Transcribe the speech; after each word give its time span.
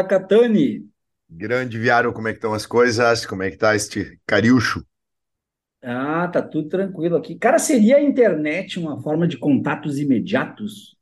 Fala, 0.00 0.08
Catani. 0.08 0.90
Grande 1.30 1.78
Viário, 1.78 2.12
como 2.12 2.28
é 2.28 2.32
que 2.32 2.36
estão 2.38 2.52
as 2.54 2.66
coisas? 2.66 3.24
Como 3.26 3.42
é 3.42 3.50
que 3.50 3.56
tá 3.56 3.74
este 3.74 4.20
cariúcho? 4.26 4.84
Ah, 5.82 6.26
tá 6.28 6.40
tudo 6.42 6.68
tranquilo 6.70 7.16
aqui. 7.16 7.34
Cara, 7.38 7.58
seria 7.58 7.96
a 7.96 8.02
internet 8.02 8.78
uma 8.78 9.00
forma 9.02 9.26
de 9.28 9.36
contatos 9.38 9.98
imediatos? 9.98 10.96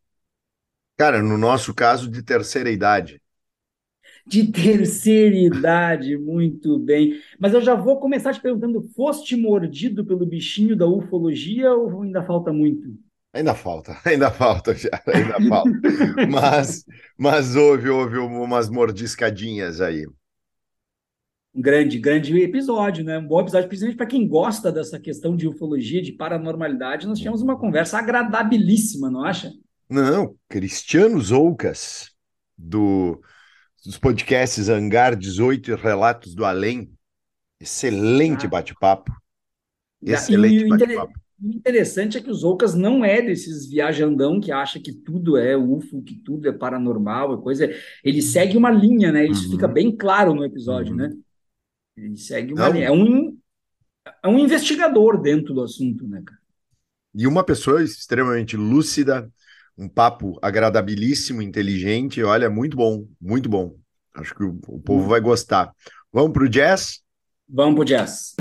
Cara, 0.99 1.23
no 1.23 1.39
nosso 1.39 1.75
caso, 1.75 2.11
de 2.11 2.23
terceira 2.23 2.71
idade. 2.71 3.23
De 4.27 4.53
terceira 4.53 5.37
idade, 5.37 6.17
muito 6.17 6.79
bem. 6.79 7.21
Mas 7.39 7.53
eu 7.55 7.61
já 7.61 7.75
vou 7.75 7.99
começar 7.99 8.33
te 8.33 8.41
perguntando: 8.41 8.83
foste 8.95 9.37
mordido 9.37 10.05
pelo 10.05 10.27
bichinho 10.27 10.77
da 10.77 10.87
ufologia 10.87 11.73
ou 11.73 12.03
ainda 12.03 12.23
falta 12.25 12.53
muito? 12.53 12.97
Ainda 13.33 13.55
falta, 13.55 13.97
ainda 14.05 14.31
falta, 14.31 14.75
já, 14.75 15.03
ainda 15.07 15.41
falta. 15.49 15.71
Mas, 16.31 16.85
mas 17.17 17.57
houve, 17.57 17.89
houve 17.89 18.19
umas 18.19 18.69
mordiscadinhas 18.69 19.81
aí. 19.81 20.07
Um 21.55 21.61
grande, 21.61 21.99
grande 21.99 22.39
episódio, 22.41 23.05
né? 23.05 23.19
Um 23.19 23.27
bom 23.27 23.41
episódio, 23.41 23.69
principalmente 23.69 23.97
para 23.97 24.07
quem 24.07 24.27
gosta 24.27 24.71
dessa 24.71 24.99
questão 24.99 25.37
de 25.37 25.47
ufologia, 25.47 26.01
de 26.01 26.13
paranormalidade. 26.13 27.07
Nós 27.07 27.19
tivemos 27.19 27.43
uma 27.43 27.59
conversa 27.59 27.99
agradabilíssima, 27.99 29.11
não 29.11 29.25
acha? 29.25 29.53
Não, 29.89 30.37
Cristiano 30.49 31.21
Zoucas, 31.21 32.11
do, 32.57 33.21
dos 33.85 33.99
podcasts 33.99 34.69
Hangar 34.69 35.17
18 35.17 35.71
e 35.71 35.75
Relatos 35.75 36.35
do 36.35 36.45
Além. 36.45 36.93
Excelente 37.61 38.47
ah. 38.47 38.51
bate-papo. 38.51 39.13
Excelente 40.03 40.69
bate-papo. 40.69 41.28
O 41.41 41.51
interessante 41.51 42.19
é 42.19 42.21
que 42.21 42.31
o 42.31 42.35
Zoucas 42.35 42.75
não 42.75 43.05
é 43.05 43.23
desses 43.23 43.69
viajandão 43.69 44.41
que 44.41 44.51
acha 44.51 44.81
que 44.81 44.93
tudo 44.93 45.37
é 45.37 45.57
UFO, 45.57 46.03
que 46.03 46.17
tudo 46.17 46.49
é 46.49 46.53
paranormal, 46.53 47.35
é 47.35 47.43
coisa. 47.43 47.73
Ele 48.03 48.21
segue 48.21 48.57
uma 48.57 48.71
linha, 48.71 49.13
né? 49.13 49.25
Isso 49.25 49.45
uhum. 49.45 49.53
fica 49.53 49.69
bem 49.69 49.95
claro 49.95 50.35
no 50.35 50.45
episódio, 50.45 50.93
uhum. 50.93 50.99
né? 50.99 51.13
Ele 51.97 52.17
segue 52.17 52.53
uma 52.53 52.67
não. 52.67 52.73
linha. 52.73 52.87
É 52.87 52.93
um, 52.93 53.39
é 54.23 54.29
um 54.29 54.39
investigador 54.39 55.21
dentro 55.21 55.55
do 55.55 55.63
assunto, 55.63 56.07
né, 56.09 56.23
cara? 56.25 56.41
E 57.15 57.27
uma 57.27 57.45
pessoa 57.45 57.83
extremamente 57.83 58.57
lúcida, 58.57 59.31
um 59.77 59.89
papo 59.89 60.39
agradabilíssimo, 60.43 61.41
inteligente. 61.41 62.23
Olha, 62.23 62.51
muito 62.51 62.77
bom, 62.77 63.07
muito 63.21 63.49
bom. 63.49 63.77
Acho 64.15 64.35
que 64.35 64.43
o, 64.43 64.59
o 64.67 64.81
povo 64.81 65.03
uhum. 65.03 65.09
vai 65.09 65.21
gostar. 65.21 65.73
Vamos 66.13 66.33
para 66.33 66.45
o 66.45 66.49
jazz? 66.49 67.01
Vamos 67.49 67.75
para 67.77 67.83
o 67.83 67.85
jazz. 67.85 68.35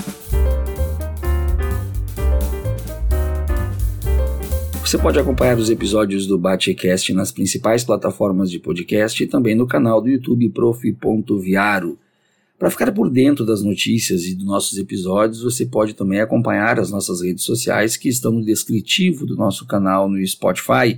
Você 4.88 4.97
pode 4.97 5.19
acompanhar 5.19 5.57
os 5.57 5.69
episódios 5.69 6.25
do 6.25 6.38
Batecast 6.38 7.13
nas 7.13 7.30
principais 7.30 7.83
plataformas 7.83 8.49
de 8.49 8.57
podcast 8.57 9.21
e 9.21 9.27
também 9.27 9.53
no 9.53 9.67
canal 9.67 10.02
do 10.02 10.07
YouTube 10.07 10.47
prof.viaro. 10.47 11.99
Para 12.57 12.71
ficar 12.71 12.93
por 12.93 13.09
dentro 13.09 13.45
das 13.45 13.61
notícias 13.61 14.23
e 14.23 14.33
dos 14.33 14.45
nossos 14.45 14.77
episódios, 14.77 15.41
você 15.41 15.65
pode 15.65 15.93
também 15.93 16.21
acompanhar 16.21 16.80
as 16.80 16.89
nossas 16.89 17.21
redes 17.21 17.43
sociais 17.43 17.97
que 17.97 18.08
estão 18.08 18.31
no 18.31 18.45
descritivo 18.45 19.25
do 19.25 19.35
nosso 19.35 19.67
canal 19.67 20.08
no 20.08 20.25
Spotify 20.25 20.97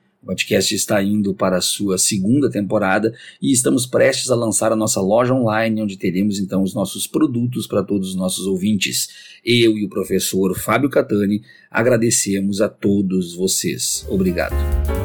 O 0.21 0.27
podcast 0.27 0.75
está 0.75 1.01
indo 1.01 1.33
para 1.33 1.57
a 1.57 1.61
sua 1.61 1.97
segunda 1.97 2.47
temporada 2.47 3.11
e 3.41 3.51
estamos 3.51 3.87
prestes 3.87 4.29
a 4.29 4.35
lançar 4.35 4.71
a 4.71 4.75
nossa 4.75 5.01
loja 5.01 5.33
online, 5.33 5.81
onde 5.81 5.97
teremos 5.97 6.37
então 6.37 6.61
os 6.61 6.75
nossos 6.75 7.07
produtos 7.07 7.65
para 7.65 7.81
todos 7.81 8.09
os 8.09 8.15
nossos 8.15 8.45
ouvintes. 8.45 9.09
Eu 9.43 9.75
e 9.79 9.83
o 9.83 9.89
professor 9.89 10.55
Fábio 10.55 10.91
Catani 10.91 11.41
agradecemos 11.71 12.61
a 12.61 12.69
todos 12.69 13.33
vocês. 13.33 14.05
Obrigado. 14.09 15.00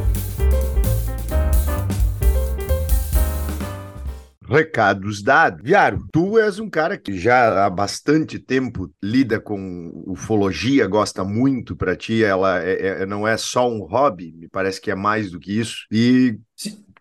Recados 4.48 5.22
dados. 5.22 5.62
Viário, 5.62 6.06
tu 6.12 6.38
és 6.38 6.58
um 6.58 6.70
cara 6.70 6.96
que 6.96 7.18
já 7.18 7.64
há 7.64 7.70
bastante 7.70 8.38
tempo 8.38 8.90
lida 9.02 9.40
com 9.40 10.04
ufologia, 10.06 10.86
gosta 10.86 11.24
muito 11.24 11.74
para 11.74 11.96
ti, 11.96 12.22
ela 12.22 12.62
é, 12.62 13.02
é, 13.02 13.06
não 13.06 13.26
é 13.26 13.36
só 13.36 13.68
um 13.68 13.80
hobby, 13.80 14.32
me 14.32 14.48
parece 14.48 14.80
que 14.80 14.90
é 14.90 14.94
mais 14.94 15.30
do 15.30 15.40
que 15.40 15.58
isso. 15.58 15.86
E 15.90 16.38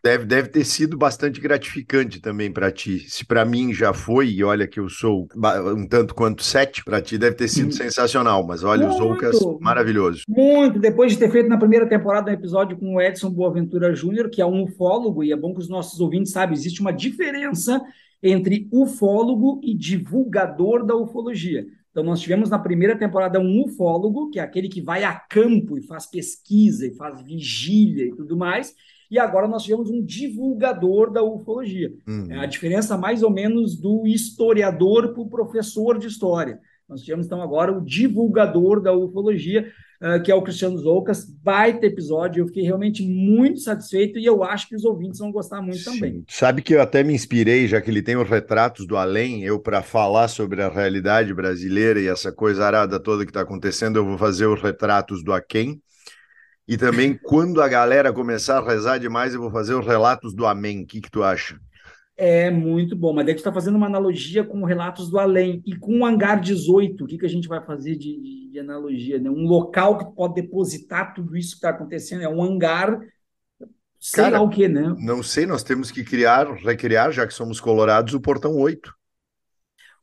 deve, 0.05 0.23
deve 0.23 0.49
ter 0.49 0.63
sido 0.63 0.95
bastante 0.95 1.41
gratificante 1.41 2.21
também 2.21 2.51
para 2.51 2.71
ti. 2.71 2.99
Se 3.09 3.25
para 3.25 3.43
mim 3.43 3.73
já 3.73 3.91
foi, 3.91 4.29
e 4.29 4.43
olha 4.43 4.67
que 4.67 4.79
eu 4.79 4.87
sou 4.87 5.27
um 5.75 5.87
tanto 5.87 6.13
quanto 6.13 6.43
sete, 6.43 6.85
para 6.85 7.01
ti 7.01 7.17
deve 7.17 7.35
ter 7.35 7.47
sido 7.47 7.73
sensacional. 7.73 8.45
Mas 8.45 8.63
olha, 8.63 8.87
muito, 8.87 9.03
os 9.03 9.09
Oucas, 9.09 9.39
maravilhoso. 9.59 10.21
Muito. 10.29 10.77
Depois 10.77 11.13
de 11.13 11.17
ter 11.17 11.31
feito 11.31 11.49
na 11.49 11.57
primeira 11.57 11.89
temporada 11.89 12.29
um 12.29 12.33
episódio 12.35 12.77
com 12.77 12.93
o 12.93 13.01
Edson 13.01 13.31
Boaventura 13.31 13.95
Júnior, 13.95 14.29
que 14.29 14.39
é 14.39 14.45
um 14.45 14.65
ufólogo, 14.65 15.23
e 15.23 15.31
é 15.31 15.35
bom 15.35 15.55
que 15.55 15.61
os 15.61 15.69
nossos 15.69 15.99
ouvintes 15.99 16.31
saibam, 16.31 16.53
existe 16.53 16.81
uma 16.81 16.93
diferença 16.93 17.81
entre 18.21 18.67
ufólogo 18.71 19.59
e 19.63 19.73
divulgador 19.73 20.85
da 20.85 20.95
ufologia. 20.95 21.65
Então, 21.89 22.03
nós 22.03 22.19
tivemos 22.19 22.49
na 22.49 22.59
primeira 22.59 22.95
temporada 22.95 23.39
um 23.39 23.63
ufólogo, 23.63 24.29
que 24.29 24.37
é 24.37 24.43
aquele 24.43 24.69
que 24.69 24.81
vai 24.81 25.03
a 25.03 25.15
campo 25.15 25.79
e 25.79 25.81
faz 25.81 26.05
pesquisa 26.05 26.85
e 26.85 26.93
faz 26.93 27.23
vigília 27.23 28.05
e 28.05 28.15
tudo 28.15 28.37
mais, 28.37 28.75
e 29.09 29.19
agora 29.19 29.47
nós 29.47 29.63
tivemos 29.63 29.89
um 29.89 30.03
divulgador 30.03 31.11
da 31.11 31.23
ufologia. 31.23 31.93
Uhum. 32.07 32.27
É 32.31 32.39
a 32.39 32.45
diferença 32.45 32.97
mais 32.97 33.23
ou 33.23 33.29
menos 33.29 33.75
do 33.79 34.05
historiador 34.05 35.13
para 35.13 35.21
o 35.21 35.29
professor 35.29 35.97
de 35.97 36.07
história. 36.07 36.59
Nós 36.87 37.01
tivemos 37.01 37.25
então 37.25 37.41
agora 37.41 37.75
o 37.75 37.81
divulgador 37.83 38.79
da 38.79 38.93
ufologia, 38.93 39.67
uh, 40.01 40.21
que 40.21 40.31
é 40.31 40.35
o 40.35 40.41
Cristiano 40.43 40.77
Zoucas, 40.77 41.25
baita 41.25 41.87
episódio, 41.87 42.43
eu 42.43 42.47
fiquei 42.47 42.61
realmente 42.61 43.01
muito 43.03 43.59
satisfeito 43.59 44.19
e 44.19 44.25
eu 44.25 44.43
acho 44.43 44.69
que 44.69 44.75
os 44.75 44.85
ouvintes 44.85 45.19
vão 45.19 45.31
gostar 45.31 45.63
muito 45.63 45.79
Sim. 45.79 45.93
também. 45.93 46.23
Sabe 46.27 46.61
que 46.61 46.75
eu 46.75 46.81
até 46.81 47.03
me 47.03 47.13
inspirei, 47.13 47.67
já 47.67 47.81
que 47.81 47.89
ele 47.89 48.03
tem 48.03 48.15
os 48.15 48.29
retratos 48.29 48.85
do 48.85 48.97
além, 48.97 49.43
eu 49.43 49.59
para 49.59 49.81
falar 49.81 50.27
sobre 50.27 50.61
a 50.61 50.69
realidade 50.69 51.33
brasileira 51.33 51.99
e 51.99 52.07
essa 52.07 52.31
coisa 52.31 52.63
arada 52.63 52.99
toda 52.99 53.25
que 53.25 53.31
está 53.31 53.41
acontecendo, 53.41 53.97
eu 53.97 54.05
vou 54.05 54.17
fazer 54.17 54.45
os 54.45 54.61
retratos 54.61 55.23
do 55.23 55.33
aquém, 55.33 55.81
e 56.67 56.77
também, 56.77 57.15
quando 57.15 57.61
a 57.61 57.67
galera 57.67 58.11
começar 58.11 58.57
a 58.57 58.67
rezar 58.67 58.97
demais, 58.97 59.33
eu 59.33 59.41
vou 59.41 59.51
fazer 59.51 59.75
os 59.75 59.85
relatos 59.85 60.33
do 60.33 60.47
Amém. 60.47 60.81
O 60.81 60.85
que, 60.85 60.99
que 60.99 61.11
tu 61.11 61.23
acha? 61.23 61.59
É 62.17 62.49
muito 62.49 62.95
bom, 62.95 63.13
mas 63.13 63.25
daí 63.25 63.35
tu 63.35 63.39
está 63.39 63.51
fazendo 63.51 63.75
uma 63.75 63.87
analogia 63.87 64.43
com 64.43 64.63
relatos 64.63 65.09
do 65.09 65.19
além 65.19 65.61
e 65.65 65.75
com 65.75 65.99
o 65.99 66.05
hangar 66.05 66.39
18. 66.39 67.03
O 67.03 67.07
que, 67.07 67.17
que 67.17 67.25
a 67.25 67.29
gente 67.29 67.47
vai 67.47 67.63
fazer 67.63 67.95
de, 67.97 68.49
de, 68.51 68.59
analogia? 68.59 69.19
Né? 69.19 69.29
Um 69.29 69.45
local 69.45 69.97
que 69.97 70.15
pode 70.15 70.35
depositar 70.35 71.13
tudo 71.13 71.37
isso 71.37 71.51
que 71.51 71.57
está 71.57 71.69
acontecendo. 71.69 72.23
É 72.23 72.29
um 72.29 72.41
hangar, 72.41 72.99
sei 73.99 74.23
Cara, 74.23 74.37
lá 74.37 74.43
o 74.43 74.49
que, 74.49 74.67
né? 74.67 74.95
Não 74.97 75.21
sei, 75.21 75.45
nós 75.45 75.61
temos 75.61 75.91
que 75.91 76.03
criar, 76.03 76.51
recriar, 76.53 77.11
já 77.11 77.27
que 77.27 77.33
somos 77.33 77.59
colorados, 77.59 78.13
o 78.13 78.21
portão 78.21 78.55
8. 78.55 78.91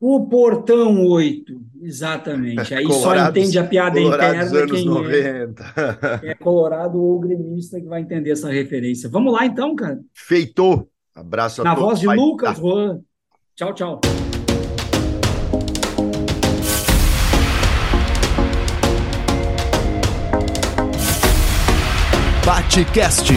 O 0.05 0.27
portão 0.27 1.07
8, 1.07 1.61
exatamente. 1.81 2.75
Aí 2.75 2.85
só 2.91 3.15
entende 3.15 3.57
a 3.57 3.63
piada 3.63 4.01
interna 4.01 4.67
quem 4.67 4.83
90. 4.83 5.63
é. 6.21 6.31
é 6.31 6.35
colorado 6.35 7.01
ou 7.01 7.21
gremista 7.21 7.79
que 7.79 7.87
vai 7.87 8.01
entender 8.01 8.31
essa 8.31 8.49
referência. 8.49 9.07
Vamos 9.07 9.31
lá 9.31 9.45
então, 9.45 9.73
cara. 9.73 10.01
Feito. 10.13 10.85
Abraço 11.15 11.61
a 11.61 11.63
Na 11.63 11.73
todos. 11.73 11.87
voz 11.87 11.99
de 12.01 12.07
Lucas 12.07 12.57
Juan. 12.57 12.99
Tchau, 13.55 13.73
tchau. 13.73 14.01
Batecast, 22.45 23.31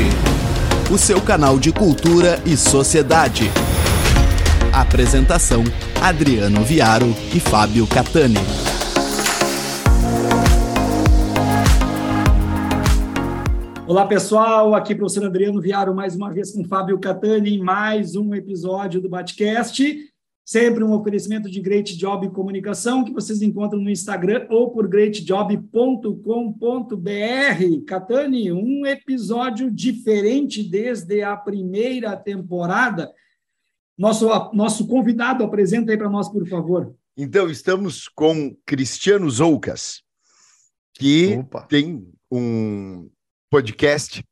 o 0.93 0.99
seu 0.99 1.23
canal 1.23 1.61
de 1.61 1.73
cultura 1.73 2.41
e 2.45 2.57
sociedade. 2.57 3.45
Apresentação 4.73 5.63
Adriano 6.07 6.63
Viaro 6.63 7.09
e 7.35 7.41
Fábio 7.41 7.85
Catani. 7.85 8.37
Olá 13.89 14.07
pessoal, 14.07 14.77
aqui 14.77 14.95
professor 14.95 15.27
Adriano 15.27 15.61
Viaro 15.61 15.93
mais 15.93 16.15
uma 16.15 16.33
vez 16.33 16.53
com 16.53 16.63
Fábio 16.63 16.97
Catani 17.01 17.57
em 17.57 17.59
mais 17.59 18.15
um 18.15 18.33
episódio 18.37 19.01
do 19.01 19.09
Batcast. 19.09 19.99
Sempre 20.45 20.85
um 20.85 20.93
oferecimento 20.93 21.51
de 21.51 21.61
Great 21.61 21.97
Job 21.97 22.31
Comunicação, 22.31 23.03
que 23.03 23.13
vocês 23.13 23.43
encontram 23.43 23.81
no 23.81 23.91
Instagram 23.91 24.47
ou 24.49 24.71
por 24.71 24.87
greatjob.com.br. 24.87 27.85
Catani, 27.85 28.53
um 28.53 28.87
episódio 28.87 29.69
diferente 29.73 30.63
desde 30.63 31.25
a 31.25 31.37
primeira 31.37 32.17
temporada. 32.17 33.13
Nosso, 33.97 34.29
nosso 34.53 34.87
convidado 34.87 35.43
apresenta 35.43 35.91
aí 35.91 35.99
para 35.99 36.11
nós, 36.11 36.29
por 36.29 36.47
favor. 36.47 36.95
Então, 37.17 37.49
estamos 37.49 38.09
com 38.09 38.55
Cristiano 38.67 39.29
Zoucas, 39.31 40.03
que 40.95 41.37
Opa. 41.39 41.63
tem 41.63 42.13
um 42.31 43.11
podcast, 43.51 44.23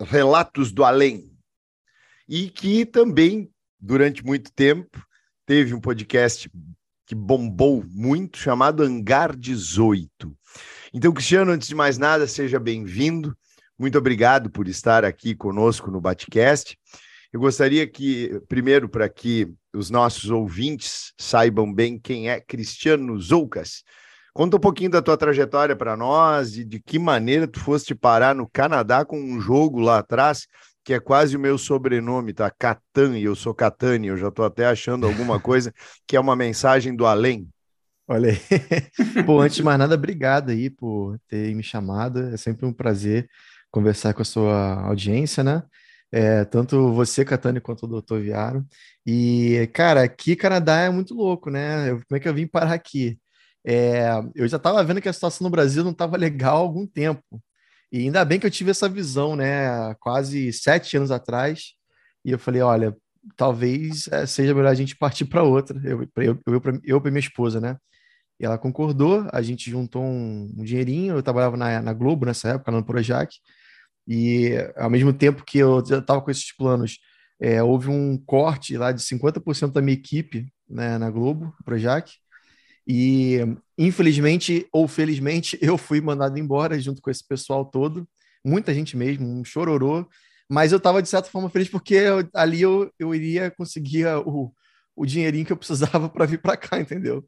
Relatos 0.00 0.70
do 0.72 0.84
Além, 0.84 1.32
e 2.28 2.50
que 2.50 2.84
também 2.84 3.50
durante 3.80 4.24
muito 4.24 4.52
tempo. 4.52 5.04
Teve 5.44 5.74
um 5.74 5.80
podcast 5.80 6.50
que 7.04 7.14
bombou 7.14 7.84
muito, 7.88 8.38
chamado 8.38 8.82
Hangar 8.82 9.36
18. 9.36 10.08
Então, 10.94 11.12
Cristiano, 11.12 11.50
antes 11.50 11.68
de 11.68 11.74
mais 11.74 11.98
nada, 11.98 12.26
seja 12.28 12.60
bem-vindo. 12.60 13.36
Muito 13.78 13.98
obrigado 13.98 14.48
por 14.50 14.68
estar 14.68 15.04
aqui 15.04 15.34
conosco 15.34 15.90
no 15.90 16.00
Batcast. 16.00 16.78
Eu 17.32 17.40
gostaria 17.40 17.86
que, 17.86 18.40
primeiro, 18.48 18.88
para 18.88 19.08
que 19.08 19.50
os 19.72 19.88
nossos 19.88 20.30
ouvintes 20.30 21.12
saibam 21.18 21.72
bem 21.72 21.98
quem 21.98 22.28
é 22.28 22.40
Cristiano 22.40 23.18
Zoucas. 23.18 23.82
Conta 24.34 24.56
um 24.56 24.60
pouquinho 24.60 24.90
da 24.90 25.02
tua 25.02 25.16
trajetória 25.16 25.74
para 25.74 25.96
nós 25.96 26.56
e 26.56 26.64
de 26.64 26.80
que 26.80 26.98
maneira 26.98 27.46
tu 27.46 27.60
foste 27.60 27.94
parar 27.94 28.34
no 28.34 28.48
Canadá 28.48 29.04
com 29.04 29.18
um 29.18 29.40
jogo 29.40 29.80
lá 29.80 29.98
atrás 29.98 30.46
que 30.84 30.92
é 30.92 31.00
quase 31.00 31.36
o 31.36 31.40
meu 31.40 31.56
sobrenome, 31.56 32.32
tá? 32.32 32.50
Catan, 32.50 33.16
e 33.16 33.24
eu 33.24 33.36
sou 33.36 33.54
Catani, 33.54 34.08
eu 34.08 34.16
já 34.16 34.28
estou 34.28 34.44
até 34.44 34.66
achando 34.66 35.06
alguma 35.06 35.38
coisa 35.40 35.72
que 36.06 36.16
é 36.16 36.20
uma 36.20 36.34
mensagem 36.34 36.94
do 36.94 37.06
além. 37.06 37.48
Olha 38.08 38.30
aí. 38.30 38.38
Pô, 39.24 39.40
antes 39.40 39.56
de 39.56 39.62
mais 39.62 39.78
nada, 39.78 39.94
obrigado 39.94 40.50
aí 40.50 40.68
por 40.68 41.18
ter 41.28 41.54
me 41.54 41.62
chamado. 41.62 42.20
É 42.28 42.36
sempre 42.36 42.66
um 42.66 42.72
prazer 42.72 43.28
conversar 43.70 44.12
com 44.12 44.22
a 44.22 44.24
sua 44.24 44.82
audiência, 44.82 45.44
né? 45.44 45.62
É, 46.12 46.44
tanto 46.44 46.92
você, 46.92 47.24
Catani, 47.24 47.60
quanto 47.60 47.84
o 47.84 47.88
doutor 47.88 48.20
Viaro. 48.20 48.66
E, 49.06 49.68
cara, 49.72 50.02
aqui 50.02 50.36
Canadá 50.36 50.80
é 50.80 50.90
muito 50.90 51.14
louco, 51.14 51.50
né? 51.50 51.90
Eu, 51.90 51.96
como 52.06 52.16
é 52.16 52.20
que 52.20 52.28
eu 52.28 52.34
vim 52.34 52.46
parar 52.46 52.74
aqui? 52.74 53.18
É, 53.64 54.10
eu 54.34 54.46
já 54.48 54.56
estava 54.58 54.82
vendo 54.84 55.00
que 55.00 55.08
a 55.08 55.12
situação 55.12 55.44
no 55.44 55.50
Brasil 55.50 55.82
não 55.84 55.92
estava 55.92 56.16
legal 56.16 56.56
há 56.58 56.60
algum 56.60 56.86
tempo. 56.86 57.42
E 57.90 58.00
ainda 58.00 58.24
bem 58.24 58.40
que 58.40 58.46
eu 58.46 58.50
tive 58.50 58.70
essa 58.70 58.88
visão, 58.88 59.36
né, 59.36 59.94
quase 60.00 60.52
sete 60.52 60.96
anos 60.96 61.10
atrás, 61.10 61.74
e 62.24 62.30
eu 62.30 62.38
falei, 62.38 62.62
olha, 62.62 62.96
talvez 63.36 64.08
é, 64.08 64.26
seja 64.26 64.54
melhor 64.54 64.70
a 64.70 64.74
gente 64.74 64.96
partir 64.96 65.26
para 65.26 65.42
outra, 65.42 65.78
eu, 65.84 66.02
eu, 66.16 66.38
eu, 66.46 66.62
eu 66.84 67.00
para 67.00 67.10
minha 67.10 67.20
esposa, 67.20 67.60
né, 67.60 67.76
e 68.40 68.44
ela 68.44 68.58
concordou, 68.58 69.28
a 69.32 69.42
gente 69.42 69.70
juntou 69.70 70.02
um, 70.02 70.52
um 70.58 70.64
dinheirinho, 70.64 71.14
eu 71.14 71.22
trabalhava 71.22 71.56
na, 71.56 71.80
na, 71.82 71.92
Globo 71.92 72.26
nessa 72.26 72.50
época, 72.50 72.72
no 72.72 72.84
Projac, 72.84 73.36
e 74.06 74.52
ao 74.76 74.90
mesmo 74.90 75.12
tempo 75.12 75.44
que 75.44 75.58
eu 75.58 75.80
estava 75.80 76.20
com 76.20 76.30
esses 76.30 76.54
planos, 76.54 76.98
é, 77.40 77.62
houve 77.62 77.88
um 77.88 78.16
corte 78.16 78.76
lá 78.76 78.92
de 78.92 79.02
50% 79.02 79.72
da 79.72 79.82
minha 79.82 79.94
equipe 79.94 80.52
né, 80.68 80.98
na 80.98 81.10
Globo, 81.10 81.54
Projac, 81.64 82.12
e, 82.86 83.38
infelizmente 83.78 84.66
ou 84.72 84.88
felizmente, 84.88 85.58
eu 85.62 85.78
fui 85.78 86.00
mandado 86.00 86.38
embora 86.38 86.78
junto 86.80 87.00
com 87.00 87.10
esse 87.10 87.26
pessoal 87.26 87.64
todo, 87.64 88.08
muita 88.44 88.74
gente 88.74 88.96
mesmo, 88.96 89.26
um 89.26 89.44
chororô, 89.44 90.06
mas 90.50 90.72
eu 90.72 90.78
estava 90.78 91.02
de 91.02 91.08
certa 91.08 91.30
forma 91.30 91.48
feliz 91.48 91.68
porque 91.68 91.94
eu, 91.94 92.28
ali 92.34 92.60
eu, 92.62 92.92
eu 92.98 93.14
iria 93.14 93.50
conseguir 93.50 94.06
o, 94.26 94.52
o 94.94 95.06
dinheirinho 95.06 95.46
que 95.46 95.52
eu 95.52 95.56
precisava 95.56 96.08
para 96.10 96.26
vir 96.26 96.40
para 96.40 96.56
cá, 96.56 96.80
entendeu? 96.80 97.24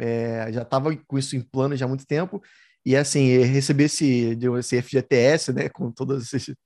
É, 0.00 0.52
já 0.52 0.62
estava 0.62 0.94
com 0.96 1.18
isso 1.18 1.36
em 1.36 1.40
plano 1.40 1.76
já 1.76 1.84
há 1.84 1.88
muito 1.88 2.06
tempo, 2.06 2.42
e 2.88 2.96
assim, 2.96 3.36
receber 3.44 3.84
esse, 3.84 4.38
esse 4.58 4.80
FGTS, 4.80 5.52
né, 5.52 5.68
com 5.68 5.92
todos, 5.92 6.32
esses, 6.32 6.56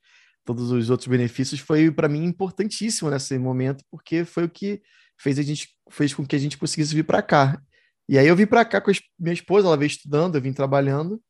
todos 0.45 0.71
os 0.71 0.89
outros 0.89 1.09
benefícios, 1.09 1.59
foi 1.59 1.91
para 1.91 2.09
mim 2.09 2.23
importantíssimo 2.23 3.11
nesse 3.11 3.37
momento, 3.37 3.85
porque 3.91 4.25
foi 4.25 4.45
o 4.45 4.49
que 4.49 4.81
fez 5.21 5.37
a 5.37 5.43
gente 5.43 5.69
fez 5.91 6.15
com 6.15 6.25
que 6.25 6.37
a 6.37 6.39
gente 6.39 6.57
conseguisse 6.57 6.95
vir 6.95 7.03
para 7.03 7.23
cá. 7.23 7.61
E 8.09 8.17
aí 8.17 8.29
eu 8.29 8.37
vim 8.37 8.47
para 8.47 8.65
cá 8.65 8.81
com 8.81 8.93
a 8.93 8.95
minha 9.19 9.35
esposa, 9.35 9.67
ela 9.67 9.77
veio 9.77 9.89
estudando, 9.89 10.37
eu 10.37 10.41
vim 10.41 10.53
trabalhando. 10.53 11.21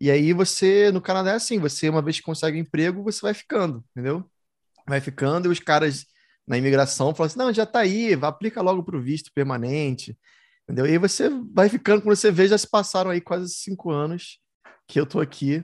E 0.00 0.10
aí 0.10 0.32
você, 0.32 0.90
no 0.90 1.00
Canadá 1.00 1.30
é 1.30 1.34
assim, 1.34 1.60
você 1.60 1.88
uma 1.88 2.02
vez 2.02 2.16
que 2.16 2.24
consegue 2.24 2.58
um 2.58 2.62
emprego, 2.62 3.04
você 3.04 3.20
vai 3.20 3.34
ficando, 3.34 3.84
entendeu? 3.92 4.28
Vai 4.88 5.00
ficando 5.00 5.46
e 5.46 5.52
os 5.52 5.60
caras 5.60 6.04
na 6.48 6.58
imigração 6.58 7.14
falam 7.14 7.28
assim, 7.28 7.38
não, 7.38 7.52
já 7.52 7.64
tá 7.64 7.78
aí, 7.78 8.18
aplica 8.20 8.60
logo 8.60 8.82
para 8.82 8.96
o 8.96 9.00
visto 9.00 9.30
permanente, 9.32 10.18
entendeu? 10.72 10.86
E 10.86 10.92
aí 10.92 10.98
você 10.98 11.28
vai 11.52 11.68
ficando, 11.68 12.02
quando 12.02 12.16
você 12.16 12.30
vê, 12.30 12.48
já 12.48 12.56
se 12.56 12.68
passaram 12.68 13.10
aí 13.10 13.20
quase 13.20 13.52
cinco 13.52 13.90
anos 13.90 14.38
que 14.88 14.98
eu 14.98 15.06
tô 15.06 15.20
aqui. 15.20 15.62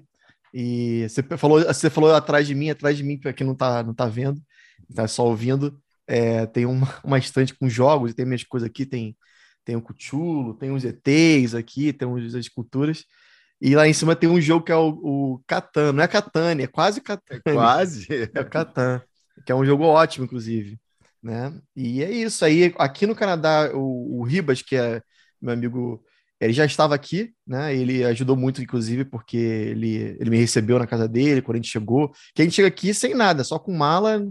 E 0.52 1.06
você 1.08 1.22
falou, 1.36 1.60
você 1.62 1.90
falou 1.90 2.14
atrás 2.14 2.46
de 2.46 2.54
mim, 2.54 2.70
atrás 2.70 2.96
de 2.96 3.02
mim, 3.02 3.18
para 3.18 3.32
quem 3.32 3.46
não 3.46 3.54
tá, 3.54 3.82
não 3.82 3.94
tá 3.94 4.06
vendo, 4.06 4.40
tá 4.94 5.06
só 5.08 5.26
ouvindo, 5.26 5.80
é, 6.06 6.46
tem 6.46 6.66
uma, 6.66 6.86
uma 7.04 7.18
estante 7.18 7.54
com 7.54 7.68
jogos, 7.68 8.14
tem 8.14 8.26
minhas 8.26 8.44
coisas 8.44 8.68
aqui, 8.68 8.86
tem 8.86 9.16
tem 9.64 9.76
o 9.76 9.82
Cuchulo, 9.82 10.54
tem 10.54 10.70
os 10.70 10.82
ETs 10.82 11.54
aqui, 11.54 11.92
tem 11.92 12.08
as 12.16 12.32
esculturas. 12.32 13.04
E 13.60 13.76
lá 13.76 13.86
em 13.86 13.92
cima 13.92 14.16
tem 14.16 14.26
um 14.26 14.40
jogo 14.40 14.64
que 14.64 14.72
é 14.72 14.76
o, 14.76 14.88
o 14.88 15.42
Catan, 15.46 15.92
não 15.92 16.02
é 16.02 16.08
Catane, 16.08 16.62
é 16.62 16.66
quase 16.66 17.02
Catan. 17.02 17.36
É 17.44 17.52
quase. 17.52 18.06
É 18.34 18.40
o 18.40 18.48
Catan, 18.48 19.02
que 19.44 19.52
é 19.52 19.54
um 19.54 19.66
jogo 19.66 19.84
ótimo, 19.84 20.24
inclusive. 20.24 20.80
Né? 21.22 21.52
E 21.76 22.02
é 22.02 22.10
isso 22.10 22.44
aí. 22.44 22.74
Aqui 22.78 23.06
no 23.06 23.14
Canadá, 23.14 23.70
o, 23.74 24.20
o 24.20 24.22
Ribas, 24.22 24.62
que 24.62 24.76
é 24.76 25.02
meu 25.40 25.52
amigo, 25.54 26.04
ele 26.40 26.52
já 26.52 26.64
estava 26.64 26.94
aqui, 26.94 27.32
né? 27.46 27.74
Ele 27.74 28.04
ajudou 28.04 28.36
muito, 28.36 28.62
inclusive, 28.62 29.04
porque 29.04 29.36
ele, 29.36 30.16
ele 30.20 30.30
me 30.30 30.36
recebeu 30.38 30.78
na 30.78 30.86
casa 30.86 31.08
dele 31.08 31.42
quando 31.42 31.56
a 31.56 31.58
gente 31.58 31.70
chegou. 31.70 32.12
Que 32.34 32.42
a 32.42 32.44
gente 32.44 32.54
chega 32.54 32.68
aqui 32.68 32.94
sem 32.94 33.14
nada, 33.14 33.44
só 33.44 33.58
com 33.58 33.72
mala 33.72 34.24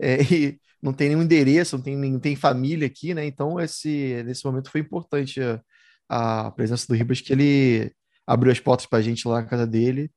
é, 0.00 0.22
e, 0.32 0.58
não 0.82 0.92
tem 0.92 1.08
nenhum 1.08 1.22
endereço, 1.22 1.76
não 1.76 1.84
tem, 1.84 1.96
não 1.96 2.20
tem 2.20 2.36
família 2.36 2.86
aqui, 2.86 3.14
né? 3.14 3.24
Então, 3.26 3.58
esse, 3.60 4.22
nesse 4.24 4.44
momento 4.44 4.70
foi 4.70 4.82
importante 4.82 5.40
a, 5.40 6.46
a 6.46 6.50
presença 6.50 6.86
do 6.86 6.94
Ribas, 6.94 7.20
que 7.20 7.32
ele 7.32 7.92
abriu 8.26 8.52
as 8.52 8.60
portas 8.60 8.86
para 8.86 8.98
a 8.98 9.02
gente 9.02 9.26
lá 9.26 9.40
na 9.42 9.48
casa 9.48 9.66
dele. 9.66 10.10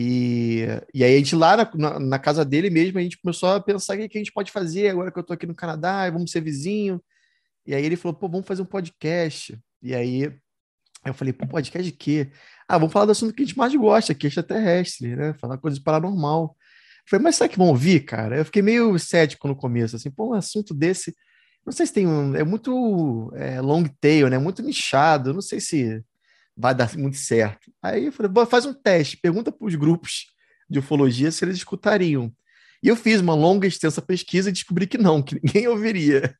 E, 0.00 0.64
e 0.94 1.02
aí 1.02 1.16
a 1.16 1.18
gente 1.18 1.34
lá 1.34 1.56
na, 1.74 1.98
na, 1.98 2.18
casa 2.20 2.44
dele 2.44 2.70
mesmo, 2.70 3.00
a 3.00 3.02
gente 3.02 3.18
começou 3.18 3.48
a 3.48 3.60
pensar 3.60 3.96
o 3.96 4.08
que 4.08 4.16
a 4.16 4.20
gente 4.20 4.32
pode 4.32 4.52
fazer 4.52 4.90
agora 4.90 5.10
que 5.10 5.18
eu 5.18 5.24
tô 5.24 5.32
aqui 5.32 5.44
no 5.44 5.56
Canadá, 5.56 6.08
vamos 6.08 6.30
ser 6.30 6.40
vizinho. 6.40 7.02
E 7.66 7.74
aí 7.74 7.84
ele 7.84 7.96
falou, 7.96 8.16
pô, 8.16 8.28
vamos 8.28 8.46
fazer 8.46 8.62
um 8.62 8.66
podcast. 8.66 9.58
E 9.82 9.96
aí 9.96 10.32
eu 11.04 11.12
falei, 11.12 11.32
pô, 11.32 11.48
podcast 11.48 11.90
de 11.90 11.96
quê? 11.96 12.30
Ah, 12.68 12.78
vamos 12.78 12.92
falar 12.92 13.06
do 13.06 13.10
assunto 13.10 13.34
que 13.34 13.42
a 13.42 13.44
gente 13.44 13.58
mais 13.58 13.74
gosta, 13.74 14.14
que 14.14 14.24
é 14.24 14.28
extraterrestre, 14.28 15.16
né? 15.16 15.34
Falar 15.34 15.58
coisas 15.58 15.80
paranormal. 15.80 16.56
Falei, 17.04 17.24
mas 17.24 17.34
será 17.34 17.48
que 17.48 17.58
vão 17.58 17.66
ouvir, 17.66 18.04
cara? 18.04 18.36
Eu 18.36 18.44
fiquei 18.44 18.62
meio 18.62 18.96
cético 19.00 19.48
no 19.48 19.56
começo, 19.56 19.96
assim, 19.96 20.12
pô, 20.12 20.28
um 20.28 20.34
assunto 20.34 20.74
desse. 20.74 21.12
Não 21.66 21.72
sei 21.72 21.86
se 21.86 21.92
tem 21.92 22.06
um. 22.06 22.36
É 22.36 22.44
muito 22.44 23.32
é, 23.34 23.60
long 23.60 23.82
tail, 24.00 24.28
né? 24.28 24.38
Muito 24.38 24.62
nichado. 24.62 25.34
Não 25.34 25.42
sei 25.42 25.58
se 25.58 26.04
vai 26.58 26.74
dar 26.74 26.92
muito 26.98 27.16
certo. 27.16 27.72
Aí 27.80 28.06
eu 28.06 28.12
falei, 28.12 28.32
faz 28.46 28.66
um 28.66 28.74
teste, 28.74 29.16
pergunta 29.16 29.52
para 29.52 29.64
os 29.64 29.76
grupos 29.76 30.26
de 30.68 30.80
ufologia 30.80 31.30
se 31.30 31.44
eles 31.44 31.56
escutariam. 31.56 32.32
E 32.82 32.88
eu 32.88 32.96
fiz 32.96 33.20
uma 33.20 33.34
longa, 33.34 33.66
extensa 33.66 34.02
pesquisa 34.02 34.48
e 34.48 34.52
descobri 34.52 34.86
que 34.86 34.98
não, 34.98 35.22
que 35.22 35.36
ninguém 35.36 35.66
ouviria. 35.68 36.36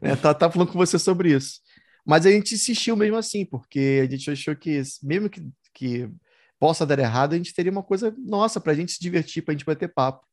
né? 0.00 0.16
Tá, 0.16 0.34
tá 0.34 0.50
falando 0.50 0.72
com 0.72 0.78
você 0.78 0.98
sobre 0.98 1.32
isso. 1.32 1.60
Mas 2.04 2.26
a 2.26 2.30
gente 2.30 2.54
insistiu 2.54 2.96
mesmo 2.96 3.16
assim, 3.16 3.44
porque 3.44 4.00
a 4.02 4.10
gente 4.10 4.28
achou 4.28 4.56
que, 4.56 4.82
mesmo 5.00 5.30
que, 5.30 5.48
que 5.72 6.10
possa 6.58 6.84
dar 6.84 6.98
errado, 6.98 7.34
a 7.34 7.36
gente 7.36 7.54
teria 7.54 7.70
uma 7.70 7.84
coisa 7.84 8.12
nossa 8.18 8.60
para 8.60 8.72
a 8.72 8.74
gente 8.74 8.92
se 8.92 9.00
divertir, 9.00 9.42
para 9.42 9.52
a 9.52 9.56
gente 9.56 9.64
bater 9.64 9.92
papo. 9.92 10.26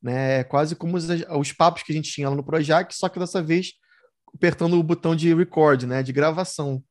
Né? 0.00 0.40
É 0.40 0.44
quase 0.44 0.76
como 0.76 0.96
os, 0.96 1.06
os, 1.08 1.52
papos 1.52 1.82
que 1.82 1.92
a 1.92 1.94
gente 1.94 2.12
tinha 2.12 2.28
lá 2.28 2.36
no 2.36 2.44
Projac, 2.44 2.94
só 2.94 3.08
que 3.08 3.18
dessa 3.18 3.42
vez 3.42 3.72
apertando 4.32 4.78
o 4.78 4.82
botão 4.82 5.16
de 5.16 5.34
record, 5.34 5.82
né? 5.84 6.04
de 6.04 6.12
gravação. 6.12 6.84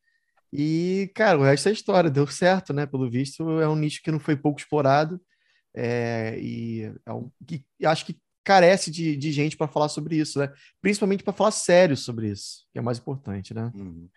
E, 0.58 1.12
cara, 1.14 1.38
o 1.38 1.44
resto 1.44 1.70
é 1.70 1.72
história, 1.72 2.10
deu 2.10 2.26
certo, 2.28 2.74
né? 2.74 2.86
Pelo 2.86 3.10
visto, 3.10 3.60
é 3.60 3.68
um 3.68 3.76
nicho 3.76 4.02
que 4.02 4.12
não 4.12 4.20
foi 4.20 4.36
pouco 4.36 4.60
explorado 4.60 5.20
é, 5.76 6.40
e 6.40 6.92
é 7.06 7.14
um, 7.14 7.30
que, 7.46 7.66
acho 7.84 8.06
que 8.06 8.18
carece 8.44 8.90
de, 8.90 9.18
de 9.18 9.32
gente 9.32 9.58
para 9.58 9.68
falar 9.68 9.90
sobre 9.90 10.16
isso, 10.16 10.40
né? 10.40 10.52
Principalmente 10.82 11.24
para 11.24 11.34
falar 11.34 11.52
sério 11.52 11.98
sobre 11.98 12.30
isso, 12.30 12.66
que 12.72 12.80
é 12.80 12.82
mais 12.82 13.00
importante, 13.00 13.54
né? 13.54 13.72
Uhum. 13.76 14.08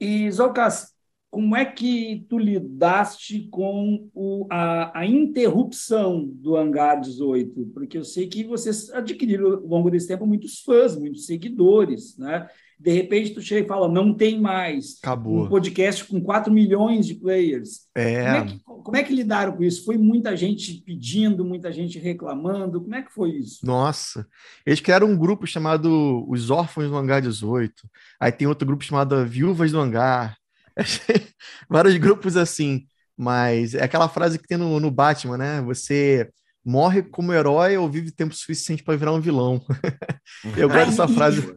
E, 0.00 0.30
Zocas, 0.30 0.92
como 1.30 1.54
é 1.54 1.64
que 1.64 2.24
tu 2.28 2.38
lidaste 2.38 3.48
com 3.50 4.08
o, 4.14 4.46
a, 4.50 5.00
a, 5.00 5.06
interrupção 5.06 6.26
do 6.26 6.56
Hangar 6.56 7.00
18? 7.00 7.66
Porque 7.74 7.98
eu 7.98 8.04
sei 8.04 8.26
que 8.26 8.42
vocês 8.42 8.90
adquiriram 8.90 9.52
ao 9.52 9.60
longo 9.60 9.90
desse 9.90 10.08
tempo 10.08 10.26
muitos 10.26 10.60
fãs, 10.60 10.96
muitos 10.96 11.26
seguidores, 11.26 12.16
né? 12.16 12.48
De 12.78 12.92
repente 12.92 13.32
tu 13.32 13.40
chega 13.40 13.64
e 13.64 13.68
fala, 13.68 13.88
não 13.88 14.12
tem 14.12 14.38
mais. 14.38 14.98
Acabou. 15.02 15.44
Um 15.44 15.48
podcast 15.48 16.04
com 16.04 16.20
4 16.20 16.52
milhões 16.52 17.06
de 17.06 17.14
players. 17.14 17.86
É. 17.94 18.22
Como 18.22 18.36
é, 18.36 18.44
que, 18.44 18.60
como 18.64 18.96
é 18.96 19.02
que 19.02 19.14
lidaram 19.14 19.56
com 19.56 19.64
isso? 19.64 19.84
Foi 19.84 19.96
muita 19.96 20.36
gente 20.36 20.82
pedindo, 20.84 21.44
muita 21.44 21.72
gente 21.72 21.98
reclamando? 21.98 22.80
Como 22.80 22.94
é 22.94 23.02
que 23.02 23.12
foi 23.12 23.30
isso? 23.30 23.64
Nossa, 23.64 24.26
eles 24.64 24.80
criaram 24.80 25.08
um 25.08 25.16
grupo 25.16 25.46
chamado 25.46 26.26
Os 26.28 26.50
Órfãos 26.50 26.88
do 26.88 26.96
Hangar 26.96 27.22
18. 27.22 27.72
Aí 28.20 28.30
tem 28.30 28.46
outro 28.46 28.66
grupo 28.66 28.84
chamado 28.84 29.24
Viúvas 29.26 29.72
do 29.72 29.80
Hangar. 29.80 30.36
Vários 31.68 31.96
grupos 31.96 32.36
assim. 32.36 32.86
Mas 33.16 33.74
é 33.74 33.82
aquela 33.82 34.08
frase 34.08 34.38
que 34.38 34.46
tem 34.46 34.58
no, 34.58 34.78
no 34.78 34.90
Batman, 34.90 35.38
né? 35.38 35.62
Você 35.62 36.30
morre 36.62 37.02
como 37.02 37.32
herói 37.32 37.76
ou 37.76 37.88
vive 37.88 38.10
tempo 38.10 38.34
suficiente 38.34 38.82
para 38.82 38.96
virar 38.96 39.12
um 39.12 39.20
vilão. 39.20 39.64
eu 40.56 40.68
gosto 40.68 40.90
dessa 40.90 41.08
frase. 41.08 41.54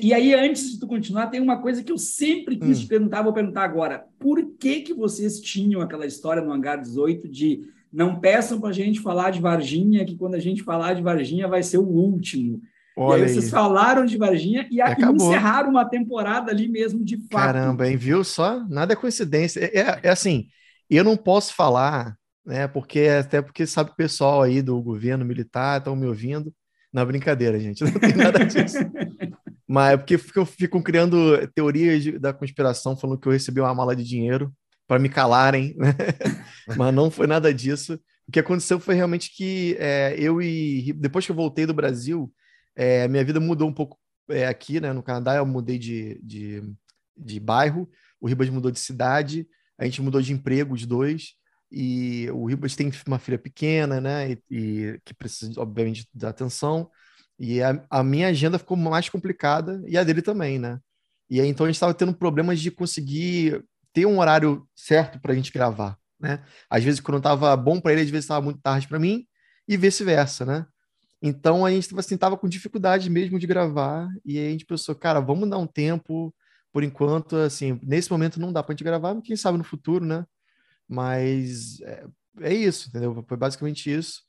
E, 0.00 0.14
aí, 0.14 0.32
antes 0.34 0.72
de 0.72 0.78
tu 0.78 0.86
continuar, 0.86 1.26
tem 1.26 1.40
uma 1.40 1.60
coisa 1.60 1.82
que 1.82 1.90
eu 1.90 1.98
sempre 1.98 2.56
quis 2.56 2.78
hum. 2.78 2.82
te 2.82 2.86
perguntar, 2.86 3.22
vou 3.22 3.32
perguntar 3.32 3.64
agora. 3.64 4.04
Por 4.20 4.54
que 4.58 4.82
que 4.82 4.94
vocês 4.94 5.40
tinham 5.40 5.80
aquela 5.80 6.06
história 6.06 6.42
no 6.42 6.52
Hangar 6.52 6.80
18 6.80 7.28
de 7.28 7.64
não 7.92 8.18
peçam 8.18 8.60
para 8.60 8.70
a 8.70 8.72
gente 8.72 9.00
falar 9.00 9.30
de 9.30 9.40
Varginha, 9.40 10.04
que 10.04 10.16
quando 10.16 10.34
a 10.34 10.40
gente 10.40 10.64
falar 10.64 10.94
de 10.94 11.02
Varginha 11.02 11.46
vai 11.46 11.62
ser 11.62 11.78
o 11.78 11.86
último. 11.86 12.60
Olha 12.96 13.20
e 13.20 13.22
aí, 13.22 13.28
vocês 13.28 13.44
aí. 13.44 13.50
falaram 13.50 14.04
de 14.04 14.16
Varginha 14.16 14.66
e, 14.70 14.78
e 14.78 15.14
encerraram 15.14 15.70
uma 15.70 15.84
temporada 15.84 16.50
ali 16.50 16.68
mesmo 16.68 17.04
de 17.04 17.16
fato. 17.16 17.52
Caramba, 17.52 17.88
hein? 17.88 17.96
Viu 17.96 18.24
só? 18.24 18.64
Nada 18.68 18.92
é 18.92 18.96
coincidência. 18.96 19.60
É, 19.60 19.78
é, 19.78 20.00
é 20.04 20.10
assim, 20.10 20.46
eu 20.90 21.04
não 21.04 21.16
posso 21.16 21.54
falar, 21.54 22.16
né? 22.44 22.66
Porque 22.66 23.00
até 23.00 23.40
porque 23.40 23.66
sabe 23.66 23.90
o 23.90 23.96
pessoal 23.96 24.42
aí 24.42 24.60
do 24.60 24.80
governo 24.82 25.24
militar 25.24 25.78
estão 25.78 25.94
me 25.94 26.06
ouvindo. 26.06 26.52
Na 26.92 27.04
brincadeira, 27.04 27.58
gente, 27.58 27.82
não 27.82 27.92
tem 27.92 28.14
nada 28.14 28.44
disso. 28.44 28.78
Mas 29.74 29.94
é 29.94 29.96
porque 29.96 30.16
ficam, 30.16 30.46
ficam 30.46 30.80
criando 30.80 31.16
teorias 31.48 32.20
da 32.20 32.32
conspiração 32.32 32.96
falando 32.96 33.18
que 33.18 33.26
eu 33.26 33.32
recebi 33.32 33.60
uma 33.60 33.74
mala 33.74 33.96
de 33.96 34.04
dinheiro 34.04 34.54
para 34.86 35.00
me 35.00 35.08
calarem, 35.08 35.74
né? 35.76 35.96
Mas 36.78 36.94
não 36.94 37.10
foi 37.10 37.26
nada 37.26 37.52
disso. 37.52 37.98
O 38.28 38.30
que 38.30 38.38
aconteceu 38.38 38.78
foi 38.78 38.94
realmente 38.94 39.34
que 39.34 39.76
é, 39.80 40.14
eu 40.16 40.40
e 40.40 40.92
depois 40.92 41.26
que 41.26 41.32
eu 41.32 41.36
voltei 41.36 41.66
do 41.66 41.74
Brasil, 41.74 42.32
é, 42.76 43.08
minha 43.08 43.24
vida 43.24 43.40
mudou 43.40 43.68
um 43.68 43.72
pouco 43.72 43.98
é, 44.30 44.46
aqui, 44.46 44.78
né? 44.78 44.92
No 44.92 45.02
Canadá 45.02 45.34
eu 45.34 45.44
mudei 45.44 45.76
de, 45.76 46.20
de, 46.22 46.62
de 47.16 47.40
bairro, 47.40 47.90
o 48.20 48.28
Ribas 48.28 48.48
mudou 48.50 48.70
de 48.70 48.78
cidade, 48.78 49.44
a 49.76 49.84
gente 49.86 50.00
mudou 50.00 50.22
de 50.22 50.32
emprego, 50.32 50.74
os 50.74 50.86
dois, 50.86 51.32
e 51.68 52.30
o 52.30 52.46
Ribas 52.46 52.76
tem 52.76 52.92
uma 53.08 53.18
filha 53.18 53.40
pequena, 53.40 54.00
né? 54.00 54.30
E, 54.30 54.38
e 54.48 55.00
que 55.04 55.12
precisa, 55.12 55.60
obviamente, 55.60 56.06
da 56.14 56.28
atenção. 56.28 56.88
E 57.38 57.62
a, 57.62 57.84
a, 57.90 58.02
minha 58.02 58.28
agenda 58.28 58.58
ficou 58.58 58.76
mais 58.76 59.08
complicada 59.08 59.82
e 59.86 59.98
a 59.98 60.04
dele 60.04 60.22
também, 60.22 60.58
né? 60.58 60.78
E 61.28 61.40
aí, 61.40 61.48
então 61.48 61.66
a 61.66 61.68
gente 61.68 61.76
estava 61.76 61.94
tendo 61.94 62.14
problemas 62.14 62.60
de 62.60 62.70
conseguir 62.70 63.64
ter 63.92 64.06
um 64.06 64.18
horário 64.18 64.68
certo 64.74 65.20
para 65.20 65.32
a 65.32 65.34
gente 65.34 65.52
gravar, 65.52 65.98
né? 66.20 66.44
Às 66.68 66.84
vezes, 66.84 67.00
quando 67.00 67.18
estava 67.18 67.56
bom 67.56 67.80
para 67.80 67.92
ele, 67.92 68.02
às 68.02 68.10
vezes 68.10 68.24
estava 68.24 68.44
muito 68.44 68.60
tarde 68.60 68.86
para 68.86 68.98
mim 68.98 69.26
e 69.66 69.76
vice-versa, 69.76 70.44
né? 70.44 70.66
Então 71.26 71.64
a 71.64 71.70
gente 71.70 71.88
assim, 71.98 72.18
tava 72.18 72.36
com 72.36 72.46
dificuldade 72.46 73.08
mesmo 73.08 73.38
de 73.38 73.46
gravar 73.46 74.08
e 74.24 74.38
aí 74.38 74.48
a 74.48 74.50
gente 74.50 74.66
pensou, 74.66 74.94
cara, 74.94 75.20
vamos 75.20 75.48
dar 75.48 75.56
um 75.56 75.66
tempo, 75.66 76.34
por 76.70 76.84
enquanto, 76.84 77.36
assim, 77.36 77.80
nesse 77.82 78.10
momento 78.10 78.38
não 78.38 78.52
dá 78.52 78.62
para 78.62 78.72
a 78.72 78.76
gente 78.76 78.84
gravar, 78.84 79.18
quem 79.22 79.34
sabe 79.34 79.56
no 79.56 79.64
futuro, 79.64 80.04
né? 80.04 80.26
Mas 80.86 81.80
é, 81.80 82.04
é, 82.40 82.52
isso, 82.52 82.88
entendeu? 82.88 83.24
Foi 83.26 83.36
basicamente 83.36 83.90
isso. 83.90 84.22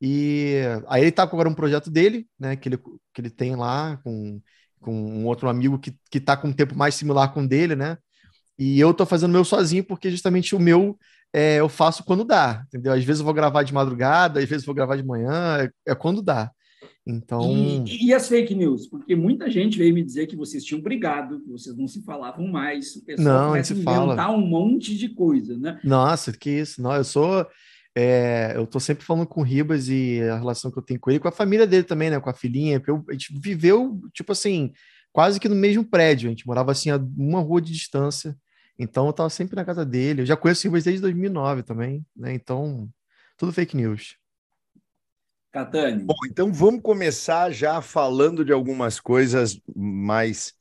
E 0.00 0.60
aí 0.88 1.02
ele 1.02 1.12
tá 1.12 1.26
com 1.26 1.36
agora 1.36 1.48
um 1.48 1.54
projeto 1.54 1.90
dele, 1.90 2.26
né? 2.38 2.56
Que 2.56 2.68
ele, 2.68 2.78
que 2.78 3.20
ele 3.20 3.30
tem 3.30 3.54
lá 3.54 3.98
com, 4.02 4.40
com 4.80 4.92
um 4.92 5.26
outro 5.26 5.48
amigo 5.48 5.78
que, 5.78 5.94
que 6.10 6.20
tá 6.20 6.36
com 6.36 6.48
um 6.48 6.52
tempo 6.52 6.76
mais 6.76 6.94
similar 6.94 7.32
com 7.32 7.42
o 7.42 7.48
dele, 7.48 7.76
né? 7.76 7.98
E 8.58 8.78
eu 8.78 8.92
tô 8.92 9.06
fazendo 9.06 9.30
o 9.30 9.34
meu 9.34 9.44
sozinho, 9.44 9.84
porque 9.84 10.10
justamente 10.10 10.54
o 10.54 10.60
meu 10.60 10.98
é, 11.32 11.56
eu 11.56 11.68
faço 11.68 12.04
quando 12.04 12.24
dá, 12.24 12.64
entendeu? 12.66 12.92
Às 12.92 13.04
vezes 13.04 13.20
eu 13.20 13.24
vou 13.24 13.34
gravar 13.34 13.62
de 13.62 13.72
madrugada, 13.72 14.40
às 14.40 14.48
vezes 14.48 14.64
eu 14.64 14.66
vou 14.66 14.74
gravar 14.74 14.96
de 14.96 15.04
manhã, 15.04 15.58
é, 15.86 15.92
é 15.92 15.94
quando 15.94 16.22
dá. 16.22 16.50
Então. 17.06 17.50
E, 17.86 18.08
e, 18.08 18.14
as 18.14 18.28
fake 18.28 18.54
news? 18.54 18.86
Porque 18.86 19.16
muita 19.16 19.50
gente 19.50 19.78
veio 19.78 19.94
me 19.94 20.02
dizer 20.02 20.26
que 20.26 20.36
vocês 20.36 20.64
tinham 20.64 20.82
brigado, 20.82 21.40
que 21.40 21.48
vocês 21.48 21.76
não 21.76 21.88
se 21.88 22.02
falavam 22.02 22.46
mais. 22.46 22.96
O 22.96 23.04
pessoal 23.04 23.42
não, 23.42 23.48
começa 23.48 23.72
a 23.72 23.76
inventar 23.76 24.16
fala. 24.16 24.36
um 24.36 24.46
monte 24.46 24.96
de 24.96 25.08
coisa, 25.08 25.56
né? 25.58 25.80
Nossa, 25.82 26.32
que 26.32 26.50
isso. 26.50 26.80
Não, 26.82 26.94
eu 26.94 27.04
sou. 27.04 27.46
É, 27.94 28.52
eu 28.54 28.66
tô 28.66 28.78
sempre 28.78 29.04
falando 29.04 29.26
com 29.26 29.40
o 29.40 29.44
Ribas 29.44 29.88
e 29.88 30.20
a 30.22 30.36
relação 30.36 30.70
que 30.70 30.78
eu 30.78 30.82
tenho 30.82 31.00
com 31.00 31.10
ele, 31.10 31.18
com 31.18 31.28
a 31.28 31.32
família 31.32 31.66
dele 31.66 31.84
também, 31.84 32.10
né? 32.10 32.20
Com 32.20 32.30
a 32.30 32.34
filhinha, 32.34 32.78
porque 32.78 32.90
eu, 32.90 33.04
a 33.08 33.12
gente 33.12 33.32
viveu, 33.40 34.00
tipo 34.12 34.32
assim, 34.32 34.72
quase 35.12 35.40
que 35.40 35.48
no 35.48 35.56
mesmo 35.56 35.84
prédio. 35.84 36.28
A 36.28 36.30
gente 36.30 36.46
morava 36.46 36.72
assim 36.72 36.90
a 36.90 36.96
uma 36.96 37.40
rua 37.40 37.60
de 37.60 37.72
distância. 37.72 38.36
Então 38.78 39.06
eu 39.06 39.12
tava 39.12 39.28
sempre 39.28 39.56
na 39.56 39.64
casa 39.64 39.84
dele. 39.84 40.22
Eu 40.22 40.26
já 40.26 40.36
conheço 40.36 40.66
o 40.66 40.70
Ribas 40.70 40.84
desde 40.84 41.02
2009 41.02 41.62
também, 41.62 42.06
né? 42.16 42.32
Então, 42.32 42.88
tudo 43.36 43.52
fake 43.52 43.76
news. 43.76 44.16
Catani. 45.52 46.04
Bom, 46.04 46.14
então 46.30 46.52
vamos 46.52 46.80
começar 46.80 47.50
já 47.50 47.82
falando 47.82 48.44
de 48.44 48.52
algumas 48.52 49.00
coisas 49.00 49.60
mais, 49.74 50.54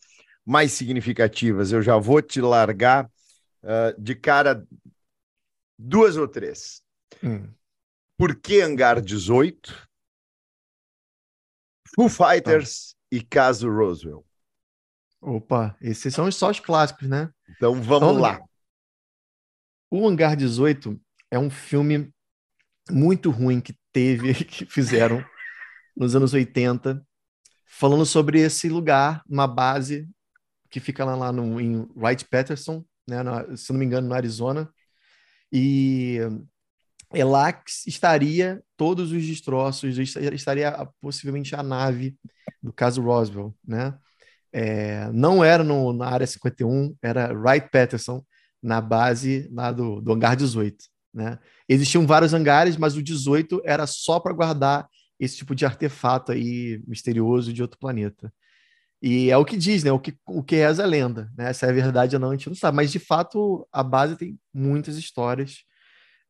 mais 0.43 0.71
significativas. 0.71 1.71
Eu 1.71 1.81
já 1.81 1.95
vou 1.97 2.21
te 2.23 2.41
largar 2.41 3.05
uh, 3.05 4.01
de 4.01 4.15
cara 4.15 4.65
duas 5.77 6.17
ou 6.17 6.27
três. 6.27 6.81
Hum. 7.23 7.51
Por 8.17 8.35
que 8.35 8.61
Hangar 8.61 9.01
18? 9.01 9.89
Foo 11.95 12.09
Fighters 12.09 12.93
ah. 12.93 13.07
e 13.11 13.21
Caso 13.21 13.69
Roswell. 13.69 14.25
Opa, 15.21 15.75
esses 15.81 16.13
são 16.13 16.31
só 16.31 16.49
os 16.49 16.59
clássicos, 16.59 17.09
né? 17.09 17.31
Então 17.49 17.73
vamos 17.81 18.09
então, 18.09 18.21
lá. 18.21 18.41
O 19.91 20.07
Hangar 20.07 20.35
18 20.35 20.99
é 21.31 21.37
um 21.37 21.49
filme 21.49 22.13
muito 22.89 23.29
ruim 23.29 23.59
que 23.59 23.75
teve, 23.91 24.33
que 24.45 24.65
fizeram 24.65 25.23
nos 25.95 26.15
anos 26.15 26.33
80, 26.33 27.05
falando 27.65 28.05
sobre 28.05 28.39
esse 28.39 28.69
lugar, 28.69 29.21
uma 29.27 29.47
base 29.47 30.07
que 30.69 30.79
fica 30.79 31.03
lá, 31.03 31.15
lá 31.15 31.31
no, 31.31 31.59
em 31.59 31.87
Wright 31.95 32.25
Patterson, 32.25 32.85
né, 33.07 33.17
se 33.57 33.71
não 33.71 33.79
me 33.79 33.85
engano, 33.85 34.07
no 34.07 34.13
Arizona. 34.13 34.71
E 35.51 36.19
é 37.13 37.51
que 37.53 37.71
estaria 37.87 38.61
todos 38.77 39.11
os 39.11 39.25
destroços, 39.25 39.97
estaria 39.97 40.87
possivelmente 41.01 41.55
a 41.55 41.63
nave 41.63 42.15
do 42.61 42.71
caso 42.71 43.01
Roswell, 43.01 43.55
né? 43.65 43.97
É, 44.51 45.11
não 45.11 45.43
era 45.43 45.63
no, 45.63 45.93
na 45.93 46.07
área 46.07 46.25
51, 46.25 46.95
era 47.01 47.31
Wright 47.33 47.69
Patterson, 47.71 48.23
na 48.61 48.81
base 48.81 49.47
lá 49.51 49.71
do, 49.71 50.01
do 50.01 50.11
hangar 50.11 50.35
18. 50.35 50.75
Né? 51.13 51.37
Existiam 51.67 52.05
vários 52.05 52.33
hangares, 52.33 52.77
mas 52.77 52.95
o 52.95 53.03
18 53.03 53.61
era 53.63 53.85
só 53.87 54.19
para 54.19 54.33
guardar 54.33 54.87
esse 55.19 55.37
tipo 55.37 55.53
de 55.53 55.65
artefato 55.65 56.31
aí 56.31 56.81
misterioso 56.87 57.53
de 57.53 57.61
outro 57.61 57.77
planeta. 57.77 58.31
E 59.01 59.29
é 59.29 59.37
o 59.37 59.45
que 59.45 59.55
diz, 59.55 59.83
né? 59.83 59.91
O 59.91 59.99
que, 59.99 60.13
o 60.27 60.43
que 60.43 60.55
reza 60.55 60.83
a 60.83 60.87
lenda, 60.87 61.31
né? 61.37 61.53
Se 61.53 61.65
é 61.65 61.71
verdade 61.71 62.15
ou 62.15 62.19
não, 62.19 62.29
a 62.31 62.33
gente 62.33 62.49
não 62.49 62.55
sabe. 62.55 62.75
Mas, 62.75 62.91
de 62.91 62.99
fato, 62.99 63.67
a 63.71 63.81
base 63.81 64.17
tem 64.17 64.37
muitas 64.53 64.97
histórias. 64.97 65.63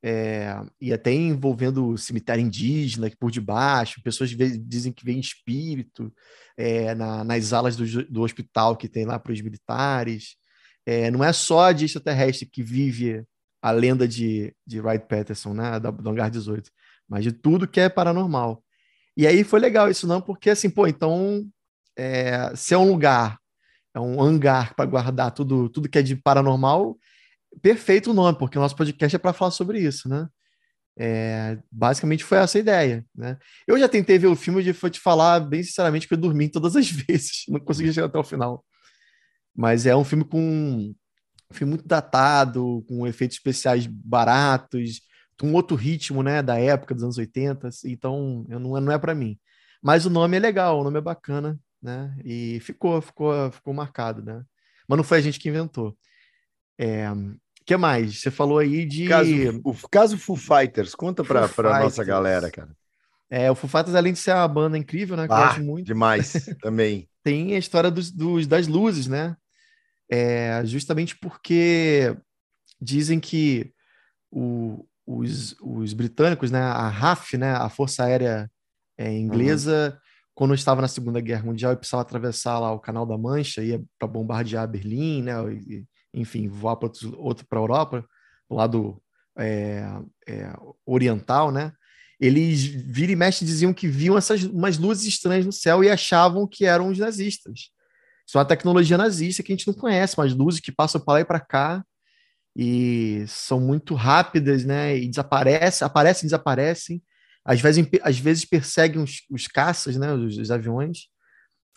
É, 0.01 0.55
e 0.79 0.93
até 0.93 1.11
envolvendo 1.11 1.97
cemitério 1.97 2.43
indígena 2.43 3.11
por 3.19 3.29
debaixo, 3.29 4.01
pessoas 4.01 4.29
dizem 4.29 4.93
que 4.93 5.03
vem 5.03 5.19
espírito 5.19 6.13
é, 6.55 6.95
na, 6.95 7.23
nas 7.23 7.51
alas 7.51 7.75
do, 7.75 8.05
do, 8.05 8.21
hospital 8.21 8.77
que 8.77 8.87
tem 8.87 9.05
lá 9.05 9.19
para 9.19 9.33
os 9.33 9.41
militares. 9.41 10.37
É, 10.85 11.11
não 11.11 11.23
é 11.23 11.33
só 11.33 11.71
de 11.71 11.85
extraterrestre 11.85 12.45
que 12.45 12.63
vive 12.63 13.23
a 13.61 13.71
lenda 13.71 14.07
de, 14.07 14.55
de 14.65 14.79
Wright 14.79 15.05
Patterson, 15.05 15.53
né, 15.53 15.79
do 15.79 16.09
Hangar 16.09 16.31
18, 16.31 16.71
mas 17.07 17.23
de 17.23 17.33
tudo 17.33 17.67
que 17.67 17.81
é 17.81 17.89
paranormal. 17.89 18.63
E 19.17 19.27
aí 19.27 19.43
foi 19.43 19.59
legal 19.59 19.89
isso 19.89 20.07
não, 20.07 20.21
porque 20.21 20.49
assim, 20.49 20.69
pô, 20.69 20.87
então 20.87 21.45
se 22.55 22.73
é 22.73 22.77
um 22.77 22.89
lugar, 22.89 23.37
é 23.93 23.99
um 23.99 24.21
hangar 24.21 24.75
para 24.75 24.85
guardar 24.85 25.31
tudo, 25.31 25.69
tudo 25.69 25.89
que 25.89 25.97
é 25.97 26.01
de 26.01 26.15
paranormal, 26.15 26.97
perfeito 27.61 28.11
o 28.11 28.13
nome, 28.13 28.37
porque 28.37 28.57
o 28.57 28.61
nosso 28.61 28.75
podcast 28.75 29.15
é 29.15 29.19
para 29.19 29.33
falar 29.33 29.51
sobre 29.51 29.79
isso, 29.79 30.09
né? 30.09 30.27
É, 30.97 31.57
basicamente 31.71 32.25
foi 32.25 32.39
essa 32.39 32.57
a 32.57 32.61
ideia, 32.61 33.05
né? 33.15 33.37
Eu 33.65 33.79
já 33.79 33.87
tentei 33.87 34.19
ver 34.19 34.27
o 34.27 34.35
filme 34.35 34.61
e 34.61 34.73
te 34.73 34.99
falar 34.99 35.39
bem 35.39 35.63
sinceramente 35.63 36.07
que 36.07 36.13
eu 36.13 36.17
dormi 36.17 36.49
todas 36.49 36.75
as 36.75 36.89
vezes, 36.91 37.45
não 37.47 37.59
consegui 37.59 37.93
chegar 37.93 38.07
até 38.07 38.19
o 38.19 38.23
final. 38.23 38.65
Mas 39.55 39.85
é 39.85 39.95
um 39.95 40.03
filme 40.03 40.25
com 40.25 40.93
um 41.51 41.53
filme 41.53 41.71
muito 41.71 41.87
datado, 41.87 42.83
com 42.87 43.07
efeitos 43.07 43.37
especiais 43.37 43.87
baratos, 43.87 45.01
com 45.39 45.53
outro 45.53 45.75
ritmo, 45.75 46.21
né, 46.21 46.41
da 46.41 46.59
época 46.59 46.93
dos 46.93 47.03
anos 47.03 47.17
80, 47.17 47.69
então 47.85 48.45
não, 48.49 48.81
não 48.81 48.91
é 48.91 48.99
para 48.99 49.15
mim. 49.15 49.39
Mas 49.81 50.05
o 50.05 50.09
nome 50.09 50.37
é 50.37 50.39
legal, 50.39 50.79
o 50.79 50.83
nome 50.83 50.97
é 50.97 51.01
bacana, 51.01 51.57
né? 51.81 52.13
E 52.25 52.59
ficou, 52.59 53.01
ficou, 53.01 53.51
ficou 53.51 53.73
marcado, 53.73 54.21
né? 54.21 54.43
Mas 54.87 54.97
não 54.97 55.03
foi 55.03 55.19
a 55.19 55.21
gente 55.21 55.39
que 55.39 55.47
inventou. 55.49 55.97
É, 56.77 57.07
que 57.69 57.77
mais? 57.77 58.19
Você 58.19 58.31
falou 58.31 58.57
aí 58.57 58.83
de. 58.83 59.07
Caso, 59.07 59.61
o 59.63 59.75
caso 59.89 60.17
Foo 60.17 60.35
Fighters, 60.35 60.95
conta 60.95 61.23
para 61.23 61.45
a 61.45 61.79
nossa 61.79 62.03
galera, 62.03 62.49
cara. 62.49 62.75
É, 63.29 63.51
o 63.51 63.53
Foo 63.53 63.69
Fighters, 63.69 63.93
além 63.93 64.11
de 64.11 64.17
ser 64.17 64.33
uma 64.33 64.47
banda 64.47 64.75
incrível, 64.75 65.15
né? 65.15 65.27
Que 65.27 65.33
ah, 65.33 65.37
eu 65.37 65.45
gosto 65.45 65.61
muito. 65.61 65.85
Demais, 65.85 66.49
também. 66.63 67.07
tem 67.23 67.53
a 67.53 67.59
história 67.59 67.91
dos, 67.91 68.09
dos 68.09 68.47
das 68.47 68.65
luzes, 68.65 69.05
né? 69.05 69.37
É, 70.11 70.63
justamente 70.65 71.15
porque 71.15 72.17
dizem 72.81 73.19
que 73.19 73.71
o, 74.31 74.83
os, 75.05 75.55
os 75.61 75.93
britânicos, 75.93 76.49
né, 76.49 76.61
a 76.61 76.87
RAF, 76.89 77.37
né, 77.37 77.51
a 77.51 77.69
Força 77.69 78.03
Aérea 78.03 78.49
é, 78.97 79.15
inglesa, 79.15 79.93
uhum. 79.93 79.99
quando 80.33 80.55
estava 80.55 80.81
na 80.81 80.87
Segunda 80.87 81.21
Guerra 81.21 81.43
Mundial 81.43 81.73
e 81.73 81.75
precisava 81.75 82.01
atravessar 82.01 82.57
lá 82.57 82.71
o 82.71 82.79
Canal 82.79 83.05
da 83.05 83.15
Mancha, 83.15 83.61
ia 83.61 83.79
para 83.99 84.07
bombardear 84.07 84.67
Berlim, 84.67 85.21
né, 85.21 85.33
e, 85.53 85.85
enfim, 86.21 86.47
voar 86.47 86.75
para 86.75 86.89
outro, 87.17 87.45
para 87.47 87.59
a 87.59 87.61
Europa, 87.61 88.05
do 88.49 88.55
lado 88.55 89.01
é, 89.37 89.83
é, 90.27 90.53
oriental, 90.85 91.51
né? 91.51 91.71
Eles 92.19 92.65
vira 92.65 93.13
e 93.13 93.15
mexe 93.15 93.45
diziam 93.45 93.73
que 93.73 93.87
viam 93.87 94.17
essas 94.17 94.43
umas 94.43 94.77
luzes 94.77 95.05
estranhas 95.05 95.45
no 95.45 95.53
céu 95.53 95.83
e 95.83 95.89
achavam 95.89 96.45
que 96.45 96.65
eram 96.65 96.89
os 96.89 96.99
nazistas. 96.99 97.69
Isso 98.27 98.37
é 98.37 98.39
uma 98.39 98.45
tecnologia 98.45 98.97
nazista 98.97 99.41
que 99.41 99.51
a 99.51 99.55
gente 99.55 99.67
não 99.67 99.73
conhece, 99.73 100.15
mas 100.17 100.33
luzes 100.33 100.59
que 100.59 100.71
passam 100.71 100.99
para 100.99 101.13
lá 101.13 101.21
e 101.21 101.25
para 101.25 101.39
cá 101.39 101.83
e 102.55 103.23
são 103.27 103.59
muito 103.59 103.95
rápidas, 103.95 104.65
né? 104.65 104.97
E 104.97 105.07
desaparecem, 105.07 105.85
aparecem, 105.85 106.27
desaparecem. 106.27 107.01
Às 107.45 107.61
vezes, 107.61 107.87
às 108.03 108.19
vezes 108.19 108.45
perseguem 108.45 109.01
os, 109.01 109.21
os 109.31 109.47
caças, 109.47 109.95
né? 109.95 110.11
Os, 110.13 110.37
os 110.37 110.51
aviões. 110.51 111.07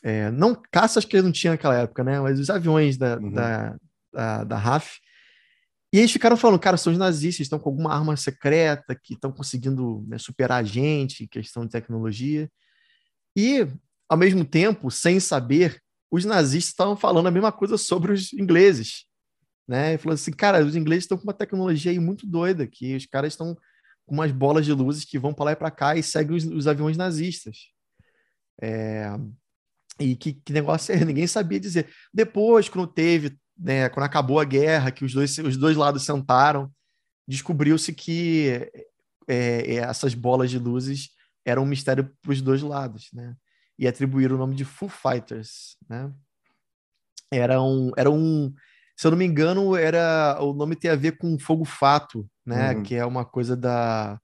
É, 0.03 0.31
não 0.33 0.61
caças 0.73 1.05
que 1.05 1.23
não 1.23 1.31
tinha 1.31 1.53
naquela 1.53 1.79
época, 1.79 2.03
né? 2.03 2.19
Mas 2.19 2.41
os 2.41 2.51
aviões 2.51 2.97
da, 2.97 3.17
uhum. 3.17 3.31
da, 3.31 3.77
da, 4.13 4.45
da 4.45 4.57
RAF. 4.57 4.99
E 5.93 5.99
eles 5.99 6.11
ficaram 6.11 6.37
falando, 6.37 6.59
cara, 6.59 6.77
são 6.77 6.93
os 6.93 6.99
nazistas, 6.99 7.45
estão 7.45 7.59
com 7.59 7.69
alguma 7.69 7.93
arma 7.93 8.17
secreta, 8.17 8.95
que 8.95 9.15
estão 9.15 9.31
conseguindo 9.31 10.05
né, 10.09 10.19
superar 10.19 10.61
a 10.61 10.65
gente, 10.65 11.27
questão 11.27 11.65
de 11.65 11.73
tecnologia. 11.73 12.51
E, 13.37 13.67
ao 14.09 14.17
mesmo 14.17 14.45
tempo, 14.45 14.91
sem 14.91 15.21
saber, 15.21 15.81
os 16.11 16.25
nazistas 16.25 16.71
estavam 16.71 16.97
falando 16.97 17.27
a 17.27 17.31
mesma 17.31 17.53
coisa 17.53 17.77
sobre 17.77 18.13
os 18.13 18.33
ingleses 18.33 19.07
né? 19.67 19.95
E 19.95 19.99
falou 19.99 20.15
assim, 20.15 20.33
cara, 20.33 20.65
os 20.65 20.77
ingleses 20.77 21.05
estão 21.05 21.17
com 21.17 21.25
uma 21.25 21.33
tecnologia 21.33 21.91
aí 21.91 21.99
muito 21.99 22.27
doida, 22.27 22.67
que 22.67 22.97
os 22.97 23.07
caras 23.07 23.33
estão 23.33 23.57
com 24.05 24.15
umas 24.15 24.33
bolas 24.33 24.67
de 24.67 24.73
luzes 24.73 25.05
que 25.05 25.19
vão 25.19 25.33
para 25.33 25.47
lá 25.47 25.53
e 25.53 25.57
para 25.57 25.71
cá 25.71 25.97
e 25.97 26.03
seguem 26.03 26.37
os, 26.37 26.45
os 26.45 26.67
aviões 26.67 26.97
nazistas. 26.97 27.71
É... 28.61 29.07
E 30.01 30.17
que, 30.17 30.35
que 30.35 30.53
negócio 30.53 30.95
é? 30.95 31.05
Ninguém 31.05 31.27
sabia 31.27 31.61
dizer. 31.61 31.89
Depois, 32.13 32.69
quando 32.69 32.87
teve, 32.87 33.39
né, 33.59 33.89
quando 33.89 34.07
acabou 34.07 34.41
a 34.41 34.45
guerra, 34.45 34.91
que 34.91 35.05
os 35.05 35.13
dois, 35.13 35.37
os 35.39 35.57
dois 35.57 35.77
lados 35.77 36.05
sentaram, 36.05 36.71
descobriu-se 37.27 37.93
que 37.93 38.71
é, 39.29 39.73
é 39.73 39.75
essas 39.77 40.15
bolas 40.15 40.51
de 40.51 40.59
luzes 40.59 41.11
eram 41.45 41.63
um 41.63 41.67
mistério 41.67 42.11
para 42.21 42.33
os 42.33 42.41
dois 42.41 42.63
lados, 42.63 43.09
né? 43.13 43.35
E 43.79 43.87
atribuíram 43.87 44.37
o 44.37 44.39
nome 44.39 44.55
de 44.55 44.65
Foo 44.65 44.89
Fighters, 44.89 45.77
né? 45.89 46.13
Era 47.31 47.61
um, 47.61 47.91
era 47.97 48.11
um, 48.11 48.53
se 48.97 49.07
eu 49.07 49.11
não 49.11 49.19
me 49.19 49.25
engano, 49.25 49.75
era 49.75 50.39
o 50.41 50.53
nome 50.53 50.77
tem 50.77 50.91
a 50.91 50.97
ver 50.97 51.17
com 51.19 51.39
fogo 51.39 51.65
fato, 51.65 52.29
né? 52.45 52.75
Uhum. 52.75 52.83
Que 52.83 52.95
é 52.95 53.05
uma 53.05 53.25
coisa 53.25 53.57
da 53.57 54.21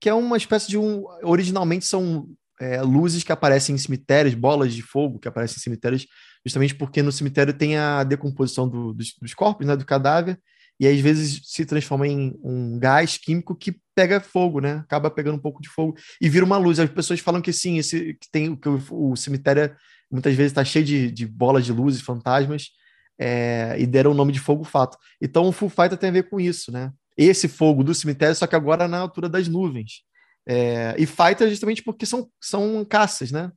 que 0.00 0.08
é 0.08 0.14
uma 0.14 0.38
espécie 0.38 0.68
de 0.68 0.78
um 0.78 1.04
originalmente 1.22 1.84
são 1.84 2.26
é, 2.58 2.80
luzes 2.80 3.22
que 3.22 3.32
aparecem 3.32 3.74
em 3.74 3.78
cemitérios, 3.78 4.34
bolas 4.34 4.72
de 4.72 4.82
fogo 4.82 5.18
que 5.18 5.28
aparecem 5.28 5.56
em 5.56 5.60
cemitérios, 5.60 6.06
justamente 6.44 6.74
porque 6.74 7.02
no 7.02 7.12
cemitério 7.12 7.52
tem 7.52 7.76
a 7.76 8.02
decomposição 8.04 8.68
do, 8.68 8.92
dos, 8.92 9.14
dos, 9.20 9.34
corpos, 9.34 9.66
né, 9.66 9.76
do 9.76 9.84
cadáver, 9.84 10.38
e 10.78 10.86
às 10.86 10.98
vezes 10.98 11.42
se 11.44 11.66
transforma 11.66 12.08
em 12.08 12.38
um 12.42 12.78
gás 12.78 13.18
químico 13.18 13.54
que 13.54 13.76
pega 13.94 14.18
fogo, 14.18 14.60
né? 14.60 14.76
Acaba 14.76 15.10
pegando 15.10 15.34
um 15.34 15.40
pouco 15.40 15.60
de 15.60 15.68
fogo 15.68 15.94
e 16.18 16.26
vira 16.26 16.42
uma 16.42 16.56
luz. 16.56 16.80
As 16.80 16.88
pessoas 16.88 17.20
falam 17.20 17.42
que 17.42 17.52
sim, 17.52 17.76
esse 17.76 18.14
que 18.14 18.30
tem 18.32 18.56
que 18.56 18.66
o, 18.66 19.10
o 19.10 19.14
cemitério 19.14 19.76
muitas 20.10 20.34
vezes 20.34 20.52
está 20.52 20.64
cheio 20.64 20.84
de, 20.84 21.10
de 21.10 21.26
bolas 21.26 21.66
de 21.66 21.72
luzes, 21.72 22.00
fantasmas, 22.00 22.70
é, 23.18 23.76
e 23.78 23.86
deram 23.86 24.12
o 24.12 24.14
nome 24.14 24.32
de 24.32 24.40
Fogo 24.40 24.64
Fato. 24.64 24.96
Então 25.20 25.46
o 25.46 25.52
Full 25.52 25.68
Fighter 25.68 25.98
tem 25.98 26.08
a 26.08 26.14
ver 26.14 26.30
com 26.30 26.40
isso, 26.40 26.72
né? 26.72 26.90
Esse 27.14 27.46
fogo 27.46 27.84
do 27.84 27.94
cemitério, 27.94 28.34
só 28.34 28.46
que 28.46 28.56
agora 28.56 28.88
na 28.88 28.98
altura 28.98 29.28
das 29.28 29.46
nuvens. 29.46 30.02
É, 30.46 30.94
e 30.98 31.04
Fighter 31.04 31.50
justamente 31.50 31.82
porque 31.82 32.06
são, 32.06 32.26
são 32.40 32.82
caças, 32.86 33.30
né? 33.30 33.52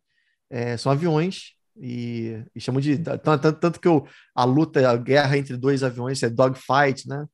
É, 0.49 0.75
são 0.75 0.91
aviões 0.91 1.53
e, 1.75 2.43
e 2.55 2.61
chamam 2.61 2.81
de 2.81 2.97
tanto, 2.97 3.53
tanto 3.53 3.79
que 3.79 3.87
o, 3.87 4.05
a 4.35 4.43
luta, 4.43 4.89
a 4.89 4.95
guerra 4.95 5.37
entre 5.37 5.57
dois 5.57 5.83
aviões 5.83 6.21
é 6.23 6.29
dogfight, 6.29 7.07
né? 7.07 7.25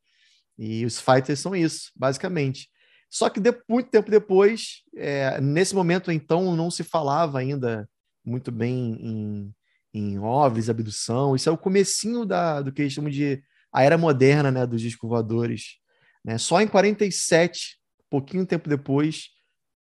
E 0.57 0.85
os 0.85 0.99
fighters 0.99 1.39
são 1.39 1.55
isso, 1.55 1.91
basicamente. 1.95 2.69
Só 3.09 3.29
que 3.29 3.39
de, 3.39 3.51
muito 3.67 3.89
tempo 3.89 4.11
depois, 4.11 4.83
é, 4.95 5.39
nesse 5.41 5.73
momento 5.73 6.11
então, 6.11 6.55
não 6.55 6.69
se 6.69 6.83
falava 6.83 7.39
ainda 7.39 7.89
muito 8.23 8.51
bem 8.51 8.97
em, 8.99 9.55
em 9.93 10.19
OVNIs, 10.19 10.69
abdução. 10.69 11.35
Isso 11.35 11.49
é 11.49 11.51
o 11.51 11.57
comecinho 11.57 12.25
da, 12.25 12.61
do 12.61 12.71
que 12.71 12.81
eles 12.81 12.93
chamam 12.93 13.09
de 13.09 13.41
a 13.71 13.83
era 13.83 13.97
moderna 13.97 14.51
né, 14.51 14.65
dos 14.65 14.81
discos 14.81 15.09
voadores. 15.09 15.77
Né? 16.23 16.37
Só 16.37 16.61
em 16.61 16.67
47, 16.67 17.79
pouquinho 18.09 18.45
tempo 18.45 18.69
depois, 18.69 19.29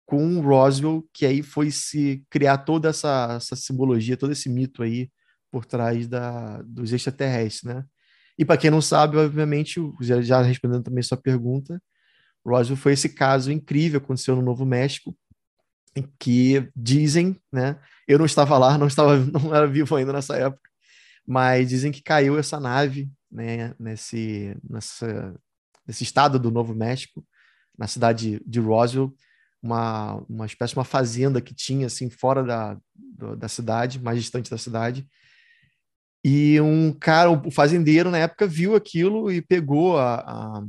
com 0.06 0.40
Roswell, 0.40 1.06
que 1.12 1.24
aí 1.24 1.42
foi 1.42 1.70
se 1.70 2.24
criar 2.28 2.58
toda 2.58 2.90
essa, 2.90 3.34
essa 3.36 3.56
simbologia, 3.56 4.16
todo 4.16 4.32
esse 4.32 4.48
mito 4.48 4.82
aí 4.82 5.10
por 5.50 5.64
trás 5.64 6.08
da, 6.08 6.62
dos 6.62 6.92
extraterrestres, 6.92 7.62
né? 7.62 7.84
E 8.38 8.44
para 8.44 8.56
quem 8.56 8.70
não 8.70 8.80
sabe, 8.80 9.16
obviamente, 9.16 9.80
já, 10.00 10.40
respondendo 10.42 10.82
também 10.82 11.02
sua 11.02 11.18
pergunta, 11.18 11.80
Roswell 12.44 12.76
foi 12.76 12.92
esse 12.94 13.10
caso 13.10 13.52
incrível, 13.52 13.98
aconteceu 13.98 14.34
no 14.34 14.42
Novo 14.42 14.64
México, 14.64 15.16
que 16.18 16.68
dizem, 16.74 17.40
né? 17.52 17.78
Eu 18.08 18.18
não 18.18 18.26
estava 18.26 18.56
lá, 18.58 18.76
não 18.78 18.86
estava, 18.86 19.16
não 19.16 19.54
era 19.54 19.66
vivo 19.66 19.94
ainda 19.94 20.12
nessa 20.12 20.36
época, 20.36 20.70
mas 21.26 21.68
dizem 21.68 21.92
que 21.92 22.02
caiu 22.02 22.38
essa 22.38 22.58
nave, 22.58 23.10
né? 23.30 23.74
Nesse, 23.78 24.56
nessa, 24.68 25.34
nesse 25.86 26.02
estado 26.02 26.38
do 26.38 26.50
Novo 26.50 26.74
México, 26.74 27.24
na 27.78 27.86
cidade 27.86 28.40
de 28.46 28.60
Roswell, 28.60 29.14
uma, 29.62 30.14
uma 30.28 30.46
espécie 30.46 30.72
de 30.72 30.78
uma 30.78 30.84
fazenda 30.84 31.40
que 31.40 31.54
tinha 31.54 31.86
assim 31.86 32.10
fora 32.10 32.42
da, 32.42 32.76
da 33.36 33.48
cidade, 33.48 34.00
mais 34.00 34.18
distante 34.18 34.50
da 34.50 34.58
cidade. 34.58 35.06
E 36.24 36.60
um 36.60 36.92
cara, 36.92 37.30
o 37.30 37.50
fazendeiro 37.50 38.10
na 38.10 38.18
época 38.18 38.46
viu 38.46 38.74
aquilo 38.74 39.30
e 39.30 39.42
pegou 39.42 39.98
a, 39.98 40.14
a 40.16 40.62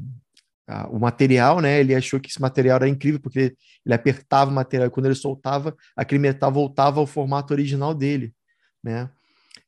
o 0.89 0.97
material, 0.97 1.59
né? 1.59 1.79
Ele 1.79 1.93
achou 1.93 2.19
que 2.19 2.29
esse 2.29 2.41
material 2.41 2.77
era 2.77 2.87
incrível 2.87 3.19
porque 3.19 3.55
ele 3.85 3.93
apertava 3.93 4.49
o 4.49 4.53
material 4.53 4.87
e 4.87 4.89
quando 4.89 5.07
ele 5.07 5.15
soltava, 5.15 5.75
aquele 5.95 6.19
metal 6.19 6.51
voltava 6.51 6.99
ao 6.99 7.05
formato 7.05 7.53
original 7.53 7.93
dele, 7.93 8.33
né? 8.81 9.09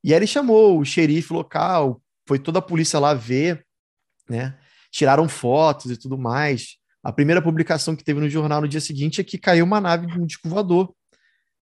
E 0.02 0.12
aí 0.12 0.18
ele 0.18 0.26
chamou 0.26 0.78
o 0.78 0.84
xerife 0.84 1.32
local, 1.32 2.00
foi 2.26 2.38
toda 2.38 2.60
a 2.60 2.62
polícia 2.62 2.98
lá 2.98 3.12
ver, 3.12 3.64
né? 4.28 4.58
Tiraram 4.90 5.28
fotos 5.28 5.90
e 5.90 5.96
tudo 5.96 6.16
mais. 6.16 6.78
A 7.06 7.12
primeira 7.12 7.40
publicação 7.40 7.94
que 7.94 8.04
teve 8.04 8.20
no 8.20 8.28
jornal 8.28 8.60
no 8.60 8.68
dia 8.68 8.80
seguinte 8.80 9.20
é 9.20 9.24
que 9.24 9.38
caiu 9.38 9.64
uma 9.64 9.80
nave 9.80 10.06
de 10.06 10.18
um 10.18 10.26
disco 10.26 10.48
voador, 10.48 10.94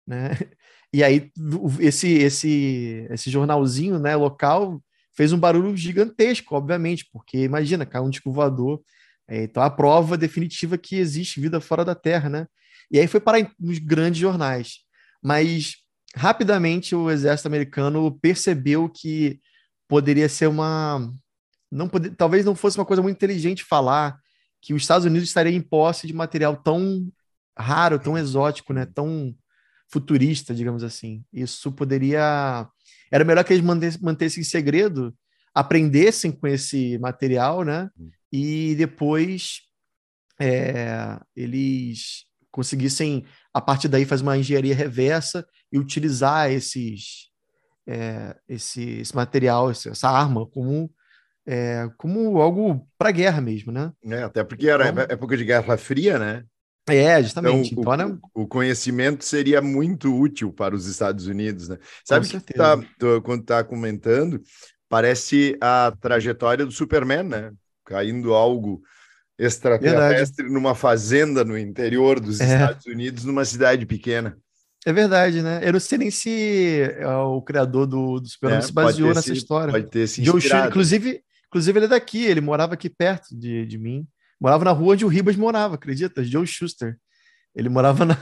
né? 0.05 0.31
E 0.91 1.03
aí 1.03 1.31
esse 1.79 2.07
esse 2.13 3.05
esse 3.11 3.29
jornalzinho, 3.29 3.99
né, 3.99 4.15
local 4.15 4.81
fez 5.15 5.31
um 5.31 5.37
barulho 5.37 5.77
gigantesco, 5.77 6.55
obviamente, 6.55 7.07
porque 7.13 7.43
imagina, 7.43 7.85
caiu 7.85 8.05
um 8.05 8.09
disco 8.09 8.31
voador 8.31 8.81
é, 9.29 9.43
então, 9.43 9.61
a 9.61 9.69
prova 9.69 10.17
definitiva 10.17 10.75
que 10.75 10.95
existe 10.95 11.39
vida 11.39 11.61
fora 11.61 11.85
da 11.85 11.93
Terra, 11.93 12.27
né? 12.29 12.47
E 12.91 12.99
aí 12.99 13.05
foi 13.07 13.19
parar 13.19 13.47
nos 13.59 13.77
grandes 13.77 14.19
jornais. 14.19 14.79
Mas, 15.21 15.75
rapidamente, 16.15 16.95
o 16.95 17.11
exército 17.11 17.47
americano 17.47 18.11
percebeu 18.19 18.89
que 18.89 19.39
poderia 19.87 20.27
ser 20.27 20.47
uma... 20.47 21.13
Não 21.71 21.87
pode... 21.87 22.09
Talvez 22.11 22.43
não 22.43 22.55
fosse 22.55 22.79
uma 22.79 22.85
coisa 22.85 23.03
muito 23.03 23.17
inteligente 23.17 23.63
falar 23.63 24.17
que 24.61 24.73
os 24.73 24.81
Estados 24.81 25.05
Unidos 25.05 25.27
estariam 25.27 25.55
em 25.55 25.61
posse 25.61 26.07
de 26.07 26.13
material 26.13 26.57
tão 26.57 27.11
raro, 27.57 27.99
tão 27.99 28.17
exótico, 28.17 28.73
né? 28.73 28.85
Tão 28.85 29.35
futurista, 29.91 30.53
digamos 30.53 30.83
assim. 30.83 31.23
Isso 31.31 31.71
poderia... 31.71 32.67
Era 33.11 33.23
melhor 33.23 33.43
que 33.43 33.53
eles 33.53 33.65
mantessem 33.99 34.41
em 34.41 34.45
segredo, 34.45 35.15
aprendessem 35.53 36.31
com 36.31 36.47
esse 36.47 36.97
material, 36.99 37.63
né? 37.63 37.89
Hum 37.99 38.09
e 38.31 38.75
depois 38.75 39.61
é, 40.39 41.19
eles 41.35 42.25
conseguissem, 42.51 43.25
a 43.53 43.61
partir 43.61 43.87
daí, 43.87 44.05
fazer 44.05 44.23
uma 44.23 44.37
engenharia 44.37 44.75
reversa 44.75 45.45
e 45.71 45.77
utilizar 45.77 46.51
esses, 46.51 47.29
é, 47.87 48.35
esse, 48.47 48.81
esse 48.99 49.15
material, 49.15 49.69
essa 49.69 50.09
arma, 50.09 50.45
como, 50.47 50.91
é, 51.51 51.89
como 51.97 52.39
algo 52.39 52.87
para 52.95 53.09
guerra 53.09 53.41
mesmo, 53.41 53.71
né? 53.71 53.91
É, 54.05 54.21
até 54.21 54.43
porque 54.43 54.69
era 54.69 54.87
então, 54.87 55.03
época 55.09 55.35
de 55.35 55.43
Guerra 55.43 55.77
Fria, 55.77 56.19
né? 56.19 56.43
É, 56.87 57.21
justamente. 57.23 57.73
Então, 57.73 57.93
então 57.93 58.19
o, 58.35 58.43
o, 58.43 58.47
conhecimento 58.47 59.25
seria 59.25 59.59
muito 59.59 60.15
útil 60.15 60.53
para 60.53 60.75
os 60.75 60.85
Estados 60.85 61.25
Unidos, 61.25 61.67
né? 61.67 61.77
Sabe 62.05 62.27
que 62.27 62.53
tá, 62.53 62.77
quando 63.23 63.41
está 63.41 63.63
comentando, 63.63 64.39
parece 64.87 65.57
a 65.59 65.91
trajetória 65.99 66.65
do 66.65 66.71
Superman, 66.71 67.23
né? 67.23 67.51
caindo 67.83 68.35
algo 68.35 68.81
extraterrestre 69.37 70.43
Verdade. 70.43 70.53
numa 70.53 70.75
fazenda 70.75 71.43
no 71.43 71.57
interior 71.57 72.19
dos 72.19 72.39
é. 72.39 72.43
Estados 72.43 72.85
Unidos, 72.85 73.25
numa 73.25 73.43
cidade 73.43 73.85
pequena. 73.87 74.37
É 74.85 74.93
verdade, 74.93 75.41
né? 75.41 75.61
Eu 75.63 75.73
não 75.73 75.79
sei 75.79 75.97
nem 75.97 76.11
se 76.11 76.81
é, 76.99 77.07
o 77.07 77.41
criador 77.41 77.87
do, 77.87 78.19
do 78.19 78.27
Super 78.27 78.51
é, 78.51 78.61
se 78.61 78.71
baseou 78.71 79.09
nessa 79.09 79.23
sido, 79.23 79.35
história. 79.35 79.71
Pode 79.71 79.89
ter 79.89 80.07
se 80.07 80.21
inspirado. 80.21 80.47
Joe 80.47 80.69
inclusive, 80.69 81.21
inclusive, 81.49 81.79
ele 81.79 81.85
é 81.87 81.89
daqui, 81.89 82.23
ele 82.25 82.41
morava 82.41 82.75
aqui 82.75 82.89
perto 82.89 83.37
de, 83.37 83.65
de 83.65 83.77
mim. 83.77 84.07
Morava 84.39 84.63
na 84.63 84.71
rua 84.71 84.93
onde 84.93 85.05
o 85.05 85.07
Ribas 85.07 85.35
morava, 85.35 85.75
acredita? 85.75 86.23
Joe 86.23 86.47
Schuster. 86.47 86.97
Ele 87.55 87.69
morava 87.69 88.05
na, 88.05 88.15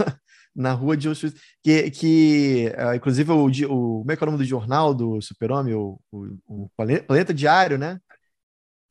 na 0.56 0.74
rua 0.74 0.98
de 0.98 1.04
Joe 1.04 1.16
Schuster. 1.16 1.42
Que, 1.64 1.92
que 1.92 2.72
uh, 2.78 2.96
inclusive, 2.96 3.32
o, 3.32 3.46
o, 3.46 4.00
como 4.00 4.12
é 4.12 4.16
que 4.18 4.24
é 4.24 4.28
o 4.28 4.32
nome 4.32 4.44
do 4.44 4.48
jornal 4.50 4.94
do 4.94 5.22
Super-Homem? 5.22 5.74
O, 5.76 6.00
o, 6.12 6.38
o, 6.48 6.72
Planeta 6.76 7.34
Diário, 7.34 7.78
né? 7.78 8.00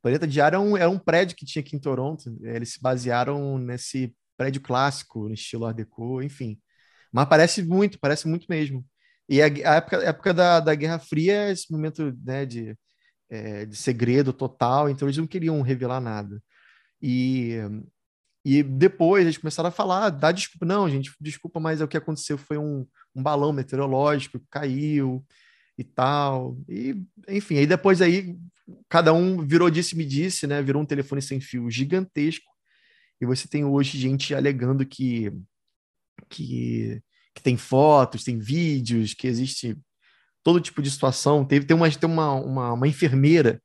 Planeta 0.03 0.27
Diário 0.27 0.57
é 0.57 0.61
um, 0.61 0.77
é 0.77 0.87
um 0.87 0.99
prédio 0.99 1.37
que 1.37 1.47
tinha 1.47 1.63
aqui 1.63 1.75
em 1.75 1.81
Toronto. 1.81 2.37
Eles 2.43 2.75
se 2.75 2.81
basearam 2.81 3.59
nesse 3.59 4.15
prédio 4.37 4.61
clássico, 4.61 5.29
no 5.29 5.35
estilo 5.35 5.65
Art 5.65 5.77
Deco, 5.77 6.23
enfim. 6.23 6.61
Mas 7.11 7.29
parece 7.29 7.63
muito, 7.63 7.99
parece 7.99 8.29
muito 8.29 8.47
mesmo. 8.49 8.85
E 9.29 9.43
a, 9.43 9.47
a 9.47 9.77
época, 9.77 9.99
a 9.99 10.05
época 10.05 10.35
da, 10.35 10.61
da 10.61 10.75
Guerra 10.75 10.99
Fria 10.99 11.49
é 11.49 11.53
esse 11.53 11.73
momento 11.73 12.17
né, 12.25 12.47
de, 12.47 12.77
é, 13.29 13.67
de 13.67 13.77
segredo 13.77 14.33
total, 14.33 14.89
então 14.89 15.09
eles 15.09 15.19
não 15.19 15.27
queriam 15.27 15.61
revelar 15.63 16.01
nada. 16.01 16.43
E, 17.01 17.57
e 18.45 18.63
depois 18.63 19.25
eles 19.25 19.39
começaram 19.39 19.69
a 19.69 19.73
falar, 19.73 20.11
dá 20.11 20.33
desculpa, 20.33 20.65
não, 20.65 20.89
gente, 20.89 21.13
desculpa, 21.21 21.61
mas 21.61 21.81
é 21.81 21.85
o 21.85 21.89
que 21.89 21.97
aconteceu 21.97 22.39
foi 22.39 22.59
um, 22.59 22.87
um 23.15 23.23
balão 23.23 23.53
meteorológico 23.53 24.39
que 24.39 24.47
caiu 24.51 25.25
e 25.79 25.85
tal. 25.85 26.59
E, 26.69 26.97
enfim, 27.29 27.59
aí 27.59 27.67
depois 27.67 28.01
aí 28.01 28.37
cada 28.89 29.13
um 29.13 29.47
virou 29.47 29.71
disse-me 29.71 30.05
disse, 30.05 30.47
né? 30.47 30.63
Virou 30.63 30.83
um 30.83 30.87
telefone 30.87 31.23
sem 31.23 31.41
fio 31.41 31.71
gigantesco. 31.71 32.51
E 33.21 33.27
você 33.27 33.49
tem 33.49 33.65
hoje 33.65 33.99
gente 33.99 34.35
alegando 34.35 34.87
que 34.87 35.33
que, 36.31 37.03
que 37.35 37.43
tem 37.43 37.57
fotos, 37.57 38.25
tem 38.25 38.39
vídeos, 38.39 39.15
que 39.15 39.27
existe 39.27 39.77
todo 40.47 40.61
tipo 40.61 40.81
de 40.81 40.89
situação. 40.89 41.45
Teve, 41.45 41.67
tem 41.67 41.77
uma, 41.77 41.91
tem 41.91 42.09
uma, 42.09 42.35
uma, 42.35 42.73
uma 42.75 42.87
enfermeira 42.87 43.61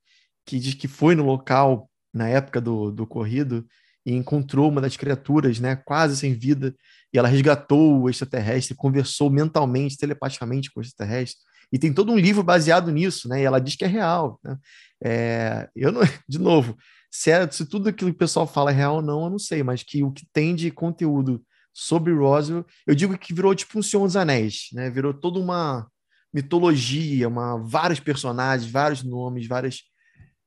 que 0.47 0.57
diz 0.57 0.73
que 0.73 0.87
foi 0.87 1.13
no 1.13 1.23
local 1.23 1.87
na 2.11 2.27
época 2.27 2.59
do, 2.59 2.91
do 2.91 3.03
ocorrido 3.03 3.63
e 4.03 4.15
encontrou 4.15 4.67
uma 4.67 4.81
das 4.81 4.97
criaturas, 4.97 5.59
né, 5.59 5.75
quase 5.75 6.17
sem 6.17 6.33
vida, 6.33 6.73
e 7.13 7.19
ela 7.19 7.27
resgatou 7.27 8.01
o 8.01 8.09
extraterrestre, 8.09 8.75
conversou 8.75 9.29
mentalmente, 9.29 9.95
telepaticamente 9.95 10.71
com 10.71 10.79
o 10.79 10.83
extraterrestre, 10.83 11.39
e 11.71 11.77
tem 11.77 11.93
todo 11.93 12.11
um 12.11 12.17
livro 12.17 12.41
baseado 12.41 12.91
nisso, 12.91 13.29
né, 13.29 13.41
e 13.41 13.43
ela 13.43 13.59
diz 13.59 13.75
que 13.75 13.85
é 13.85 13.87
real, 13.87 14.39
né? 14.43 14.57
É, 15.03 15.69
eu 15.75 15.91
não, 15.91 16.01
de 16.27 16.39
novo, 16.39 16.75
se, 17.11 17.29
é, 17.29 17.47
se 17.51 17.63
tudo 17.63 17.89
aquilo 17.89 18.09
que 18.09 18.15
o 18.15 18.19
pessoal 18.19 18.47
fala 18.47 18.71
é 18.71 18.73
real 18.73 18.95
ou 18.95 19.01
não, 19.03 19.25
eu 19.25 19.29
não 19.29 19.39
sei, 19.39 19.61
mas 19.61 19.83
que 19.83 20.03
o 20.03 20.11
que 20.11 20.25
tem 20.33 20.55
de 20.55 20.71
conteúdo 20.71 21.43
sobre 21.71 22.11
Roswell, 22.11 22.65
eu 22.87 22.95
digo 22.95 23.15
que 23.19 23.35
virou 23.35 23.53
tipo 23.53 23.77
um 23.77 23.83
Senhor 23.83 24.07
dos 24.07 24.15
Anéis, 24.15 24.69
né? 24.73 24.89
Virou 24.89 25.13
toda 25.13 25.39
uma 25.39 25.87
mitologia, 26.33 27.27
uma, 27.27 27.57
vários 27.57 27.99
personagens, 27.99 28.69
vários 28.69 29.03
nomes, 29.03 29.47
várias. 29.47 29.81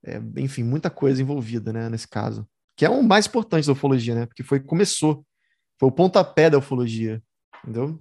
É, 0.04 0.20
enfim, 0.38 0.62
muita 0.62 0.90
coisa 0.90 1.22
envolvida, 1.22 1.72
né, 1.72 1.88
nesse 1.88 2.08
caso. 2.08 2.46
Que 2.76 2.84
é 2.84 2.90
o 2.90 3.02
mais 3.02 3.26
importante 3.26 3.66
da 3.66 3.72
ufologia, 3.72 4.14
né? 4.14 4.26
Porque 4.26 4.42
foi 4.42 4.60
começou. 4.60 5.24
Foi 5.78 5.88
o 5.88 5.92
pontapé 5.92 6.50
da 6.50 6.58
ufologia. 6.58 7.22
Entendeu? 7.62 8.00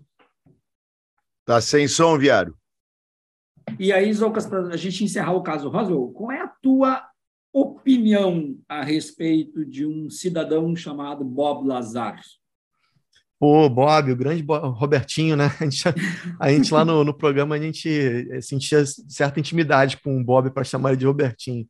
Tá 1.45 1.61
sem 1.61 1.87
som, 1.87 2.17
viário. 2.17 2.57
E 3.79 3.91
aí, 3.91 4.11
Zocas, 4.13 4.45
para 4.45 4.59
a 4.67 4.77
gente 4.77 5.03
encerrar 5.03 5.33
o 5.33 5.43
caso 5.43 5.69
Roswell, 5.69 6.11
qual 6.11 6.31
é 6.31 6.41
a 6.41 6.47
tua 6.47 7.07
opinião 7.53 8.57
a 8.67 8.83
respeito 8.83 9.65
de 9.65 9.85
um 9.85 10.09
cidadão 10.09 10.75
chamado 10.75 11.23
Bob 11.23 11.67
Lazar? 11.67 12.19
Pô, 13.43 13.67
Bob, 13.67 14.09
o 14.09 14.15
grande 14.15 14.41
Bob, 14.41 14.69
Robertinho, 14.69 15.35
né? 15.35 15.51
A 15.59 15.65
gente, 15.65 15.83
a 16.39 16.49
gente 16.49 16.73
lá 16.73 16.85
no, 16.85 17.03
no, 17.03 17.13
programa, 17.13 17.55
a 17.55 17.59
gente 17.59 17.89
eh, 18.31 18.39
sentia 18.39 18.85
certa 18.85 19.37
intimidade 19.37 19.97
com 19.97 20.17
o 20.17 20.23
Bob 20.23 20.49
para 20.51 20.63
chamar 20.63 20.91
ele 20.91 20.99
de 20.99 21.05
Robertinho. 21.05 21.67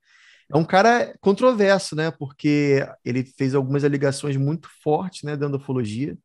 É 0.54 0.56
um 0.56 0.64
cara 0.64 1.16
controverso, 1.20 1.96
né? 1.96 2.12
Porque 2.12 2.88
ele 3.04 3.26
fez 3.26 3.56
algumas 3.56 3.84
alegações 3.84 4.38
muito 4.38 4.70
fortes, 4.84 5.24
né, 5.24 5.36
da 5.36 5.48
ufologia, 5.48 6.16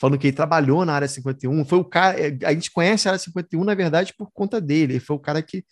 falando 0.00 0.18
que 0.18 0.28
ele 0.28 0.36
trabalhou 0.36 0.82
na 0.86 0.94
área 0.94 1.06
51. 1.06 1.62
Foi 1.66 1.78
o 1.78 1.84
cara, 1.84 2.18
eh, 2.18 2.38
a 2.42 2.54
gente 2.54 2.70
conhece 2.70 3.06
a 3.06 3.10
área 3.10 3.18
51, 3.18 3.62
na 3.62 3.74
verdade, 3.74 4.14
por 4.16 4.30
conta 4.32 4.62
dele. 4.62 4.94
Ele 4.94 5.00
foi 5.00 5.14
o 5.14 5.20
cara 5.20 5.42
que, 5.42 5.62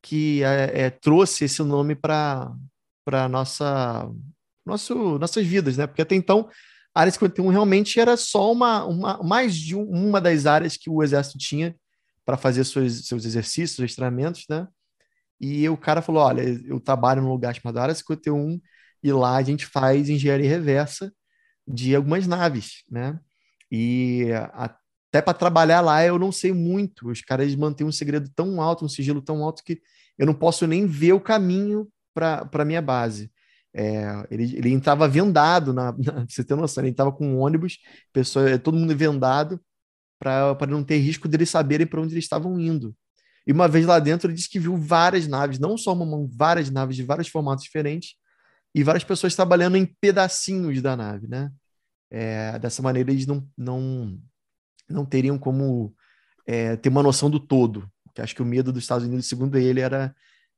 que 0.00 0.44
é, 0.44 0.82
é, 0.82 0.90
trouxe 0.90 1.46
esse 1.46 1.60
nome 1.64 1.96
para 1.96 2.54
nossa 3.28 4.08
nosso, 4.64 5.18
nossas 5.18 5.44
vidas, 5.44 5.76
né? 5.76 5.88
Porque 5.88 6.02
até 6.02 6.14
então 6.14 6.48
a 6.94 7.00
área 7.00 7.12
51 7.12 7.48
realmente 7.48 7.98
era 7.98 8.16
só 8.16 8.52
uma, 8.52 8.84
uma 8.84 9.22
mais 9.22 9.56
de 9.56 9.74
um, 9.74 9.82
uma 9.82 10.20
das 10.20 10.46
áreas 10.46 10.76
que 10.76 10.88
o 10.88 11.02
exército 11.02 11.38
tinha 11.38 11.74
para 12.24 12.36
fazer 12.36 12.64
seus, 12.64 13.06
seus 13.06 13.24
exercícios, 13.24 13.76
seus 13.76 13.94
treinamentos, 13.94 14.44
né? 14.48 14.68
E 15.40 15.68
o 15.68 15.76
cara 15.76 16.00
falou: 16.00 16.22
olha, 16.22 16.42
eu 16.66 16.80
trabalho 16.80 17.20
num 17.20 17.30
lugar 17.30 17.54
chamado 17.54 17.78
Área 17.78 17.94
51 17.94 18.60
e 19.02 19.12
lá 19.12 19.36
a 19.36 19.42
gente 19.42 19.66
faz 19.66 20.08
engenharia 20.08 20.48
reversa 20.48 21.12
de 21.66 21.94
algumas 21.94 22.26
naves, 22.26 22.84
né? 22.88 23.18
E 23.70 24.28
até 24.52 25.20
para 25.20 25.34
trabalhar 25.34 25.80
lá 25.80 26.04
eu 26.04 26.18
não 26.18 26.30
sei 26.30 26.52
muito. 26.52 27.10
Os 27.10 27.20
caras 27.20 27.54
mantêm 27.56 27.86
um 27.86 27.92
segredo 27.92 28.30
tão 28.34 28.60
alto, 28.62 28.84
um 28.84 28.88
sigilo 28.88 29.20
tão 29.20 29.42
alto 29.42 29.62
que 29.64 29.80
eu 30.16 30.26
não 30.26 30.34
posso 30.34 30.66
nem 30.66 30.86
ver 30.86 31.12
o 31.12 31.20
caminho 31.20 31.88
para 32.14 32.48
a 32.52 32.64
minha 32.64 32.80
base. 32.80 33.30
É, 33.74 34.26
ele, 34.30 34.56
ele 34.56 34.70
entrava 34.70 35.08
vendado, 35.08 35.72
na, 35.72 35.92
na, 35.92 36.24
você 36.28 36.44
ter 36.44 36.54
noção, 36.54 36.82
ele 36.82 36.90
entrava 36.90 37.10
com 37.10 37.26
um 37.26 37.38
ônibus, 37.40 37.78
pessoa, 38.12 38.58
todo 38.58 38.78
mundo 38.78 38.96
vendado, 38.96 39.60
para 40.18 40.66
não 40.68 40.84
ter 40.84 40.98
risco 40.98 41.28
deles 41.28 41.50
saberem 41.50 41.86
para 41.86 42.00
onde 42.00 42.14
eles 42.14 42.24
estavam 42.24 42.58
indo. 42.58 42.94
E 43.46 43.52
uma 43.52 43.68
vez 43.68 43.84
lá 43.84 43.98
dentro, 43.98 44.28
ele 44.28 44.36
disse 44.36 44.48
que 44.48 44.58
viu 44.58 44.76
várias 44.76 45.26
naves, 45.26 45.58
não 45.58 45.76
só 45.76 45.92
uma 45.92 46.26
várias 46.34 46.70
naves 46.70 46.96
de 46.96 47.02
vários 47.02 47.28
formatos 47.28 47.64
diferentes, 47.64 48.14
e 48.74 48.82
várias 48.82 49.04
pessoas 49.04 49.34
trabalhando 49.36 49.76
em 49.76 49.86
pedacinhos 50.00 50.82
da 50.82 50.96
nave, 50.96 51.28
né? 51.28 51.50
É, 52.10 52.58
dessa 52.58 52.82
maneira, 52.82 53.10
eles 53.10 53.26
não, 53.26 53.46
não, 53.56 54.18
não 54.88 55.04
teriam 55.04 55.38
como 55.38 55.94
é, 56.46 56.76
ter 56.76 56.88
uma 56.88 57.02
noção 57.02 57.30
do 57.30 57.38
todo. 57.38 57.88
Porque 58.04 58.20
acho 58.20 58.34
que 58.34 58.42
o 58.42 58.46
medo 58.46 58.72
dos 58.72 58.82
Estados 58.82 59.06
Unidos, 59.06 59.26
segundo 59.26 59.56
ele, 59.56 59.80
era 59.80 60.14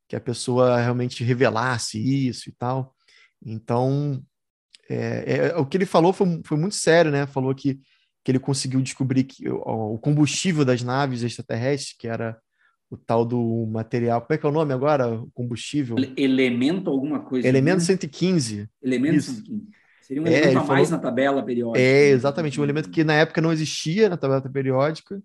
que 0.07 0.15
a 0.15 0.21
pessoa 0.21 0.79
realmente 0.79 1.23
revelasse 1.23 1.99
isso 1.99 2.49
e 2.49 2.53
tal. 2.53 2.95
Então, 3.45 4.21
é, 4.89 5.49
é, 5.49 5.57
o 5.57 5.65
que 5.65 5.77
ele 5.77 5.85
falou 5.85 6.13
foi, 6.13 6.41
foi 6.43 6.57
muito 6.57 6.75
sério, 6.75 7.11
né? 7.11 7.27
Falou 7.27 7.53
que, 7.53 7.75
que 8.23 8.31
ele 8.31 8.39
conseguiu 8.39 8.81
descobrir 8.81 9.23
que 9.23 9.49
o, 9.49 9.93
o 9.95 9.99
combustível 9.99 10.63
das 10.63 10.81
naves 10.81 11.23
extraterrestres, 11.23 11.95
que 11.97 12.07
era 12.07 12.37
o 12.89 12.97
tal 12.97 13.25
do 13.25 13.65
material. 13.67 14.21
Como 14.21 14.33
é 14.33 14.37
que 14.37 14.45
é 14.45 14.49
o 14.49 14.53
nome 14.53 14.73
agora? 14.73 15.13
O 15.13 15.29
combustível? 15.31 15.97
Elemento 16.15 16.89
alguma 16.89 17.19
coisa. 17.19 17.47
Elemento 17.47 17.79
né? 17.79 17.85
115. 17.85 18.69
Elemento 18.81 19.15
Isso. 19.15 19.35
115. 19.35 19.67
Seria 20.01 20.23
um 20.23 20.27
é, 20.27 20.37
elemento 20.37 20.59
a 20.59 20.63
mais 20.63 20.87
falou... 20.87 20.91
na 20.91 21.09
tabela 21.09 21.43
periódica. 21.43 21.79
É, 21.83 22.09
exatamente. 22.09 22.59
Um 22.59 22.63
elemento 22.63 22.89
que 22.89 23.03
na 23.03 23.13
época 23.13 23.41
não 23.41 23.51
existia 23.51 24.07
na 24.07 24.15
tabela 24.15 24.41
periódica. 24.41 25.21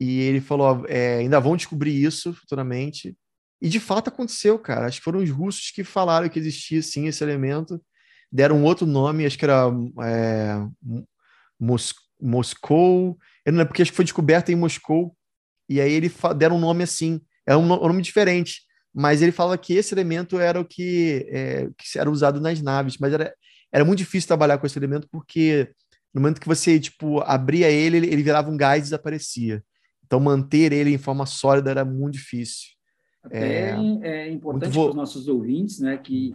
E 0.00 0.20
ele 0.20 0.40
falou: 0.40 0.84
é, 0.88 1.18
ainda 1.18 1.38
vão 1.38 1.56
descobrir 1.56 1.94
isso 1.94 2.32
futuramente. 2.34 3.16
E 3.60 3.68
de 3.68 3.78
fato 3.78 4.08
aconteceu, 4.08 4.58
cara. 4.58 4.86
Acho 4.86 4.98
que 4.98 5.04
foram 5.04 5.20
os 5.20 5.30
russos 5.30 5.70
que 5.70 5.84
falaram 5.84 6.28
que 6.28 6.38
existia 6.38 6.82
sim 6.82 7.06
esse 7.06 7.22
elemento. 7.22 7.80
Deram 8.32 8.58
um 8.58 8.64
outro 8.64 8.86
nome, 8.86 9.26
acho 9.26 9.38
que 9.38 9.44
era 9.44 9.70
é, 10.02 10.66
Mos 11.58 11.94
Moscou. 12.20 13.18
Eu 13.44 13.52
não 13.52 13.58
lembro, 13.58 13.68
porque 13.68 13.82
acho 13.82 13.90
que 13.90 13.96
foi 13.96 14.04
descoberto 14.04 14.50
em 14.50 14.56
Moscou. 14.56 15.16
E 15.68 15.80
aí 15.80 15.92
ele 15.92 16.12
deram 16.36 16.56
um 16.56 16.60
nome 16.60 16.84
assim. 16.84 17.20
É 17.46 17.56
um, 17.56 17.62
um 17.62 17.88
nome 17.88 18.02
diferente. 18.02 18.62
Mas 18.92 19.22
ele 19.22 19.32
fala 19.32 19.56
que 19.56 19.74
esse 19.74 19.94
elemento 19.94 20.38
era 20.38 20.60
o 20.60 20.64
que, 20.64 21.26
é, 21.30 21.68
que 21.78 21.98
era 21.98 22.10
usado 22.10 22.40
nas 22.40 22.60
naves. 22.60 22.98
Mas 22.98 23.12
era, 23.12 23.34
era 23.72 23.84
muito 23.84 23.98
difícil 23.98 24.26
trabalhar 24.26 24.58
com 24.58 24.66
esse 24.66 24.78
elemento 24.78 25.08
porque 25.10 25.70
no 26.12 26.20
momento 26.20 26.40
que 26.40 26.48
você 26.48 26.78
tipo 26.80 27.20
abria 27.20 27.70
ele, 27.70 27.98
ele 27.98 28.22
virava 28.22 28.50
um 28.50 28.56
gás 28.56 28.80
e 28.80 28.82
desaparecia. 28.82 29.62
Então 30.04 30.18
manter 30.18 30.72
ele 30.72 30.92
em 30.92 30.98
forma 30.98 31.24
sólida 31.26 31.70
era 31.70 31.84
muito 31.84 32.14
difícil. 32.14 32.79
Até 33.22 33.70
é, 33.70 34.00
é 34.02 34.30
importante 34.30 34.72
para 34.72 34.88
os 34.88 34.94
nossos 34.94 35.28
ouvintes, 35.28 35.78
né, 35.80 35.96
que 35.96 36.34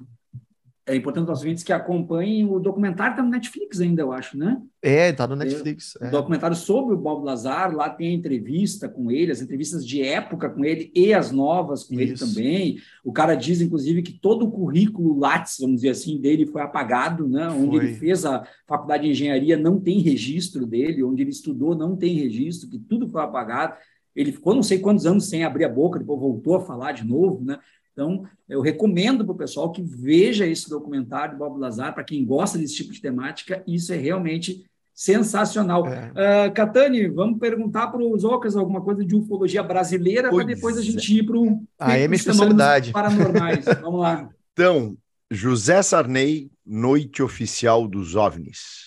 é 0.88 0.95
importante 0.95 1.26
para 1.26 1.34
os 1.34 1.39
ouvintes 1.39 1.63
que 1.63 1.74
acompanhem 1.74 2.45
o 2.45 2.60
documentário 2.60 3.13
está 3.13 3.24
no 3.24 3.30
Netflix 3.30 3.82
ainda, 3.82 4.04
eu 4.04 4.12
acho, 4.12 4.38
né? 4.38 4.62
É, 4.84 5.10
está 5.10 5.28
no 5.28 5.36
Netflix. 5.36 5.98
É, 6.00 6.08
é. 6.08 6.10
documentário 6.12 6.56
sobre 6.56 6.93
o 6.93 6.98
Bob 6.98 7.26
Lazar, 7.26 7.76
lá 7.76 7.89
tem 7.89 8.10
a 8.10 8.13
entrevista 8.13 8.88
com 8.88 9.10
ele, 9.10 9.32
as 9.32 9.41
entrevistas 9.41 9.86
de 9.86 10.04
época 10.04 10.48
com 10.48 10.63
ele 10.63 10.91
e 10.93 11.12
as 11.12 11.32
novas 11.32 11.84
com 11.84 11.95
Isso. 11.95 12.02
ele 12.04 12.17
também. 12.17 12.78
O 13.04 13.12
cara 13.12 13.34
diz, 13.34 13.62
inclusive, 13.62 14.04
que 14.04 14.13
todo 14.13 14.45
o 14.45 14.52
currículo 14.52 15.17
Lattes, 15.17 15.58
vamos 15.60 15.78
dizer 15.78 15.89
assim, 15.89 16.21
dele 16.21 16.45
foi 16.45 16.62
apagado, 16.62 17.28
né? 17.28 17.50
Foi. 17.50 17.60
Onde 17.60 17.78
ele 17.78 17.95
fez 17.95 18.24
a 18.24 18.48
faculdade 18.67 19.06
de 19.06 19.10
engenharia 19.10 19.58
não 19.58 19.80
tem 19.80 20.02
registro 20.02 20.67
dele, 20.67 21.04
onde 21.04 21.24
ele 21.24 21.32
estudou 21.32 21.76
não 21.76 21.95
tem 21.95 22.13
registro, 22.13 22.69
que 22.69 22.78
tudo 22.78 23.08
foi 23.08 23.24
apagado. 23.24 23.76
Ele 24.15 24.32
ficou 24.32 24.56
não 24.56 24.63
sei 24.63 24.80
quantos 24.80 25.06
anos 25.06 25.28
sem 25.30 25.43
abrir 25.43 25.65
a 25.65 25.69
boca, 25.69 25.99
depois 25.99 26.19
voltou 26.19 26.56
a 26.56 26.62
falar 26.62 26.93
de 26.93 27.04
novo, 27.04 27.43
né? 27.43 27.60
Então, 27.91 28.25
eu 28.47 28.62
recomendo 28.62 29.23
para 29.23 29.34
o 29.34 29.38
pessoal 29.38 29.71
que 29.71 29.82
veja 29.82 30.45
esse 30.45 30.69
documentário 30.69 31.36
do 31.36 31.39
Bob 31.39 31.60
Lazar, 31.60 31.93
para 31.93 32.04
quem 32.04 32.25
gosta 32.25 32.58
desse 32.58 32.75
tipo 32.75 32.91
de 32.91 33.01
temática, 33.01 33.63
isso 33.65 33.93
é 33.93 33.95
realmente 33.95 34.65
Sensacional. 34.95 35.86
É. 35.88 36.47
Uh, 36.47 36.54
Catani, 36.54 37.10
vamos 37.10 37.38
perguntar 37.38 37.88
para 37.88 38.01
os 38.01 38.23
Ocas 38.23 38.56
alguma 38.56 38.80
coisa 38.80 39.04
de 39.04 39.13
ufologia 39.13 39.62
brasileira 39.62 40.30
para 40.30 40.45
depois 40.45 40.78
a 40.78 40.82
gente 40.82 41.17
ir 41.17 41.23
para 41.23 41.38
o. 41.38 41.62
Ah, 41.78 41.97
é 41.97 42.08
minha 42.08 42.15
especialidade. 42.15 42.93
Paranormais. 42.93 43.65
vamos 43.84 43.99
lá. 43.99 44.30
Então, 44.54 44.97
José 45.30 45.82
Sarney, 45.82 46.49
Noite 46.65 47.21
Oficial 47.21 47.89
dos 47.89 48.15
OVNIs. 48.15 48.86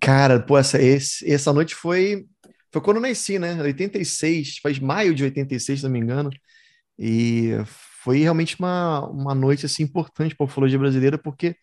Cara, 0.00 0.40
pô, 0.40 0.56
essa, 0.56 0.80
esse, 0.80 1.30
essa 1.30 1.52
noite 1.52 1.74
foi, 1.74 2.24
foi 2.74 2.82
quando 2.82 2.96
eu 2.96 3.02
nasci, 3.02 3.38
né? 3.38 3.54
86, 3.62 4.58
faz 4.60 4.80
maio 4.80 5.14
de 5.14 5.22
86, 5.22 5.78
se 5.78 5.84
não 5.84 5.92
me 5.92 6.00
engano. 6.00 6.28
E 6.98 7.52
foi 8.02 8.18
realmente 8.18 8.58
uma, 8.58 9.08
uma 9.08 9.32
noite 9.32 9.64
assim, 9.64 9.84
importante 9.84 10.34
para 10.34 10.44
a 10.44 10.48
ufologia 10.48 10.76
brasileira, 10.76 11.16
porque 11.16 11.56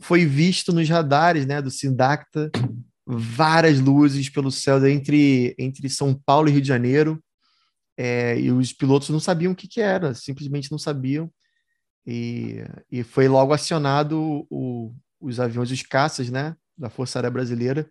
foi 0.00 0.26
visto 0.26 0.72
nos 0.72 0.88
radares 0.88 1.46
né, 1.46 1.62
do 1.62 1.70
Sindacta 1.70 2.50
várias 3.06 3.78
luzes 3.78 4.28
pelo 4.28 4.50
céu 4.50 4.84
entre, 4.88 5.54
entre 5.56 5.88
São 5.88 6.12
Paulo 6.14 6.48
e 6.48 6.52
Rio 6.52 6.62
de 6.62 6.66
Janeiro. 6.68 7.22
É, 7.96 8.36
e 8.40 8.50
os 8.50 8.72
pilotos 8.72 9.08
não 9.10 9.20
sabiam 9.20 9.52
o 9.52 9.56
que, 9.56 9.68
que 9.68 9.80
era, 9.80 10.14
simplesmente 10.14 10.72
não 10.72 10.78
sabiam. 10.78 11.30
E, 12.04 12.64
e 12.90 13.04
foi 13.04 13.28
logo 13.28 13.52
acionado 13.52 14.44
o, 14.50 14.92
os 15.20 15.38
aviões, 15.38 15.70
os 15.70 15.82
caças, 15.82 16.28
né, 16.28 16.56
da 16.76 16.90
Força 16.90 17.20
Aérea 17.20 17.30
Brasileira, 17.30 17.88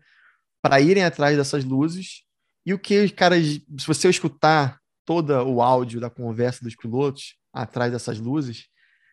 para 0.62 0.82
irem 0.82 1.06
atrás 1.06 1.38
dessas 1.38 1.64
luzes. 1.64 2.28
E 2.66 2.74
o 2.74 2.80
que 2.80 3.04
os 3.04 3.12
caras, 3.12 3.46
se 3.46 3.88
você 3.88 4.10
escutar 4.10 4.80
todo 5.06 5.32
o 5.32 5.62
áudio 5.62 6.00
da 6.00 6.10
conversa 6.10 6.64
dos 6.64 6.76
pilotos 6.76 7.36
atrás 7.54 7.92
dessas 7.92 8.20
luzes, 8.20 8.68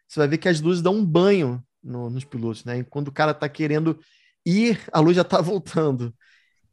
você 0.07 0.21
vai 0.21 0.29
ver 0.29 0.39
que 0.39 0.49
as 0.49 0.61
luzes 0.61 0.83
dão 0.83 0.95
um 0.95 1.05
banho 1.05 1.63
no, 1.83 2.11
nos 2.11 2.25
pilotos, 2.25 2.65
né? 2.65 2.79
E 2.79 2.85
quando 2.85 3.09
o 3.09 3.13
cara 3.13 3.31
está 3.33 3.49
querendo 3.49 3.99
ir, 4.45 4.81
a 4.93 5.01
luz 5.01 5.17
já 5.17 5.23
está 5.23 5.41
voltando. 5.43 6.15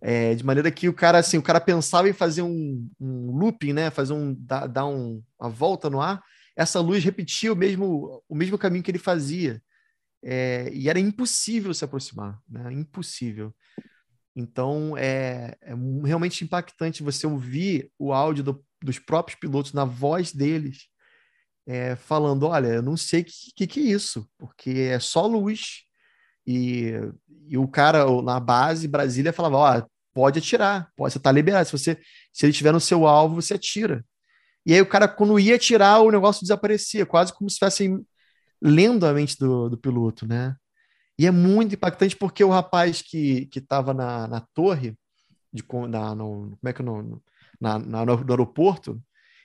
É, 0.02 0.36
de 0.36 0.44
maneira 0.44 0.70
que 0.70 0.90
o 0.90 0.94
cara, 0.94 1.20
assim, 1.20 1.38
o 1.38 1.42
cara 1.42 1.62
pensava 1.62 2.10
em 2.10 2.14
fazer 2.14 2.42
um, 2.42 2.90
um 3.00 3.32
looping, 3.32 3.72
né? 3.72 3.90
Fazer 3.90 4.14
um 4.14 4.36
dar, 4.38 4.68
dar 4.68 4.86
um, 4.86 5.24
uma 5.40 5.50
volta 5.50 5.90
no 5.90 6.02
ar. 6.02 6.22
Essa 6.56 6.82
luz 6.82 7.04
repetia 7.04 7.54
o 7.54 7.56
mesmo 7.56 8.22
o 8.28 8.36
mesmo 8.36 8.58
caminho 8.58 8.84
que 8.84 8.92
ele 8.92 9.00
fazia. 9.00 9.62
É, 10.22 10.70
e 10.74 10.90
era 10.90 11.00
impossível 11.00 11.74
se 11.74 11.86
aproximar, 11.86 12.40
né? 12.48 12.72
Impossível. 12.74 13.54
Então 14.36 14.98
é, 14.98 15.56
é 15.62 15.74
realmente 16.06 16.44
impactante 16.44 17.04
você 17.04 17.28
ouvir 17.28 17.92
o 18.00 18.12
áudio 18.12 18.44
do, 18.44 18.66
dos 18.82 18.98
próprios 19.00 19.40
pilotos 19.40 19.74
na 19.74 19.86
voz 19.86 20.32
deles 20.32 20.88
é, 21.66 21.96
falando: 21.96 22.48
olha, 22.48 22.68
eu 22.68 22.82
não 22.82 22.98
sei 22.98 23.22
o 23.22 23.26
que, 23.26 23.32
que, 23.56 23.68
que, 23.68 23.80
é 23.80 23.84
isso, 23.84 24.28
porque 24.38 24.70
é 24.72 25.00
só 25.00 25.26
luz. 25.26 25.84
E, 26.46 26.92
e 27.48 27.58
o 27.58 27.68
cara 27.68 28.06
na 28.22 28.40
base, 28.40 28.88
Brasília, 28.88 29.34
falava: 29.34 29.58
ó, 29.58 29.88
pode 30.14 30.40
atirar, 30.40 30.92
pode, 30.96 31.14
você 31.14 31.20
tá 31.20 31.32
liberado. 31.32 31.66
Se, 31.66 31.72
você, 31.72 32.00
se 32.32 32.46
ele 32.46 32.52
estiver 32.52 32.74
no 32.74 32.80
seu 32.80 33.08
alvo, 33.08 33.36
você 33.36 33.54
atira. 33.56 34.06
E 34.66 34.74
aí 34.74 34.82
o 34.82 34.86
cara, 34.86 35.08
quando 35.08 35.40
ia 35.40 35.56
atirar, 35.56 36.02
o 36.02 36.12
negócio 36.12 36.42
desaparecia, 36.42 37.06
quase 37.06 37.34
como 37.34 37.50
se 37.50 37.56
estivesse 37.56 37.90
lendo 38.62 39.06
a 39.06 39.14
mente 39.14 39.38
do, 39.38 39.70
do 39.70 39.78
piloto, 39.78 40.26
né? 40.28 40.56
E 41.18 41.28
é 41.28 41.32
muito 41.32 41.76
impactante 41.76 42.16
porque 42.16 42.44
o 42.44 42.50
rapaz 42.50 43.02
que 43.02 43.50
estava 43.56 43.94
na, 43.94 44.28
na 44.28 44.42
torre, 44.54 44.98
de, 45.54 45.64
na, 45.90 46.16
no, 46.16 46.58
como 46.58 46.60
é 46.66 46.74
que 46.74 46.82
é 46.82 46.86
no, 46.86 47.22
na, 47.60 47.78
na, 47.80 48.06
no 48.06 48.32
aeroporto, 48.32 49.02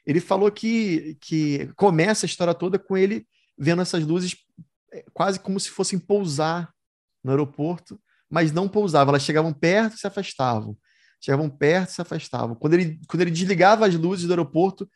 ele 0.07 0.20
falou 0.20 0.50
que, 0.50 1.18
que 1.20 1.70
começa 1.76 2.24
a 2.24 2.28
história 2.28 2.54
toda 2.54 2.78
com 2.78 2.96
ele 2.96 3.26
vendo 3.59 3.83
essas 3.83 4.07
luzes 4.07 4.37
é, 4.92 5.04
quase 5.12 5.38
como 5.38 5.61
se 5.61 5.70
fossem 5.70 5.98
pousar 5.98 6.72
no 7.22 7.31
aeroporto, 7.31 8.00
mas 8.31 8.52
não 8.52 8.68
pousavam, 8.68 9.12
elas 9.12 9.22
chegavam 9.22 9.52
perto 9.52 9.96
e 9.96 9.98
se 9.98 10.07
afastavam. 10.07 10.76
Chegavam 11.20 11.50
perto 11.50 11.90
e 11.90 11.92
se 11.92 12.00
afastavam. 12.00 12.54
Quando 12.54 12.74
ele, 12.74 13.00
quando 13.09 13.20
ele 13.22 13.31
desligava 13.31 13.87
as 13.87 13.94
luzes 13.94 14.26
do 14.26 14.33
aeroporto, 14.33 14.88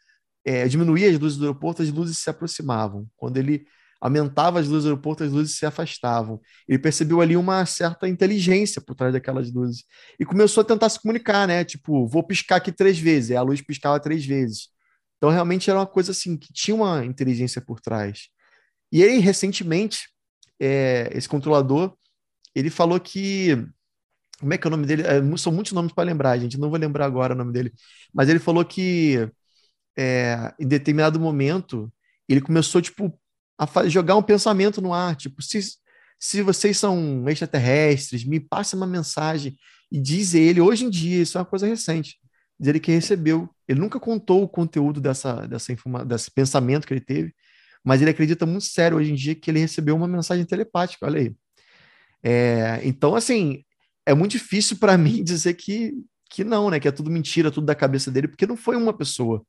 é, 0.44 0.66
diminuía 0.68 1.10
as 1.10 1.18
luzes 1.18 1.36
do 1.36 1.44
aeroporto, 1.44 1.82
as 1.82 1.90
luzes 1.90 2.18
se 2.18 2.30
aproximavam. 2.30 3.06
Quando 3.16 3.36
ele 3.36 3.66
aumentava 4.02 4.58
as 4.58 4.66
luzes 4.66 4.82
do 4.82 4.88
aeroporto, 4.88 5.22
as 5.22 5.30
luzes 5.30 5.56
se 5.56 5.64
afastavam. 5.64 6.40
Ele 6.68 6.76
percebeu 6.78 7.20
ali 7.20 7.36
uma 7.36 7.64
certa 7.64 8.08
inteligência 8.08 8.82
por 8.82 8.96
trás 8.96 9.12
daquelas 9.12 9.52
luzes 9.52 9.84
e 10.18 10.24
começou 10.24 10.62
a 10.62 10.64
tentar 10.64 10.88
se 10.88 11.00
comunicar, 11.00 11.46
né? 11.46 11.64
Tipo, 11.64 12.04
vou 12.08 12.24
piscar 12.24 12.56
aqui 12.56 12.72
três 12.72 12.98
vezes. 12.98 13.30
E 13.30 13.36
a 13.36 13.42
luz 13.42 13.62
piscava 13.62 14.00
três 14.00 14.26
vezes. 14.26 14.68
Então, 15.16 15.30
realmente 15.30 15.70
era 15.70 15.78
uma 15.78 15.86
coisa 15.86 16.10
assim, 16.10 16.36
que 16.36 16.52
tinha 16.52 16.74
uma 16.74 17.04
inteligência 17.04 17.62
por 17.62 17.80
trás. 17.80 18.28
E 18.90 19.04
aí, 19.04 19.20
recentemente, 19.20 20.08
é, 20.60 21.08
esse 21.14 21.28
controlador, 21.28 21.96
ele 22.54 22.70
falou 22.70 22.98
que. 22.98 23.56
Como 24.40 24.52
é 24.52 24.58
que 24.58 24.66
é 24.66 24.68
o 24.68 24.70
nome 24.72 24.84
dele? 24.84 25.02
É, 25.02 25.36
são 25.36 25.52
muitos 25.52 25.72
nomes 25.72 25.92
para 25.92 26.02
lembrar, 26.02 26.36
gente. 26.38 26.58
Não 26.58 26.68
vou 26.70 26.78
lembrar 26.78 27.06
agora 27.06 27.34
o 27.34 27.38
nome 27.38 27.52
dele. 27.52 27.72
Mas 28.12 28.28
ele 28.28 28.40
falou 28.40 28.64
que 28.64 29.30
é, 29.96 30.52
em 30.58 30.66
determinado 30.66 31.20
momento 31.20 31.92
ele 32.28 32.40
começou 32.40 32.82
tipo 32.82 33.16
a 33.58 33.88
jogar 33.88 34.16
um 34.16 34.22
pensamento 34.22 34.80
no 34.80 34.92
ar, 34.92 35.16
tipo 35.16 35.42
se, 35.42 35.60
se 36.18 36.42
vocês 36.42 36.76
são 36.78 37.28
extraterrestres, 37.28 38.24
me 38.24 38.40
passe 38.40 38.74
uma 38.74 38.86
mensagem 38.86 39.56
e 39.90 40.00
diz 40.00 40.34
ele 40.34 40.60
hoje 40.60 40.84
em 40.84 40.90
dia 40.90 41.22
isso 41.22 41.38
é 41.38 41.40
uma 41.40 41.46
coisa 41.46 41.66
recente 41.66 42.16
ele 42.68 42.80
que 42.80 42.92
recebeu. 42.92 43.48
Ele 43.66 43.80
nunca 43.80 43.98
contou 43.98 44.42
o 44.42 44.48
conteúdo 44.48 45.00
dessa, 45.00 45.46
dessa 45.46 45.72
informa, 45.72 46.04
desse 46.04 46.30
pensamento 46.30 46.86
que 46.86 46.94
ele 46.94 47.00
teve, 47.00 47.34
mas 47.84 48.00
ele 48.00 48.10
acredita 48.10 48.46
muito 48.46 48.64
sério 48.64 48.96
hoje 48.98 49.12
em 49.12 49.14
dia 49.14 49.34
que 49.34 49.50
ele 49.50 49.60
recebeu 49.60 49.96
uma 49.96 50.08
mensagem 50.08 50.44
telepática. 50.44 51.06
Olha 51.06 51.20
aí. 51.20 51.34
É, 52.22 52.80
então, 52.84 53.14
assim, 53.14 53.64
é 54.06 54.14
muito 54.14 54.32
difícil 54.32 54.76
para 54.76 54.96
mim 54.98 55.24
dizer 55.24 55.54
que, 55.54 55.92
que 56.30 56.44
não, 56.44 56.70
né? 56.70 56.78
Que 56.78 56.88
é 56.88 56.92
tudo 56.92 57.10
mentira, 57.10 57.50
tudo 57.50 57.66
da 57.66 57.74
cabeça 57.74 58.10
dele, 58.10 58.28
porque 58.28 58.46
não 58.46 58.56
foi 58.56 58.76
uma 58.76 58.92
pessoa. 58.92 59.44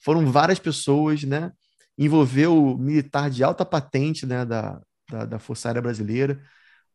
Foram 0.00 0.30
várias 0.30 0.58
pessoas, 0.58 1.22
né? 1.24 1.50
Envolveu 1.98 2.78
militar 2.78 3.28
de 3.28 3.42
alta 3.42 3.64
patente, 3.64 4.24
né? 4.24 4.44
Da, 4.44 4.80
da, 5.10 5.24
da 5.24 5.38
Força 5.38 5.68
Aérea 5.68 5.82
Brasileira. 5.82 6.40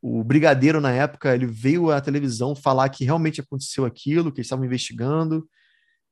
O 0.01 0.23
brigadeiro, 0.23 0.81
na 0.81 0.91
época, 0.91 1.33
ele 1.33 1.45
veio 1.45 1.91
à 1.91 2.01
televisão 2.01 2.55
falar 2.55 2.89
que 2.89 3.05
realmente 3.05 3.41
aconteceu 3.41 3.85
aquilo, 3.85 4.31
que 4.31 4.39
eles 4.39 4.47
estavam 4.47 4.65
investigando 4.65 5.47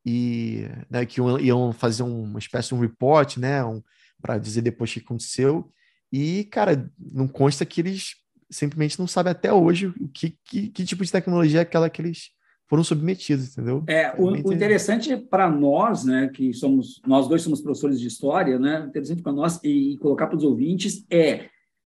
e 0.06 0.66
né, 0.90 1.06
que 1.06 1.20
iam 1.20 1.74
fazer 1.74 2.04
uma 2.04 2.40
espécie 2.40 2.70
de 2.70 2.76
um 2.76 2.80
report, 2.80 3.38
né, 3.38 3.64
um, 3.64 3.82
para 4.22 4.38
dizer 4.38 4.62
depois 4.62 4.90
o 4.90 4.94
que 4.94 5.00
aconteceu. 5.02 5.72
E, 6.12 6.46
cara, 6.46 6.90
não 6.98 7.28
consta 7.28 7.66
que 7.66 7.82
eles 7.82 8.16
simplesmente 8.50 9.00
não 9.00 9.08
sabem 9.08 9.32
até 9.32 9.52
hoje 9.52 9.88
o 9.88 10.10
que, 10.10 10.38
que, 10.46 10.70
que 10.70 10.86
tipo 10.86 11.04
de 11.04 11.12
tecnologia 11.12 11.60
é 11.60 11.64
aquela 11.64 11.90
que 11.90 12.02
eles 12.02 12.32
foram 12.72 12.86
submetidos, 12.86 13.52
entendeu? 13.52 13.84
É, 13.86 14.16
o, 14.18 14.28
o 14.28 14.54
interessante 14.54 15.18
para 15.18 15.50
nós, 15.50 16.06
né, 16.06 16.30
que 16.34 16.54
somos, 16.54 17.02
nós 17.06 17.28
dois 17.28 17.42
somos 17.42 17.60
professores 17.60 18.00
de 18.00 18.08
história, 18.08 18.58
né, 18.58 18.86
interessante 18.88 19.22
para 19.22 19.34
nós 19.34 19.60
e, 19.62 19.92
e 19.92 19.98
colocar 19.98 20.28
para 20.28 20.38
os 20.38 20.44
ouvintes 20.46 21.06
é 21.12 21.50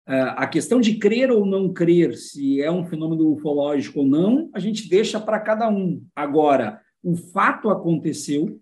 a 0.07 0.47
questão 0.49 0.81
de 0.81 0.97
crer 0.97 1.31
ou 1.31 1.47
não 1.47 1.73
crer, 1.73 2.15
se 2.17 2.61
é 2.61 2.71
um 2.71 2.85
fenômeno 2.85 3.33
ufológico 3.33 4.01
ou 4.01 4.07
não, 4.07 4.51
a 4.53 4.59
gente 4.59 4.89
deixa 4.89 5.19
para 5.19 5.41
cada 5.41 5.69
um. 5.69 6.05
Agora, 6.15 6.81
o 7.03 7.17
fato 7.17 7.71
aconteceu, 7.71 8.61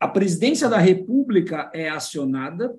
a 0.00 0.08
presidência 0.08 0.70
da 0.70 0.78
República 0.78 1.70
é 1.72 1.88
acionada, 1.88 2.74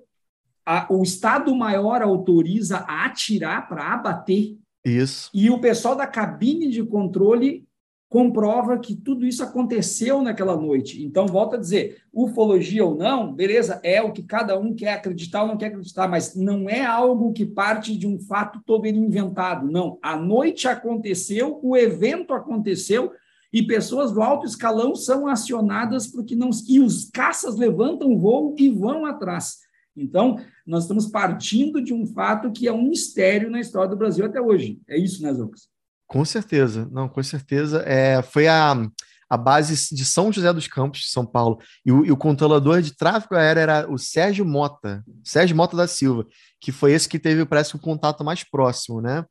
a, 0.65 0.91
o 0.91 1.03
Estado-Maior 1.03 2.01
autoriza 2.01 2.79
a 2.79 3.05
atirar 3.05 3.69
para 3.69 3.93
abater. 3.93 4.57
Isso. 4.83 5.29
E 5.31 5.49
o 5.49 5.61
pessoal 5.61 5.95
da 5.95 6.07
cabine 6.07 6.69
de 6.69 6.83
controle 6.83 7.65
comprova 8.11 8.77
que 8.77 8.93
tudo 8.93 9.25
isso 9.25 9.41
aconteceu 9.41 10.21
naquela 10.21 10.57
noite. 10.57 11.01
Então, 11.01 11.25
volto 11.25 11.55
a 11.55 11.57
dizer, 11.57 12.03
ufologia 12.11 12.83
ou 12.83 12.93
não, 12.93 13.33
beleza, 13.33 13.79
é 13.85 14.01
o 14.01 14.11
que 14.11 14.21
cada 14.21 14.59
um 14.59 14.75
quer 14.75 14.95
acreditar 14.95 15.43
ou 15.43 15.47
não 15.47 15.57
quer 15.57 15.67
acreditar, 15.67 16.09
mas 16.09 16.35
não 16.35 16.69
é 16.69 16.83
algo 16.83 17.31
que 17.31 17.45
parte 17.45 17.97
de 17.97 18.05
um 18.05 18.19
fato 18.19 18.59
todo 18.65 18.85
inventado. 18.85 19.71
Não, 19.71 19.97
a 20.03 20.17
noite 20.17 20.67
aconteceu, 20.67 21.57
o 21.63 21.77
evento 21.77 22.33
aconteceu, 22.33 23.13
e 23.53 23.63
pessoas 23.63 24.11
do 24.11 24.21
alto 24.21 24.45
escalão 24.45 24.93
são 24.93 25.25
acionadas 25.25 26.05
porque 26.05 26.35
não 26.35 26.49
e 26.67 26.81
os 26.81 27.09
caças 27.09 27.55
levantam 27.55 28.19
voo 28.19 28.53
e 28.59 28.69
vão 28.69 29.05
atrás. 29.05 29.59
Então, 29.95 30.37
nós 30.67 30.83
estamos 30.83 31.07
partindo 31.07 31.81
de 31.81 31.93
um 31.93 32.05
fato 32.05 32.51
que 32.51 32.67
é 32.67 32.73
um 32.73 32.89
mistério 32.89 33.49
na 33.49 33.61
história 33.61 33.89
do 33.89 33.95
Brasil 33.95 34.25
até 34.25 34.41
hoje. 34.41 34.81
É 34.85 34.97
isso, 34.97 35.23
né, 35.23 35.33
Zocas? 35.33 35.70
Com 36.11 36.25
certeza, 36.25 36.89
não, 36.91 37.07
com 37.07 37.23
certeza. 37.23 37.83
É, 37.87 38.21
foi 38.21 38.45
a, 38.45 38.75
a 39.29 39.37
base 39.37 39.95
de 39.95 40.03
São 40.03 40.29
José 40.29 40.51
dos 40.51 40.67
Campos, 40.67 41.09
São 41.09 41.25
Paulo, 41.25 41.57
e 41.85 41.91
o, 41.91 42.05
e 42.05 42.11
o 42.11 42.17
controlador 42.17 42.81
de 42.81 42.93
tráfego 42.93 43.35
aéreo 43.35 43.61
era 43.61 43.89
o 43.89 43.97
Sérgio 43.97 44.45
Mota, 44.45 45.05
Sérgio 45.23 45.55
Mota 45.55 45.77
da 45.77 45.87
Silva, 45.87 46.27
que 46.59 46.69
foi 46.69 46.91
esse 46.91 47.07
que 47.07 47.17
teve, 47.17 47.45
parece, 47.45 47.77
o 47.77 47.79
contato 47.79 48.25
mais 48.25 48.43
próximo, 48.43 48.99
né? 48.99 49.23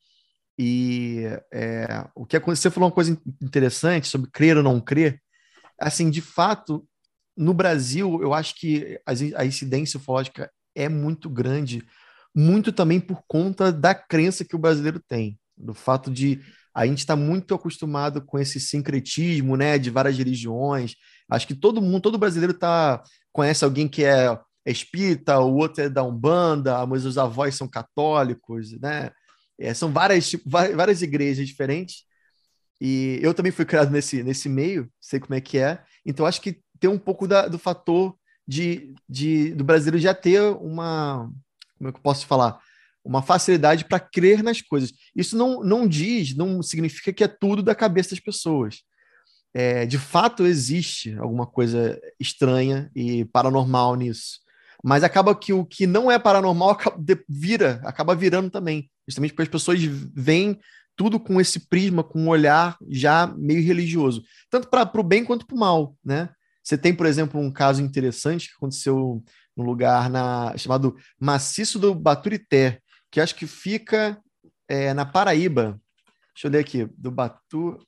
E 0.58 1.24
é, 1.52 2.08
o 2.14 2.24
que 2.24 2.38
aconteceu, 2.38 2.70
você 2.70 2.74
falou 2.74 2.88
uma 2.88 2.94
coisa 2.94 3.20
interessante 3.42 4.08
sobre 4.08 4.30
crer 4.30 4.56
ou 4.56 4.62
não 4.62 4.80
crer. 4.80 5.20
Assim, 5.78 6.08
de 6.08 6.22
fato, 6.22 6.88
no 7.36 7.52
Brasil, 7.52 8.22
eu 8.22 8.32
acho 8.32 8.54
que 8.54 8.98
a, 9.04 9.12
a 9.42 9.44
incidência 9.44 9.98
ufológica 9.98 10.50
é 10.74 10.88
muito 10.88 11.28
grande, 11.28 11.86
muito 12.34 12.72
também 12.72 12.98
por 12.98 13.22
conta 13.28 13.70
da 13.70 13.94
crença 13.94 14.46
que 14.46 14.56
o 14.56 14.58
brasileiro 14.58 14.98
tem. 14.98 15.38
do 15.58 15.74
fato 15.74 16.10
de 16.10 16.40
a 16.80 16.86
gente 16.86 17.00
estar 17.00 17.14
tá 17.14 17.20
muito 17.20 17.54
acostumado 17.54 18.22
com 18.24 18.38
esse 18.38 18.58
sincretismo, 18.58 19.54
né, 19.54 19.78
de 19.78 19.90
várias 19.90 20.16
religiões. 20.16 20.94
Acho 21.30 21.46
que 21.46 21.54
todo 21.54 21.82
mundo, 21.82 22.00
todo 22.00 22.18
brasileiro 22.18 22.54
tá 22.54 23.02
conhece 23.32 23.64
alguém 23.64 23.86
que 23.86 24.02
é 24.02 24.38
espírita, 24.64 25.38
o 25.40 25.56
outro 25.56 25.84
é 25.84 25.88
da 25.88 26.02
Umbanda, 26.02 26.84
mas 26.86 27.04
os 27.04 27.18
avós 27.18 27.54
são 27.54 27.68
católicos, 27.68 28.72
né? 28.80 29.10
É, 29.58 29.74
são 29.74 29.92
várias, 29.92 30.28
tipo, 30.30 30.48
várias 30.48 31.02
igrejas 31.02 31.46
diferentes. 31.46 32.04
E 32.80 33.18
eu 33.22 33.34
também 33.34 33.52
fui 33.52 33.66
criado 33.66 33.90
nesse, 33.90 34.22
nesse 34.22 34.48
meio, 34.48 34.90
sei 34.98 35.20
como 35.20 35.34
é 35.34 35.40
que 35.40 35.58
é. 35.58 35.82
Então, 36.04 36.24
acho 36.24 36.40
que 36.40 36.62
tem 36.78 36.88
um 36.88 36.98
pouco 36.98 37.28
da, 37.28 37.46
do 37.46 37.58
fator 37.58 38.16
de, 38.48 38.94
de, 39.06 39.54
do 39.54 39.62
brasileiro 39.64 39.98
já 39.98 40.14
ter 40.14 40.40
uma. 40.40 41.30
Como 41.76 41.90
é 41.90 41.92
que 41.92 41.98
eu 41.98 42.02
posso 42.02 42.26
falar? 42.26 42.58
Uma 43.04 43.22
facilidade 43.22 43.84
para 43.84 43.98
crer 43.98 44.42
nas 44.42 44.60
coisas. 44.60 44.92
Isso 45.16 45.36
não, 45.36 45.62
não 45.62 45.86
diz, 45.86 46.36
não 46.36 46.62
significa 46.62 47.12
que 47.12 47.24
é 47.24 47.28
tudo 47.28 47.62
da 47.62 47.74
cabeça 47.74 48.10
das 48.10 48.20
pessoas. 48.20 48.82
É, 49.52 49.84
de 49.84 49.98
fato, 49.98 50.46
existe 50.46 51.16
alguma 51.18 51.46
coisa 51.46 52.00
estranha 52.18 52.90
e 52.94 53.24
paranormal 53.24 53.96
nisso. 53.96 54.40
Mas 54.82 55.02
acaba 55.02 55.34
que 55.34 55.52
o 55.52 55.64
que 55.64 55.86
não 55.86 56.10
é 56.10 56.18
paranormal 56.18 56.70
acaba, 56.70 56.96
vira, 57.28 57.80
acaba 57.84 58.14
virando 58.14 58.50
também. 58.50 58.90
Justamente 59.08 59.32
porque 59.32 59.42
as 59.42 59.48
pessoas 59.48 59.80
veem 59.82 60.58
tudo 60.96 61.18
com 61.18 61.40
esse 61.40 61.60
prisma, 61.60 62.04
com 62.04 62.20
um 62.20 62.28
olhar 62.28 62.76
já 62.88 63.26
meio 63.26 63.64
religioso, 63.64 64.22
tanto 64.50 64.68
para 64.68 65.00
o 65.00 65.02
bem 65.02 65.24
quanto 65.24 65.46
para 65.46 65.56
o 65.56 65.58
mal, 65.58 65.96
né? 66.04 66.28
Você 66.62 66.76
tem, 66.76 66.94
por 66.94 67.06
exemplo, 67.06 67.40
um 67.40 67.50
caso 67.50 67.80
interessante 67.82 68.48
que 68.48 68.54
aconteceu 68.54 69.24
num 69.56 69.64
lugar 69.64 70.10
na, 70.10 70.54
chamado 70.58 70.94
Maciço 71.18 71.78
do 71.78 71.94
Baturité, 71.94 72.80
que 73.10 73.20
acho 73.20 73.34
que 73.34 73.46
fica 73.46 74.22
é, 74.68 74.94
na 74.94 75.04
Paraíba. 75.04 75.80
Deixa 76.34 76.46
eu 76.46 76.50
ler 76.50 76.60
aqui, 76.60 76.86
do 76.96 77.10
Batu. 77.10 77.78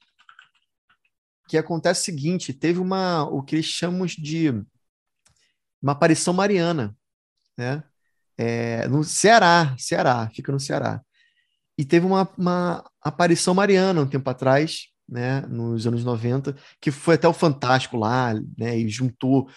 Que 1.49 1.57
acontece 1.57 2.03
o 2.03 2.05
seguinte: 2.05 2.53
teve 2.53 2.81
uma, 2.81 3.25
o 3.25 3.43
que 3.43 3.57
eles 3.57 3.67
chamam 3.67 4.07
de 4.07 4.51
uma 5.81 5.93
aparição 5.93 6.33
mariana, 6.33 6.97
né? 7.57 7.83
É, 8.37 8.89
no 8.89 9.05
Ceará, 9.05 9.75
Ceará, 9.79 10.29
fica 10.35 10.51
no 10.51 10.59
Ceará. 10.59 11.01
E 11.77 11.85
teve 11.85 12.07
uma, 12.07 12.29
uma 12.37 12.85
aparição 13.01 13.55
mariana 13.55 14.01
um 14.01 14.07
tempo 14.07 14.29
atrás, 14.29 14.89
né, 15.09 15.41
nos 15.43 15.87
anos 15.87 16.05
90, 16.05 16.57
que 16.81 16.91
foi 16.91 17.15
até 17.15 17.29
o 17.29 17.33
Fantástico 17.33 17.97
lá, 17.97 18.35
né, 18.57 18.79
e 18.79 18.89
juntou 18.89 19.49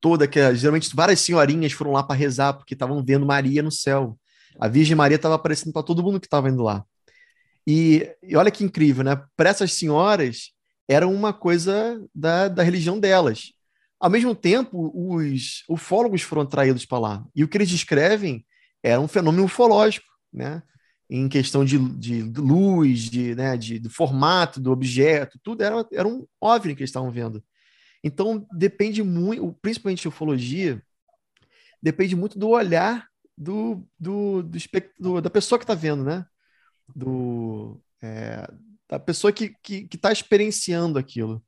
toda 0.00 0.24
aquela. 0.24 0.54
Geralmente, 0.54 0.94
várias 0.94 1.20
senhorinhas 1.20 1.72
foram 1.72 1.92
lá 1.92 2.02
para 2.02 2.16
rezar, 2.16 2.54
porque 2.54 2.74
estavam 2.74 3.04
vendo 3.04 3.26
Maria 3.26 3.62
no 3.62 3.70
céu. 3.70 4.18
A 4.60 4.68
Virgem 4.68 4.94
Maria 4.94 5.16
estava 5.16 5.36
aparecendo 5.36 5.72
para 5.72 5.82
todo 5.82 6.02
mundo 6.02 6.20
que 6.20 6.26
estava 6.26 6.50
indo 6.50 6.62
lá. 6.62 6.84
E, 7.66 8.08
e, 8.22 8.36
olha 8.36 8.50
que 8.50 8.64
incrível, 8.64 9.02
né? 9.02 9.22
Para 9.36 9.50
essas 9.50 9.72
senhoras, 9.72 10.52
era 10.88 11.08
uma 11.08 11.32
coisa 11.32 12.02
da, 12.14 12.48
da 12.48 12.62
religião 12.62 12.98
delas. 12.98 13.52
Ao 13.98 14.10
mesmo 14.10 14.34
tempo, 14.34 14.92
os 14.94 15.62
ufólogos 15.68 16.22
foram 16.22 16.42
atraídos 16.42 16.84
para 16.84 16.98
lá. 16.98 17.24
E 17.34 17.44
o 17.44 17.48
que 17.48 17.56
eles 17.56 17.68
descrevem 17.68 18.44
era 18.82 19.00
um 19.00 19.08
fenômeno 19.08 19.44
ufológico, 19.44 20.06
né? 20.32 20.62
em 21.10 21.28
questão 21.28 21.64
de, 21.64 21.76
de 21.96 22.22
luz, 22.22 23.10
de, 23.10 23.34
né, 23.34 23.56
de, 23.56 23.82
formato 23.88 24.60
do 24.60 24.70
objeto, 24.70 25.40
tudo 25.42 25.64
era, 25.64 25.84
era 25.92 26.06
um 26.06 26.24
OVNI 26.40 26.76
que 26.76 26.82
eles 26.82 26.90
estavam 26.90 27.10
vendo. 27.10 27.42
Então, 28.02 28.46
depende 28.52 29.02
muito, 29.02 29.52
principalmente 29.60 30.06
ufologia, 30.06 30.80
depende 31.82 32.14
muito 32.14 32.38
do 32.38 32.50
olhar 32.50 33.09
do, 33.40 33.88
do, 33.98 34.42
do, 34.42 34.58
do 34.98 35.20
da 35.22 35.30
pessoa 35.30 35.58
que 35.58 35.64
está 35.64 35.74
vendo, 35.74 36.04
né? 36.04 36.26
Do, 36.94 37.80
é, 38.02 38.46
da 38.86 38.98
pessoa 38.98 39.32
que 39.32 39.44
está 39.44 39.58
que, 39.62 39.88
que 39.88 39.96
tá 39.96 40.12
experienciando 40.12 40.98
aquilo. 40.98 41.42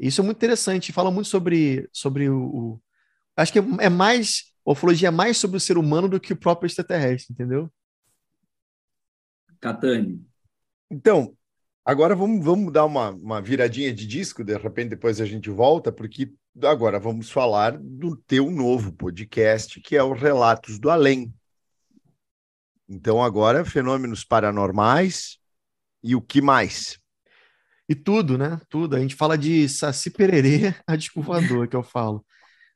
Isso 0.00 0.20
é 0.20 0.24
muito 0.24 0.38
interessante, 0.38 0.92
fala 0.92 1.12
muito 1.12 1.28
sobre, 1.28 1.88
sobre 1.92 2.28
o, 2.28 2.42
o. 2.42 2.82
Acho 3.36 3.52
que 3.52 3.60
é 3.80 3.88
mais. 3.88 4.52
A 4.66 4.72
ufologia 4.72 5.08
é 5.08 5.12
mais 5.12 5.36
sobre 5.38 5.56
o 5.56 5.60
ser 5.60 5.78
humano 5.78 6.08
do 6.08 6.20
que 6.20 6.32
o 6.32 6.36
próprio 6.36 6.66
extraterrestre, 6.66 7.32
entendeu? 7.32 7.72
Catani. 9.60 10.20
Então, 10.90 11.36
agora 11.84 12.14
vamos, 12.14 12.44
vamos 12.44 12.72
dar 12.72 12.84
uma, 12.84 13.10
uma 13.10 13.40
viradinha 13.40 13.92
de 13.94 14.06
disco, 14.06 14.44
de 14.44 14.56
repente 14.56 14.90
depois 14.90 15.20
a 15.20 15.24
gente 15.24 15.48
volta, 15.50 15.90
porque 15.90 16.32
agora 16.64 16.98
vamos 16.98 17.30
falar 17.30 17.78
do 17.78 18.16
teu 18.16 18.50
novo 18.50 18.92
podcast, 18.92 19.80
que 19.80 19.96
é 19.96 20.02
o 20.02 20.12
Relatos 20.12 20.78
do 20.78 20.90
Além. 20.90 21.32
Então, 22.88 23.22
agora, 23.22 23.64
fenômenos 23.64 24.24
paranormais 24.24 25.38
e 26.02 26.16
o 26.16 26.22
que 26.22 26.40
mais? 26.40 26.98
E 27.88 27.94
tudo, 27.94 28.36
né? 28.38 28.60
Tudo. 28.68 28.96
A 28.96 29.00
gente 29.00 29.14
fala 29.14 29.36
de 29.36 29.68
Saci 29.68 30.10
Pererê 30.10 30.74
a 30.86 30.96
disco 30.96 31.22
que 31.68 31.76
eu 31.76 31.82
falo. 31.82 32.24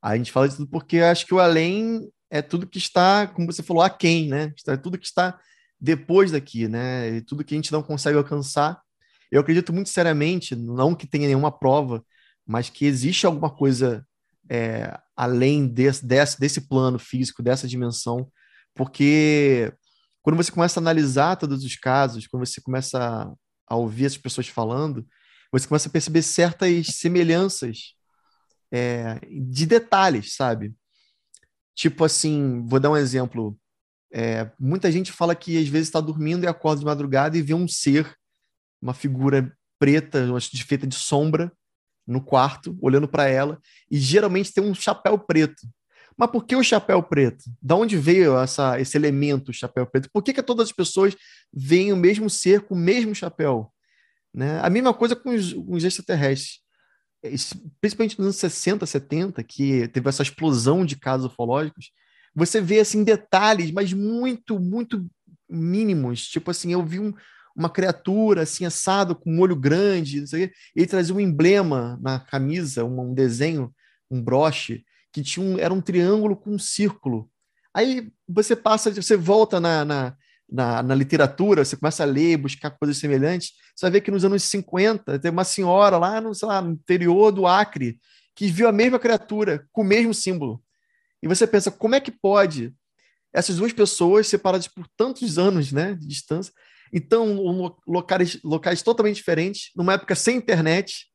A 0.01 0.17
gente 0.17 0.33
fala 0.33 0.49
de 0.49 0.57
tudo 0.57 0.69
porque 0.69 0.99
acho 0.99 1.27
que 1.27 1.35
o 1.35 1.41
além 1.41 2.11
é 2.31 2.43
tudo 2.43 2.67
que 2.67 2.79
está, 2.79 3.27
como 3.27 3.51
você 3.51 3.63
falou, 3.63 3.83
aquém, 3.83 4.29
né? 4.29 4.53
É 4.67 4.77
tudo 4.77 4.99
que 4.99 5.07
está 5.07 5.39
depois 5.81 6.31
daqui, 6.31 6.69
né? 6.69 7.17
E 7.17 7.23
tudo 7.23 7.45
que 7.45 7.55
a 7.55 7.57
gente 7.59 7.73
não 7.73 7.83
consegue 7.83 8.17
alcançar. 8.17 8.81
Eu 9.31 9.41
acredito 9.41 9.73
muito 9.73 9.89
seriamente, 9.89 10.55
não 10.55 10.95
que 10.95 11.07
tenha 11.07 11.27
nenhuma 11.27 11.51
prova, 11.51 12.05
mas 12.47 12.71
que 12.71 12.85
existe 12.85 13.27
alguma 13.27 13.51
coisa 13.51 14.07
é, 14.51 14.99
além 15.17 15.67
desse, 15.67 16.05
desse, 16.05 16.39
desse 16.39 16.61
plano 16.63 16.99
físico, 16.99 17.43
dessa 17.43 17.67
dimensão, 17.69 18.31
porque 18.75 19.73
quando 20.23 20.37
você 20.37 20.51
começa 20.51 20.79
a 20.79 20.83
analisar 20.83 21.37
todos 21.37 21.65
os 21.65 21.77
casos, 21.77 22.27
quando 22.27 22.47
você 22.47 22.61
começa 22.61 22.99
a, 22.99 23.33
a 23.67 23.77
ouvir 23.77 24.07
as 24.07 24.17
pessoas 24.17 24.49
falando, 24.49 25.07
você 25.51 25.67
começa 25.67 25.89
a 25.89 25.93
perceber 25.93 26.23
certas 26.23 26.87
semelhanças 26.97 27.95
é, 28.73 29.21
de 29.31 29.67
detalhes, 29.67 30.35
sabe? 30.35 30.75
Tipo 31.75 32.05
assim, 32.05 32.65
vou 32.67 32.81
dar 32.81 32.91
um 32.91 32.97
exemplo. 32.97 33.59
É, 34.13 34.51
muita 34.59 34.91
gente 34.91 35.13
fala 35.13 35.35
que 35.35 35.59
às 35.59 35.69
vezes 35.69 35.89
está 35.89 36.01
dormindo 36.01 36.45
e 36.45 36.47
acorda 36.47 36.81
de 36.81 36.87
madrugada 36.87 37.37
e 37.37 37.43
vê 37.43 37.55
um 37.55 37.69
ser, 37.69 38.15
uma 38.81 38.95
figura 38.95 39.57
preta, 39.79 40.27
feita 40.67 40.87
de 40.87 40.95
sombra, 40.95 41.53
no 42.07 42.21
quarto, 42.21 42.77
olhando 42.81 43.09
para 43.09 43.29
ela, 43.29 43.61
e 43.91 43.99
geralmente 43.99 44.53
tem 44.53 44.63
um 44.63 44.75
chapéu 44.75 45.19
preto. 45.19 45.63
Mas 46.17 46.31
por 46.31 46.45
que 46.45 46.55
o 46.55 46.63
chapéu 46.63 47.03
preto? 47.03 47.45
Da 47.61 47.75
onde 47.75 47.97
veio 47.97 48.39
essa, 48.39 48.81
esse 48.81 48.97
elemento, 48.97 49.53
chapéu 49.53 49.87
preto? 49.87 50.11
Por 50.13 50.23
que, 50.23 50.33
que 50.33 50.43
todas 50.43 50.69
as 50.69 50.73
pessoas 50.73 51.17
veem 51.53 51.93
o 51.93 51.97
mesmo 51.97 52.29
ser 52.29 52.63
com 52.63 52.75
o 52.75 52.79
mesmo 52.79 53.15
chapéu? 53.15 53.73
Né? 54.35 54.61
A 54.61 54.71
mesma 54.71 54.93
coisa 54.93 55.17
com 55.17 55.31
os, 55.31 55.53
com 55.53 55.75
os 55.75 55.85
extraterrestres. 55.85 56.61
Principalmente 57.81 58.19
nos 58.19 58.27
anos 58.27 58.37
60, 58.37 58.85
70, 58.85 59.43
que 59.45 59.89
teve 59.89 60.09
essa 60.09 60.23
explosão 60.23 60.85
de 60.85 60.97
casos 60.97 61.27
ufológicos, 61.27 61.91
você 62.35 62.61
vê 62.61 62.81
assim 62.81 63.05
detalhes, 63.05 63.71
mas 63.71 63.93
muito, 63.93 64.59
muito 64.59 65.07
mínimos. 65.49 66.27
Tipo 66.27 66.51
assim, 66.51 66.73
eu 66.73 66.85
vi 66.85 66.99
um, 66.99 67.13
uma 67.57 67.71
criatura 67.71 68.43
assim 68.43 68.65
assado 68.65 69.15
com 69.15 69.31
um 69.31 69.41
olho 69.41 69.57
grande, 69.57 70.21
não 70.21 70.27
sei, 70.27 70.53
ele 70.75 70.87
trazia 70.87 71.15
um 71.15 71.21
emblema 71.21 71.99
na 72.03 72.19
camisa, 72.19 72.85
um, 72.85 73.11
um 73.11 73.15
desenho, 73.15 73.73
um 74.11 74.23
broche 74.23 74.85
que 75.13 75.23
tinha 75.23 75.45
um, 75.45 75.59
era 75.59 75.73
um 75.73 75.81
triângulo 75.81 76.37
com 76.37 76.51
um 76.51 76.59
círculo. 76.59 77.31
Aí 77.75 78.11
você 78.29 78.57
passa, 78.57 78.91
você 78.91 79.17
volta 79.17 79.61
na, 79.61 79.85
na, 79.85 80.17
na, 80.51 80.83
na, 80.83 80.95
literatura, 80.95 81.65
você 81.65 81.77
começa 81.77 82.03
a 82.03 82.07
ler, 82.07 82.37
buscar 82.37 82.71
coisas 82.71 82.99
semelhantes, 82.99 83.53
você 83.75 83.87
vai 83.87 83.93
ver 83.93 84.01
que 84.03 84.11
nos 84.11 84.25
anos 84.25 84.43
50 84.45 85.19
tem 85.19 85.31
uma 85.31 85.45
senhora 85.45 85.99
lá 85.99 86.21
no, 86.21 86.35
sei 86.35 86.49
lá, 86.49 86.61
no 86.61 86.73
interior 86.73 87.31
do 87.31 87.47
Acre 87.47 87.99
que 88.35 88.47
viu 88.47 88.69
a 88.69 88.73
mesma 88.73 88.99
criatura 88.99 89.67
com 89.73 89.83
o 89.83 89.85
mesmo 89.85 90.15
símbolo. 90.15 90.63
E 91.23 91.29
você 91.29 91.47
pensa, 91.47 91.71
como 91.71 91.95
é 91.95 92.01
que 92.01 92.11
pode 92.11 92.75
essas 93.33 93.57
duas 93.57 93.73
pessoas 93.73 94.27
separadas 94.27 94.69
por 94.69 94.87
tantos 94.97 95.39
anos 95.39 95.73
né, 95.73 95.95
de 95.95 96.07
distância, 96.07 96.53
então 96.93 97.77
locais, 97.87 98.39
locais 98.45 98.83
totalmente 98.83 99.17
diferentes, 99.17 99.71
numa 99.75 99.95
época 99.95 100.15
sem 100.15 100.37
internet, 100.37 101.07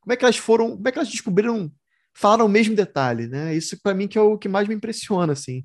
como 0.00 0.12
é 0.12 0.16
que 0.16 0.24
elas 0.24 0.36
foram, 0.36 0.76
como 0.76 0.88
é 0.88 0.92
que 0.92 0.98
elas 0.98 1.10
descobriram, 1.10 1.72
falaram 2.14 2.46
o 2.46 2.48
mesmo 2.48 2.74
detalhe, 2.74 3.26
né? 3.26 3.54
Isso 3.54 3.80
para 3.82 3.94
mim 3.94 4.08
que 4.08 4.18
é 4.18 4.20
o 4.20 4.38
que 4.38 4.48
mais 4.48 4.68
me 4.68 4.74
impressiona, 4.74 5.32
assim. 5.32 5.64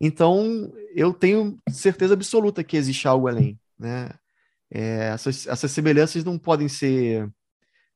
Então, 0.00 0.72
eu 0.94 1.12
tenho 1.12 1.58
certeza 1.70 2.14
absoluta 2.14 2.64
que 2.64 2.76
existe 2.76 3.06
algo 3.08 3.28
além, 3.28 3.58
né? 3.78 4.10
É, 4.70 5.10
essas, 5.14 5.46
essas 5.46 5.70
semelhanças 5.70 6.24
não 6.24 6.38
podem 6.38 6.68
ser 6.68 7.28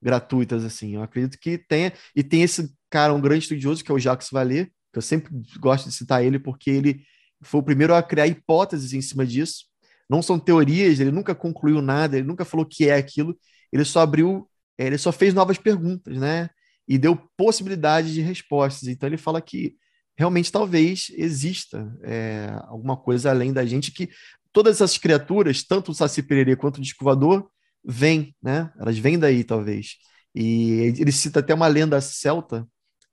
gratuitas, 0.00 0.64
assim. 0.64 0.94
Eu 0.94 1.02
acredito 1.02 1.38
que 1.38 1.58
tenha, 1.58 1.92
e 2.14 2.22
tem 2.22 2.42
esse 2.42 2.72
cara, 2.88 3.12
um 3.12 3.20
grande 3.20 3.42
estudioso, 3.42 3.84
que 3.84 3.90
é 3.90 3.94
o 3.94 3.98
Jacques 3.98 4.30
Vallée, 4.30 4.66
que 4.92 4.98
eu 4.98 5.02
sempre 5.02 5.30
gosto 5.58 5.88
de 5.88 5.94
citar 5.94 6.24
ele 6.24 6.38
porque 6.38 6.70
ele 6.70 7.04
foi 7.42 7.60
o 7.60 7.64
primeiro 7.64 7.94
a 7.94 8.02
criar 8.02 8.26
hipóteses 8.26 8.92
em 8.92 9.02
cima 9.02 9.26
disso. 9.26 9.67
Não 10.08 10.22
são 10.22 10.38
teorias, 10.38 11.00
ele 11.00 11.10
nunca 11.10 11.34
concluiu 11.34 11.82
nada, 11.82 12.16
ele 12.16 12.26
nunca 12.26 12.44
falou 12.44 12.64
que 12.64 12.88
é 12.88 12.94
aquilo, 12.94 13.38
ele 13.72 13.84
só 13.84 14.00
abriu, 14.00 14.48
é, 14.78 14.86
ele 14.86 14.98
só 14.98 15.12
fez 15.12 15.34
novas 15.34 15.58
perguntas, 15.58 16.16
né? 16.16 16.48
E 16.86 16.96
deu 16.96 17.16
possibilidades 17.36 18.12
de 18.12 18.20
respostas. 18.22 18.88
Então 18.88 19.08
ele 19.08 19.18
fala 19.18 19.40
que 19.42 19.76
realmente 20.16 20.50
talvez 20.50 21.12
exista 21.14 21.94
é, 22.02 22.50
alguma 22.64 22.96
coisa 22.96 23.30
além 23.30 23.52
da 23.52 23.64
gente 23.66 23.92
que 23.92 24.08
todas 24.52 24.76
essas 24.76 24.98
criaturas, 24.98 25.62
tanto 25.62 25.92
o 25.92 25.94
Saci 25.94 26.22
Pererê 26.22 26.56
quanto 26.56 26.78
o 26.78 26.80
disco 26.80 27.04
voador, 27.04 27.48
vêm, 27.84 28.34
né? 28.42 28.70
Elas 28.78 28.98
vêm 28.98 29.18
daí, 29.18 29.44
talvez. 29.44 29.96
E 30.34 30.94
ele 30.98 31.12
cita 31.12 31.40
até 31.40 31.54
uma 31.54 31.66
lenda 31.66 32.00
celta 32.00 32.66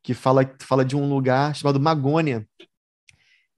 que 0.03 0.13
fala, 0.13 0.49
fala 0.61 0.85
de 0.85 0.95
um 0.95 1.07
lugar 1.09 1.55
chamado 1.55 1.79
Magônia. 1.79 2.47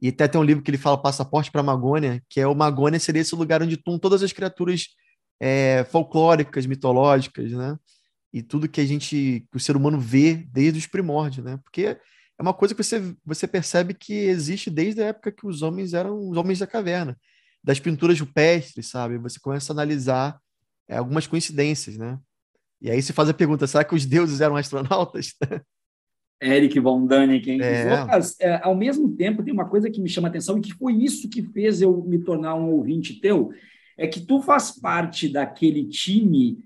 E 0.02 0.10
até 0.10 0.28
tem 0.28 0.39
um 0.39 0.43
livro 0.43 0.64
que 0.64 0.70
ele 0.70 0.78
fala 0.78 1.02
Passaporte 1.02 1.52
para 1.52 1.64
Magônia, 1.64 2.24
que 2.30 2.39
é 2.39 2.48
o 2.48 2.54
Magônia 2.54 3.00
seria 3.00 3.22
esse 3.22 3.36
lugar 3.36 3.62
onde 3.64 3.76
estão 3.76 3.98
todas 3.98 4.22
as 4.22 4.32
criaturas 4.32 4.88
é, 5.39 5.84
folclóricas, 5.86 6.66
mitológicas, 6.66 7.52
né? 7.52 7.78
E 8.32 8.43
tudo 8.43 8.70
que 8.70 8.82
a 8.82 8.86
gente, 8.86 9.48
que 9.50 9.58
o 9.58 9.60
ser 9.60 9.76
humano 9.76 10.00
vê 10.00 10.36
desde 10.36 10.80
os 10.80 10.88
primórdios, 10.88 11.43
né? 11.45 11.58
Porque 11.64 11.98
é 12.38 12.41
uma 12.41 12.54
coisa 12.54 12.76
que 12.76 12.84
você, 12.84 13.16
você 13.26 13.48
percebe 13.48 13.93
que 13.93 14.14
existe 14.14 14.70
desde 14.70 15.02
a 15.02 15.08
época 15.08 15.32
que 15.32 15.48
os 15.48 15.62
homens 15.64 15.93
eram 15.93 16.30
os 16.30 16.38
homens 16.38 16.60
da 16.60 16.68
caverna, 16.68 17.18
das 17.64 17.80
pinturas 17.80 18.20
rupestres, 18.20 18.88
sabe? 18.88 19.18
Você 19.18 19.39
começa 19.39 19.72
a 19.72 19.76
analisar 19.76 20.39
é, 20.88 20.98
algumas 20.98 21.26
coincidências, 21.26 21.98
né? 21.98 22.20
E 22.80 22.91
aí 22.91 23.02
se 23.02 23.14
faz 23.14 23.30
a 23.30 23.34
pergunta: 23.34 23.66
será 23.66 23.84
que 23.84 23.95
os 23.95 24.06
deuses 24.06 24.41
eram 24.41 24.56
astronautas? 24.56 25.34
Eric 26.42 26.80
von 26.80 27.06
Däniken. 27.06 27.62
É. 27.62 28.02
Lucas, 28.02 28.36
é, 28.40 28.60
ao 28.64 28.76
mesmo 28.76 29.16
tempo, 29.16 29.44
tem 29.44 29.54
uma 29.54 29.68
coisa 29.68 29.90
que 29.90 30.02
me 30.02 30.10
chama 30.10 30.28
atenção 30.28 30.58
e 30.58 30.62
que 30.62 30.74
foi 30.74 30.94
isso 30.94 31.30
que 31.30 31.42
fez 31.42 31.82
eu 31.82 32.04
me 32.04 32.20
tornar 32.20 32.56
um 32.56 32.72
ouvinte 32.72 33.20
teu, 33.20 33.52
é 33.98 34.08
que 34.08 34.20
tu 34.20 34.42
faz 34.42 34.72
parte 34.72 35.28
daquele 35.28 35.86
time 35.86 36.58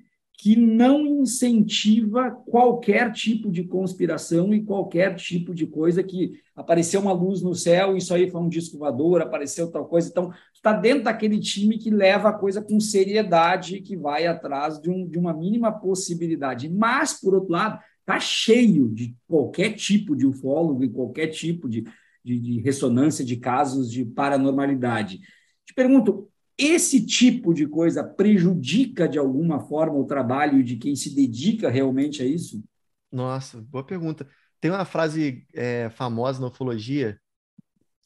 que 0.42 0.56
não 0.56 1.06
incentiva 1.06 2.32
qualquer 2.32 3.12
tipo 3.12 3.52
de 3.52 3.64
conspiração 3.64 4.52
e 4.52 4.64
qualquer 4.64 5.14
tipo 5.16 5.54
de 5.54 5.68
coisa 5.68 6.02
que 6.02 6.34
apareceu 6.56 7.00
uma 7.00 7.14
luz 7.14 7.44
no 7.44 7.54
céu, 7.54 7.96
isso 7.96 8.12
aí 8.12 8.28
foi 8.28 8.42
um 8.42 8.50
disco 8.50 8.80
voador, 8.80 9.22
apareceu 9.22 9.70
tal 9.70 9.86
coisa. 9.86 10.10
Então, 10.10 10.34
está 10.52 10.74
dentro 10.74 11.04
daquele 11.04 11.40
time 11.40 11.78
que 11.78 11.92
leva 11.92 12.30
a 12.30 12.34
coisa 12.34 12.60
com 12.60 12.80
seriedade, 12.80 13.82
que 13.82 13.96
vai 13.96 14.26
atrás 14.26 14.82
de, 14.82 14.90
um, 14.90 15.08
de 15.08 15.20
uma 15.20 15.32
mínima 15.32 15.72
possibilidade. 15.72 16.68
Mas, 16.68 17.14
por 17.14 17.36
outro 17.36 17.52
lado, 17.52 17.80
está 18.02 18.20
cheio 18.20 18.89
de 18.89 19.16
qualquer 19.28 19.74
tipo 19.74 20.16
de 20.16 20.26
ufólogo 20.26 20.84
e 20.84 20.89
qualquer 20.89 21.28
tipo 21.28 21.70
de, 21.70 21.86
de, 22.24 22.39
de 22.39 22.60
ressonância 22.60 23.24
de 23.24 23.38
casos 23.38 23.89
de 23.89 24.04
paranormalidade. 24.04 25.20
Te 25.66 25.74
pergunto, 25.74 26.30
esse 26.58 27.06
tipo 27.06 27.54
de 27.54 27.68
coisa 27.68 28.04
prejudica 28.04 29.08
de 29.08 29.18
alguma 29.18 29.60
forma 29.60 29.97
o 29.97 30.06
trabalho 30.06 30.64
de 30.64 30.76
quem 30.76 30.95
se 30.95 31.16
dedica 31.16 31.70
realmente 31.70 32.22
a 32.22 32.26
isso? 32.26 32.64
Nossa, 33.12 33.62
boa 33.62 33.84
pergunta. 33.84 34.28
Tem 34.60 34.70
uma 34.70 34.86
frase 34.86 35.45
é, 35.54 35.89
famosa 35.89 36.39
na 36.39 36.47
ufologia 36.47 37.20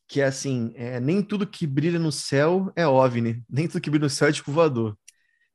que 0.07 0.21
é 0.21 0.25
assim: 0.25 0.71
é, 0.75 0.99
nem 0.99 1.21
tudo 1.21 1.47
que 1.47 1.67
brilha 1.67 1.99
no 1.99 2.11
céu 2.11 2.71
é 2.75 2.87
OVNI, 2.87 3.43
nem 3.49 3.67
tudo 3.67 3.81
que 3.81 3.89
brilha 3.89 4.05
no 4.05 4.09
céu 4.09 4.27
é 4.27 4.31
tipo 4.31 4.51
voador, 4.51 4.97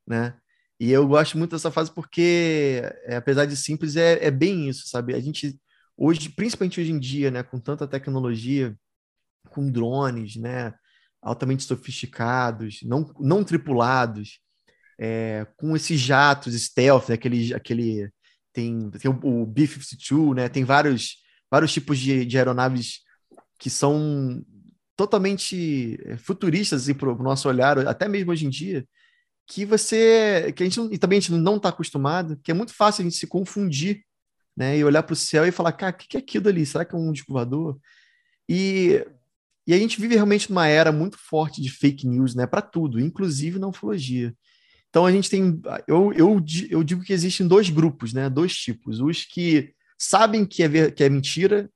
né? 0.05 0.37
E 0.81 0.89
eu 0.89 1.07
gosto 1.07 1.37
muito 1.37 1.51
dessa 1.51 1.69
frase 1.69 1.91
porque, 1.93 2.81
é, 3.03 3.15
apesar 3.15 3.45
de 3.45 3.55
simples, 3.55 3.95
é, 3.95 4.25
é 4.25 4.31
bem 4.31 4.67
isso, 4.67 4.87
sabe? 4.87 5.13
A 5.13 5.19
gente 5.19 5.55
hoje, 5.95 6.27
principalmente 6.27 6.81
hoje 6.81 6.91
em 6.91 6.97
dia, 6.97 7.29
né, 7.29 7.43
com 7.43 7.59
tanta 7.59 7.87
tecnologia, 7.87 8.75
com 9.51 9.69
drones, 9.69 10.37
né, 10.37 10.73
altamente 11.21 11.61
sofisticados, 11.61 12.79
não, 12.81 13.13
não 13.19 13.43
tripulados, 13.43 14.39
é, 14.99 15.45
com 15.55 15.75
esses 15.75 15.99
jatos 15.99 16.59
stealth, 16.59 17.09
né, 17.09 17.13
aquele, 17.13 17.53
aquele 17.53 18.11
tem, 18.51 18.89
tem 18.89 19.11
o, 19.11 19.43
o 19.43 19.45
B-52, 19.45 20.33
né, 20.33 20.49
tem 20.49 20.63
vários, 20.63 21.17
vários 21.51 21.71
tipos 21.71 21.99
de, 21.99 22.25
de 22.25 22.39
aeronaves 22.39 23.01
que 23.59 23.69
são 23.69 24.43
totalmente 24.95 25.99
é, 26.05 26.17
futuristas 26.17 26.81
assim, 26.81 26.95
para 26.95 27.13
o 27.13 27.21
nosso 27.21 27.47
olhar, 27.47 27.77
até 27.87 28.07
mesmo 28.07 28.31
hoje 28.31 28.47
em 28.47 28.49
dia, 28.49 28.83
que 29.51 29.65
você, 29.65 30.53
que 30.55 30.63
a 30.63 30.65
gente, 30.65 30.79
e 30.93 30.97
também 30.97 31.17
a 31.17 31.19
gente 31.19 31.33
não 31.33 31.57
está 31.57 31.69
acostumado, 31.69 32.39
que 32.41 32.51
é 32.51 32.53
muito 32.53 32.73
fácil 32.73 33.01
a 33.01 33.03
gente 33.03 33.17
se 33.17 33.27
confundir, 33.27 34.01
né, 34.55 34.77
e 34.77 34.83
olhar 34.83 35.03
para 35.03 35.13
o 35.13 35.15
céu 35.15 35.45
e 35.45 35.51
falar, 35.51 35.73
cara, 35.73 35.93
o 35.93 35.97
que 35.97 36.15
é 36.15 36.19
aquilo 36.19 36.47
ali? 36.47 36.65
Será 36.65 36.85
que 36.85 36.95
é 36.95 36.97
um 36.97 37.11
disco 37.11 37.33
voador? 37.33 37.77
E 38.47 39.05
e 39.67 39.73
a 39.73 39.77
gente 39.77 40.01
vive 40.01 40.15
realmente 40.15 40.49
numa 40.49 40.67
era 40.67 40.91
muito 40.91 41.17
forte 41.17 41.61
de 41.61 41.69
fake 41.69 42.07
news, 42.07 42.33
né, 42.33 42.47
para 42.47 42.61
tudo, 42.61 42.99
inclusive 42.99 43.59
na 43.59 43.67
ufologia. 43.67 44.33
Então 44.89 45.05
a 45.05 45.11
gente 45.11 45.29
tem, 45.29 45.61
eu, 45.87 46.11
eu, 46.13 46.43
eu 46.69 46.83
digo 46.83 47.03
que 47.03 47.13
existem 47.13 47.47
dois 47.47 47.69
grupos, 47.69 48.11
né, 48.11 48.29
dois 48.29 48.53
tipos, 48.53 48.99
os 48.99 49.23
que 49.23 49.73
sabem 49.97 50.45
que 50.45 50.63
é, 50.63 50.91
que 50.91 51.03
é 51.03 51.09
mentira 51.09 51.69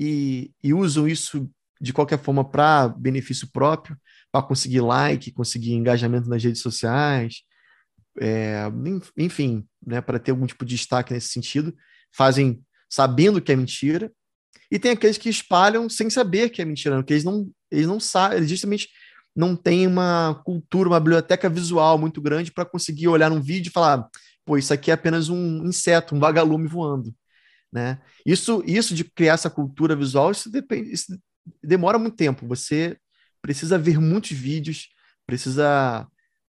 e, 0.00 0.50
e 0.62 0.72
usam 0.72 1.06
isso 1.06 1.48
de 1.80 1.92
qualquer 1.92 2.18
forma 2.18 2.44
para 2.44 2.88
benefício 2.88 3.48
próprio, 3.52 3.96
para 4.36 4.48
conseguir 4.48 4.80
like, 4.80 5.32
conseguir 5.32 5.72
engajamento 5.72 6.28
nas 6.28 6.42
redes 6.42 6.60
sociais, 6.60 7.42
é, 8.20 8.64
enfim, 9.16 9.66
né, 9.84 10.00
para 10.00 10.18
ter 10.18 10.30
algum 10.30 10.46
tipo 10.46 10.64
de 10.64 10.76
destaque 10.76 11.12
nesse 11.12 11.28
sentido, 11.28 11.74
fazem 12.14 12.62
sabendo 12.88 13.40
que 13.40 13.52
é 13.52 13.56
mentira, 13.56 14.12
e 14.70 14.78
tem 14.78 14.92
aqueles 14.92 15.18
que 15.18 15.28
espalham 15.28 15.88
sem 15.88 16.10
saber 16.10 16.50
que 16.50 16.60
é 16.60 16.64
mentira, 16.64 16.96
porque 16.96 17.14
eles 17.14 17.24
não, 17.24 17.50
eles 17.70 17.86
não 17.86 18.00
sabem, 18.00 18.38
eles 18.38 18.50
justamente 18.50 18.88
não 19.34 19.54
têm 19.54 19.86
uma 19.86 20.40
cultura, 20.44 20.88
uma 20.88 21.00
biblioteca 21.00 21.48
visual 21.48 21.98
muito 21.98 22.20
grande 22.20 22.52
para 22.52 22.64
conseguir 22.64 23.08
olhar 23.08 23.30
num 23.30 23.40
vídeo 23.40 23.68
e 23.68 23.72
falar, 23.72 24.08
pô, 24.44 24.56
isso 24.56 24.72
aqui 24.72 24.90
é 24.90 24.94
apenas 24.94 25.28
um 25.28 25.66
inseto, 25.66 26.14
um 26.14 26.18
vagalume 26.18 26.66
voando. 26.66 27.14
Né? 27.72 28.00
Isso, 28.24 28.62
isso 28.66 28.94
de 28.94 29.04
criar 29.04 29.34
essa 29.34 29.50
cultura 29.50 29.94
visual, 29.94 30.30
isso, 30.30 30.50
depende, 30.50 30.92
isso 30.92 31.18
demora 31.62 31.98
muito 31.98 32.16
tempo. 32.16 32.46
Você 32.46 32.96
precisa 33.46 33.78
ver 33.78 34.00
muitos 34.00 34.32
vídeos, 34.32 34.88
precisa 35.24 36.04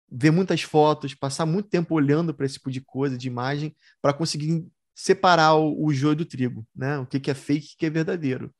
ver 0.07 0.29
muitas 0.29 0.61
fotos, 0.61 1.15
passar 1.15 1.43
muito 1.43 1.67
tempo 1.67 1.95
olhando 1.95 2.35
para 2.35 2.45
esse 2.45 2.55
tipo 2.55 2.69
de 2.69 2.81
coisa, 2.81 3.17
de 3.17 3.27
imagem, 3.27 3.75
para 3.99 4.13
conseguir 4.13 4.67
separar 4.93 5.55
o, 5.55 5.85
o 5.85 5.91
joio 5.91 6.15
do 6.15 6.23
trigo, 6.23 6.63
né? 6.75 6.99
O 6.99 7.07
que, 7.07 7.19
que 7.19 7.31
é 7.31 7.33
fake 7.33 7.65
e 7.65 7.73
o 7.73 7.77
que 7.79 7.85
é 7.87 7.89
verdadeiro. 7.89 8.53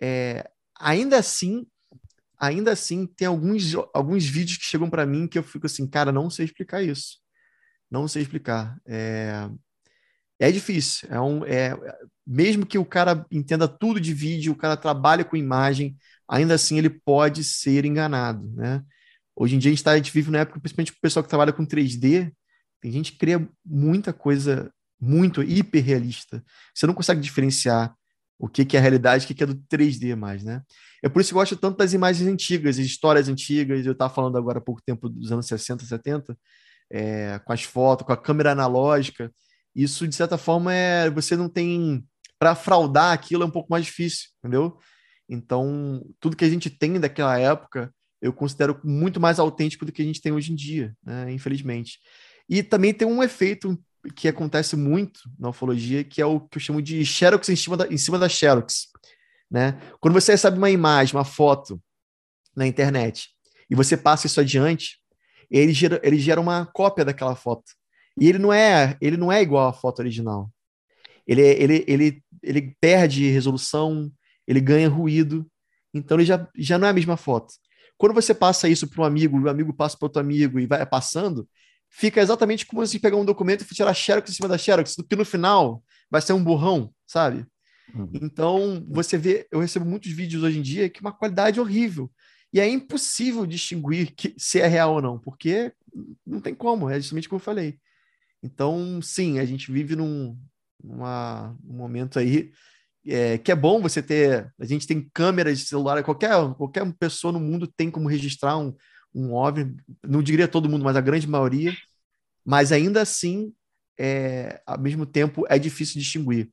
É, 0.00 0.48
ainda 0.78 1.18
assim, 1.18 1.66
ainda 2.38 2.70
assim, 2.70 3.08
tem 3.08 3.26
alguns, 3.26 3.74
alguns 3.92 4.24
vídeos 4.24 4.56
que 4.56 4.64
chegam 4.64 4.88
para 4.88 5.04
mim 5.04 5.26
que 5.26 5.36
eu 5.36 5.42
fico 5.42 5.66
assim, 5.66 5.84
cara, 5.84 6.12
não 6.12 6.30
sei 6.30 6.44
explicar 6.44 6.80
isso. 6.80 7.18
Não 7.90 8.06
sei 8.06 8.22
explicar. 8.22 8.78
É, 8.86 9.50
é 10.38 10.52
difícil. 10.52 11.08
É 11.10 11.20
um, 11.20 11.44
é, 11.44 11.76
mesmo 12.24 12.64
que 12.64 12.78
o 12.78 12.84
cara 12.84 13.26
entenda 13.32 13.66
tudo 13.66 14.00
de 14.00 14.14
vídeo, 14.14 14.52
o 14.52 14.56
cara 14.56 14.76
trabalhe 14.76 15.24
com 15.24 15.36
imagem, 15.36 15.96
ainda 16.28 16.54
assim 16.54 16.78
ele 16.78 16.90
pode 16.90 17.44
ser 17.44 17.84
enganado, 17.84 18.50
né? 18.54 18.82
Hoje 19.36 19.56
em 19.56 19.58
dia 19.58 19.70
a 19.70 19.74
gente, 19.74 19.84
tá, 19.84 19.92
a 19.92 19.96
gente 19.96 20.12
vive 20.12 20.30
na 20.30 20.40
época, 20.40 20.60
principalmente 20.60 20.92
o 20.92 21.00
pessoal 21.00 21.22
que 21.22 21.28
trabalha 21.28 21.52
com 21.52 21.66
3D, 21.66 22.32
tem 22.80 22.92
gente 22.92 23.12
que 23.12 23.18
cria 23.18 23.48
muita 23.64 24.12
coisa 24.12 24.72
muito 25.00 25.42
hiperrealista. 25.42 26.44
Você 26.74 26.86
não 26.86 26.94
consegue 26.94 27.20
diferenciar 27.20 27.94
o 28.38 28.48
que, 28.48 28.64
que 28.64 28.76
é 28.76 28.78
a 28.78 28.82
realidade 28.82 29.24
o 29.24 29.28
que, 29.28 29.34
que 29.34 29.42
é 29.42 29.46
do 29.46 29.54
3D 29.54 30.14
mais, 30.16 30.44
né? 30.44 30.62
É 31.02 31.08
por 31.08 31.20
isso 31.20 31.30
que 31.30 31.34
eu 31.34 31.40
gosto 31.40 31.56
tanto 31.56 31.78
das 31.78 31.92
imagens 31.92 32.28
antigas, 32.28 32.78
histórias 32.78 33.28
antigas. 33.28 33.84
Eu 33.84 33.92
estava 33.92 34.12
falando 34.12 34.38
agora 34.38 34.58
há 34.58 34.62
pouco 34.62 34.82
tempo 34.84 35.08
dos 35.08 35.30
anos 35.30 35.46
60, 35.46 35.84
70, 35.84 36.36
é, 36.90 37.38
com 37.40 37.52
as 37.52 37.62
fotos, 37.62 38.06
com 38.06 38.12
a 38.12 38.16
câmera 38.16 38.52
analógica. 38.52 39.32
Isso, 39.74 40.06
de 40.06 40.14
certa 40.14 40.38
forma, 40.38 40.72
é 40.72 41.10
você 41.10 41.36
não 41.36 41.48
tem. 41.48 42.04
Para 42.38 42.54
fraudar 42.54 43.12
aquilo 43.12 43.42
é 43.42 43.46
um 43.46 43.50
pouco 43.50 43.70
mais 43.70 43.84
difícil, 43.84 44.28
entendeu? 44.38 44.78
Então, 45.28 46.04
tudo 46.20 46.36
que 46.36 46.44
a 46.44 46.48
gente 46.48 46.68
tem 46.70 46.98
daquela 47.00 47.38
época, 47.38 47.92
eu 48.20 48.32
considero 48.32 48.80
muito 48.84 49.20
mais 49.20 49.38
autêntico 49.38 49.84
do 49.84 49.92
que 49.92 50.02
a 50.02 50.04
gente 50.04 50.20
tem 50.20 50.32
hoje 50.32 50.52
em 50.52 50.54
dia, 50.54 50.94
né? 51.04 51.32
infelizmente. 51.32 51.98
E 52.48 52.62
também 52.62 52.92
tem 52.92 53.06
um 53.06 53.22
efeito 53.22 53.78
que 54.14 54.28
acontece 54.28 54.76
muito 54.76 55.20
na 55.38 55.48
ufologia, 55.48 56.04
que 56.04 56.20
é 56.20 56.26
o 56.26 56.40
que 56.40 56.58
eu 56.58 56.60
chamo 56.60 56.82
de 56.82 57.04
xerox 57.04 57.48
em 57.48 57.56
cima 57.56 57.76
da, 57.76 57.86
em 57.86 57.96
cima 57.96 58.18
da 58.18 58.28
xerox. 58.28 58.88
Né? 59.50 59.78
Quando 60.00 60.14
você 60.14 60.32
recebe 60.32 60.58
uma 60.58 60.70
imagem, 60.70 61.14
uma 61.14 61.24
foto 61.24 61.80
na 62.54 62.66
internet, 62.66 63.30
e 63.70 63.74
você 63.74 63.96
passa 63.96 64.26
isso 64.26 64.40
adiante, 64.40 64.98
ele 65.50 65.72
gera, 65.72 66.00
ele 66.02 66.18
gera 66.18 66.40
uma 66.40 66.66
cópia 66.66 67.04
daquela 67.04 67.34
foto. 67.34 67.64
E 68.20 68.28
ele 68.28 68.38
não 68.38 68.52
é, 68.52 68.96
ele 69.00 69.16
não 69.16 69.32
é 69.32 69.42
igual 69.42 69.68
à 69.68 69.72
foto 69.72 70.00
original. 70.00 70.50
Ele, 71.26 71.42
ele, 71.42 71.84
ele, 71.88 72.22
ele 72.42 72.76
perde 72.80 73.30
resolução, 73.30 74.10
ele 74.46 74.60
ganha 74.60 74.88
ruído, 74.88 75.46
então 75.92 76.16
ele 76.16 76.24
já, 76.24 76.48
já 76.56 76.78
não 76.78 76.86
é 76.86 76.90
a 76.90 76.94
mesma 76.94 77.16
foto. 77.16 77.54
Quando 77.96 78.14
você 78.14 78.34
passa 78.34 78.68
isso 78.68 78.88
para 78.88 79.02
um 79.02 79.04
amigo, 79.04 79.40
o 79.40 79.48
amigo 79.48 79.72
passa 79.72 79.96
para 79.96 80.06
outro 80.06 80.20
amigo 80.20 80.58
e 80.58 80.66
vai 80.66 80.84
passando, 80.84 81.48
fica 81.88 82.20
exatamente 82.20 82.66
como 82.66 82.84
se 82.86 82.98
pegar 82.98 83.16
um 83.16 83.24
documento 83.24 83.62
e 83.62 83.74
tirar 83.74 83.94
xerox 83.94 84.30
em 84.30 84.34
cima 84.34 84.48
da 84.48 84.58
xerox, 84.58 84.96
que 85.08 85.16
no 85.16 85.24
final 85.24 85.82
vai 86.10 86.20
ser 86.20 86.32
um 86.32 86.42
burrão, 86.42 86.92
sabe? 87.06 87.46
Uhum. 87.94 88.10
Então, 88.14 88.84
você 88.88 89.16
vê, 89.16 89.46
eu 89.50 89.60
recebo 89.60 89.84
muitos 89.84 90.10
vídeos 90.10 90.42
hoje 90.42 90.58
em 90.58 90.62
dia 90.62 90.88
que 90.88 91.00
uma 91.00 91.12
qualidade 91.12 91.60
horrível. 91.60 92.10
E 92.52 92.60
é 92.60 92.68
impossível 92.68 93.46
distinguir 93.46 94.12
que, 94.14 94.34
se 94.38 94.60
é 94.60 94.66
real 94.66 94.94
ou 94.94 95.02
não, 95.02 95.18
porque 95.18 95.72
não 96.26 96.40
tem 96.40 96.54
como, 96.54 96.88
é 96.90 97.00
justamente 97.00 97.28
como 97.28 97.38
eu 97.38 97.44
falei. 97.44 97.78
Então, 98.42 99.00
sim, 99.00 99.38
a 99.38 99.44
gente 99.44 99.72
vive 99.72 99.96
num 99.96 100.38
uma, 100.82 101.56
um 101.64 101.76
momento 101.76 102.18
aí 102.18 102.52
é, 103.06 103.38
que 103.38 103.52
é 103.52 103.54
bom 103.54 103.80
você 103.80 104.02
ter. 104.02 104.52
A 104.58 104.64
gente 104.64 104.86
tem 104.86 105.08
câmeras 105.12 105.58
de 105.58 105.66
celular, 105.66 106.02
qualquer, 106.02 106.32
qualquer 106.54 106.90
pessoa 106.94 107.32
no 107.32 107.40
mundo 107.40 107.66
tem 107.66 107.90
como 107.90 108.08
registrar 108.08 108.56
um, 108.56 108.74
um 109.14 109.34
OVNI, 109.34 109.76
não 110.06 110.22
diria 110.22 110.48
todo 110.48 110.68
mundo, 110.68 110.84
mas 110.84 110.96
a 110.96 111.00
grande 111.00 111.28
maioria, 111.28 111.74
mas 112.44 112.72
ainda 112.72 113.00
assim, 113.02 113.52
é, 113.98 114.60
ao 114.66 114.78
mesmo 114.78 115.06
tempo, 115.06 115.44
é 115.48 115.58
difícil 115.58 116.00
distinguir. 116.00 116.50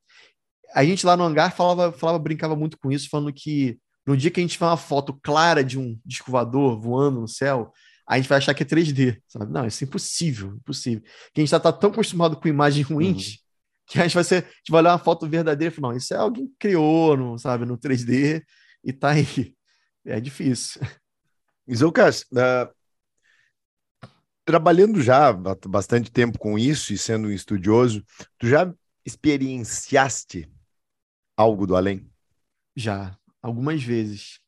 A 0.74 0.84
gente 0.84 1.04
lá 1.04 1.16
no 1.16 1.24
hangar 1.24 1.54
falava, 1.54 1.92
falava, 1.92 2.18
brincava 2.18 2.56
muito 2.56 2.78
com 2.78 2.90
isso, 2.90 3.08
falando 3.10 3.32
que 3.32 3.78
no 4.06 4.16
dia 4.16 4.30
que 4.30 4.40
a 4.40 4.42
gente 4.42 4.58
vê 4.58 4.64
uma 4.64 4.76
foto 4.76 5.18
clara 5.22 5.62
de 5.62 5.78
um 5.78 5.98
disco 6.04 6.30
voador 6.30 6.80
voando 6.80 7.20
no 7.20 7.28
céu, 7.28 7.72
a 8.06 8.16
gente 8.16 8.28
vai 8.28 8.38
achar 8.38 8.54
que 8.54 8.62
é 8.62 8.66
3D, 8.66 9.20
sabe? 9.28 9.52
Não, 9.52 9.66
isso 9.66 9.84
é 9.84 9.86
impossível, 9.86 10.54
impossível. 10.56 11.02
Que 11.32 11.40
a 11.40 11.44
gente 11.44 11.54
está 11.54 11.72
tão 11.72 11.90
acostumado 11.90 12.36
com 12.36 12.48
imagens 12.48 12.86
ruins 12.86 13.28
uhum. 13.28 13.41
Que 13.92 14.00
a 14.00 14.02
gente 14.04 14.14
vai 14.14 14.24
ser, 14.24 14.44
a 14.44 14.48
gente 14.48 14.70
vai 14.70 14.80
olhar 14.80 14.92
uma 14.92 14.98
foto 14.98 15.28
verdadeira 15.28 15.72
e 15.72 15.74
falar, 15.74 15.90
não, 15.90 15.96
isso 15.96 16.14
é 16.14 16.16
alguém 16.16 16.46
que 16.46 16.54
criou, 16.58 17.14
no, 17.16 17.38
sabe, 17.38 17.66
no 17.66 17.76
3D 17.76 18.42
e 18.82 18.92
tá 18.92 19.10
aí. 19.10 19.54
É 20.04 20.18
difícil. 20.18 20.80
Zoucas, 21.72 22.22
uh, 22.32 22.74
trabalhando 24.44 25.00
já 25.00 25.28
há 25.28 25.32
bastante 25.68 26.10
tempo 26.10 26.38
com 26.38 26.58
isso 26.58 26.92
e 26.92 26.98
sendo 26.98 27.28
um 27.28 27.30
estudioso, 27.30 28.04
tu 28.38 28.48
já 28.48 28.72
experienciaste 29.04 30.50
algo 31.36 31.66
do 31.66 31.76
além? 31.76 32.10
Já, 32.74 33.16
algumas 33.40 33.82
vezes. 33.82 34.40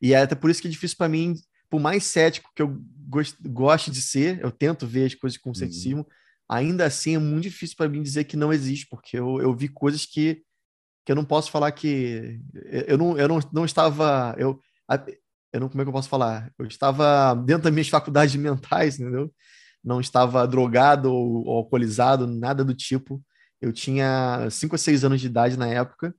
E 0.00 0.12
é 0.12 0.20
até 0.20 0.34
por 0.34 0.50
isso 0.50 0.60
que 0.60 0.68
é 0.68 0.70
difícil 0.70 0.98
para 0.98 1.08
mim, 1.08 1.34
por 1.70 1.80
mais 1.80 2.04
cético 2.04 2.50
que 2.54 2.60
eu 2.60 2.78
gost, 3.08 3.36
goste 3.40 3.90
de 3.90 4.02
ser, 4.02 4.38
eu 4.40 4.52
tento 4.52 4.86
ver 4.86 5.06
as 5.06 5.14
coisas 5.14 5.38
com 5.38 5.48
uhum. 5.48 5.54
Ainda 6.52 6.84
assim 6.84 7.14
é 7.14 7.18
muito 7.18 7.44
difícil 7.44 7.76
para 7.76 7.88
mim 7.88 8.02
dizer 8.02 8.24
que 8.24 8.36
não 8.36 8.52
existe, 8.52 8.86
porque 8.86 9.18
eu, 9.18 9.40
eu 9.40 9.54
vi 9.54 9.68
coisas 9.68 10.04
que, 10.04 10.42
que 11.04 11.10
eu 11.12 11.16
não 11.16 11.24
posso 11.24 11.50
falar 11.50 11.72
que. 11.72 12.40
Eu 12.86 12.98
não, 12.98 13.18
eu 13.18 13.26
não, 13.26 13.40
não 13.52 13.64
estava. 13.64 14.34
Eu, 14.38 14.60
eu 15.52 15.60
não, 15.60 15.68
como 15.68 15.80
é 15.80 15.84
que 15.84 15.88
eu 15.88 15.92
posso 15.92 16.08
falar? 16.08 16.52
Eu 16.58 16.66
estava 16.66 17.34
dentro 17.34 17.64
das 17.64 17.72
minhas 17.72 17.88
faculdades 17.88 18.34
mentais, 18.36 19.00
entendeu? 19.00 19.32
Não 19.82 20.00
estava 20.00 20.46
drogado 20.46 21.12
ou, 21.12 21.46
ou 21.46 21.56
alcoolizado, 21.58 22.26
nada 22.26 22.64
do 22.64 22.74
tipo. 22.74 23.22
Eu 23.60 23.72
tinha 23.72 24.48
5 24.50 24.74
ou 24.74 24.78
6 24.78 25.04
anos 25.04 25.20
de 25.20 25.28
idade 25.28 25.56
na 25.56 25.68
época, 25.68 26.14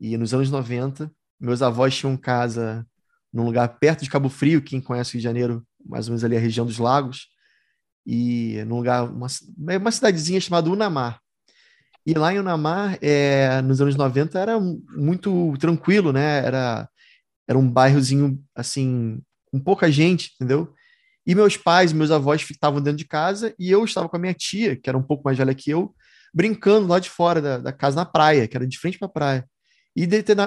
e 0.00 0.16
nos 0.16 0.32
anos 0.32 0.50
90, 0.50 1.10
meus 1.38 1.60
avós 1.60 1.96
tinham 1.96 2.16
casa 2.16 2.86
num 3.32 3.44
lugar 3.44 3.68
perto 3.78 4.04
de 4.04 4.10
Cabo 4.10 4.28
Frio, 4.28 4.62
quem 4.62 4.80
conhece 4.80 5.10
o 5.10 5.12
Rio 5.14 5.20
de 5.20 5.24
Janeiro, 5.24 5.66
mais 5.84 6.06
ou 6.06 6.12
menos 6.12 6.24
ali 6.24 6.36
a 6.36 6.40
região 6.40 6.64
dos 6.64 6.78
lagos, 6.78 7.28
e 8.06 8.62
num 8.66 8.76
lugar, 8.76 9.04
uma, 9.04 9.26
uma 9.58 9.90
cidadezinha 9.90 10.40
chamada 10.40 10.70
Unamar. 10.70 11.20
E 12.06 12.14
lá 12.14 12.32
em 12.32 12.38
Unamar, 12.38 12.96
é, 13.02 13.60
nos 13.62 13.80
anos 13.80 13.96
90, 13.96 14.38
era 14.38 14.60
muito 14.60 15.54
tranquilo, 15.58 16.12
né? 16.12 16.44
Era 16.44 16.88
era 17.48 17.58
um 17.58 17.70
bairrozinho, 17.70 18.42
assim, 18.54 19.20
com 19.50 19.60
pouca 19.60 19.90
gente, 19.90 20.32
entendeu? 20.34 20.74
E 21.26 21.34
meus 21.34 21.56
pais, 21.56 21.92
meus 21.92 22.10
avós 22.10 22.44
estavam 22.50 22.80
dentro 22.80 22.98
de 22.98 23.04
casa 23.04 23.54
e 23.58 23.70
eu 23.70 23.84
estava 23.84 24.08
com 24.08 24.16
a 24.16 24.18
minha 24.18 24.34
tia, 24.34 24.76
que 24.76 24.88
era 24.88 24.98
um 24.98 25.02
pouco 25.02 25.22
mais 25.24 25.38
velha 25.38 25.54
que 25.54 25.70
eu, 25.70 25.94
brincando 26.34 26.86
lá 26.86 26.98
de 26.98 27.08
fora 27.08 27.40
da, 27.40 27.58
da 27.58 27.72
casa 27.72 27.96
na 27.96 28.04
praia, 28.04 28.46
que 28.46 28.56
era 28.56 28.66
de 28.66 28.78
frente 28.78 28.98
para 28.98 29.06
a 29.06 29.10
praia. 29.10 29.48
E 29.94 30.04
em 30.04 30.06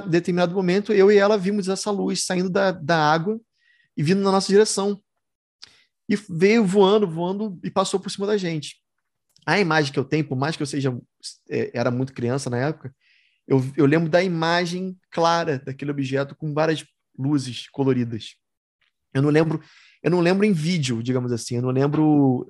determinado 0.10 0.53
momento, 0.53 0.93
eu 0.93 1.12
e 1.12 1.18
ela 1.18 1.38
vimos 1.38 1.68
essa 1.68 1.89
luz 1.89 2.24
saindo 2.24 2.49
da, 2.49 2.72
da 2.72 2.97
água 2.97 3.39
e 3.97 4.03
vindo 4.03 4.22
na 4.22 4.32
nossa 4.32 4.47
direção. 4.47 5.01
E 6.10 6.16
veio 6.16 6.66
voando, 6.66 7.07
voando 7.07 7.60
e 7.64 7.70
passou 7.70 7.99
por 7.99 8.10
cima 8.10 8.26
da 8.26 8.36
gente. 8.36 8.78
A 9.45 9.60
imagem 9.60 9.93
que 9.93 9.99
eu 9.99 10.03
tenho, 10.03 10.28
por 10.28 10.36
mais 10.36 10.57
que 10.57 10.64
eu 10.64 10.68
seja 10.68 10.97
é, 11.49 11.70
era 11.72 11.91
muito 11.91 12.14
criança 12.14 12.49
na 12.49 12.57
época, 12.57 12.93
eu, 13.47 13.64
eu 13.78 13.86
lembro 13.86 14.10
da 14.10 14.24
imagem 14.24 14.97
clara 15.12 15.60
daquele 15.60 15.91
objeto 15.91 16.36
com 16.36 16.53
várias 16.53 16.84
luzes 17.18 17.70
coloridas. 17.70 18.36
Eu 19.14 19.22
não 19.22 19.30
lembro, 19.30 19.62
eu 20.03 20.12
não 20.12 20.20
lembro 20.20 20.45
em 20.45 20.53
vídeo, 20.53 21.01
digamos 21.03 21.32
assim, 21.32 21.55
eu 21.55 21.62
não 21.62 21.72
lembro 21.72 22.47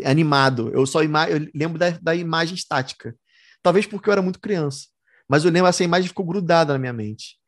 eh, 0.00 0.08
animado. 0.08 0.70
Eu 0.72 0.86
só 0.86 1.02
ima 1.02 1.28
eu 1.28 1.48
lembro 1.54 1.78
da, 1.78 1.90
da 1.90 2.14
imagem 2.14 2.54
estática. 2.54 3.16
Talvez 3.62 3.86
porque 3.86 4.08
eu 4.08 4.12
era 4.12 4.22
muito 4.22 4.40
criança. 4.40 4.86
Mas 5.28 5.44
eu 5.44 5.50
lembro, 5.50 5.68
essa 5.68 5.84
imagem 5.84 6.08
ficou 6.08 6.24
grudada 6.24 6.72
na 6.72 6.78
minha 6.78 6.92
mente. 6.92 7.38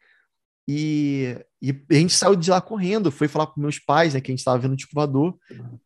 E, 0.72 1.36
e, 1.60 1.74
a 1.90 1.94
gente 1.94 2.14
saiu 2.14 2.36
de 2.36 2.48
lá 2.48 2.60
correndo, 2.60 3.10
foi 3.10 3.26
falar 3.26 3.48
com 3.48 3.60
meus 3.60 3.80
pais, 3.80 4.14
né, 4.14 4.20
que 4.20 4.30
a 4.30 4.32
gente 4.32 4.38
estava 4.38 4.56
vendo 4.56 4.74
o 4.74 4.94
voador, 4.94 5.36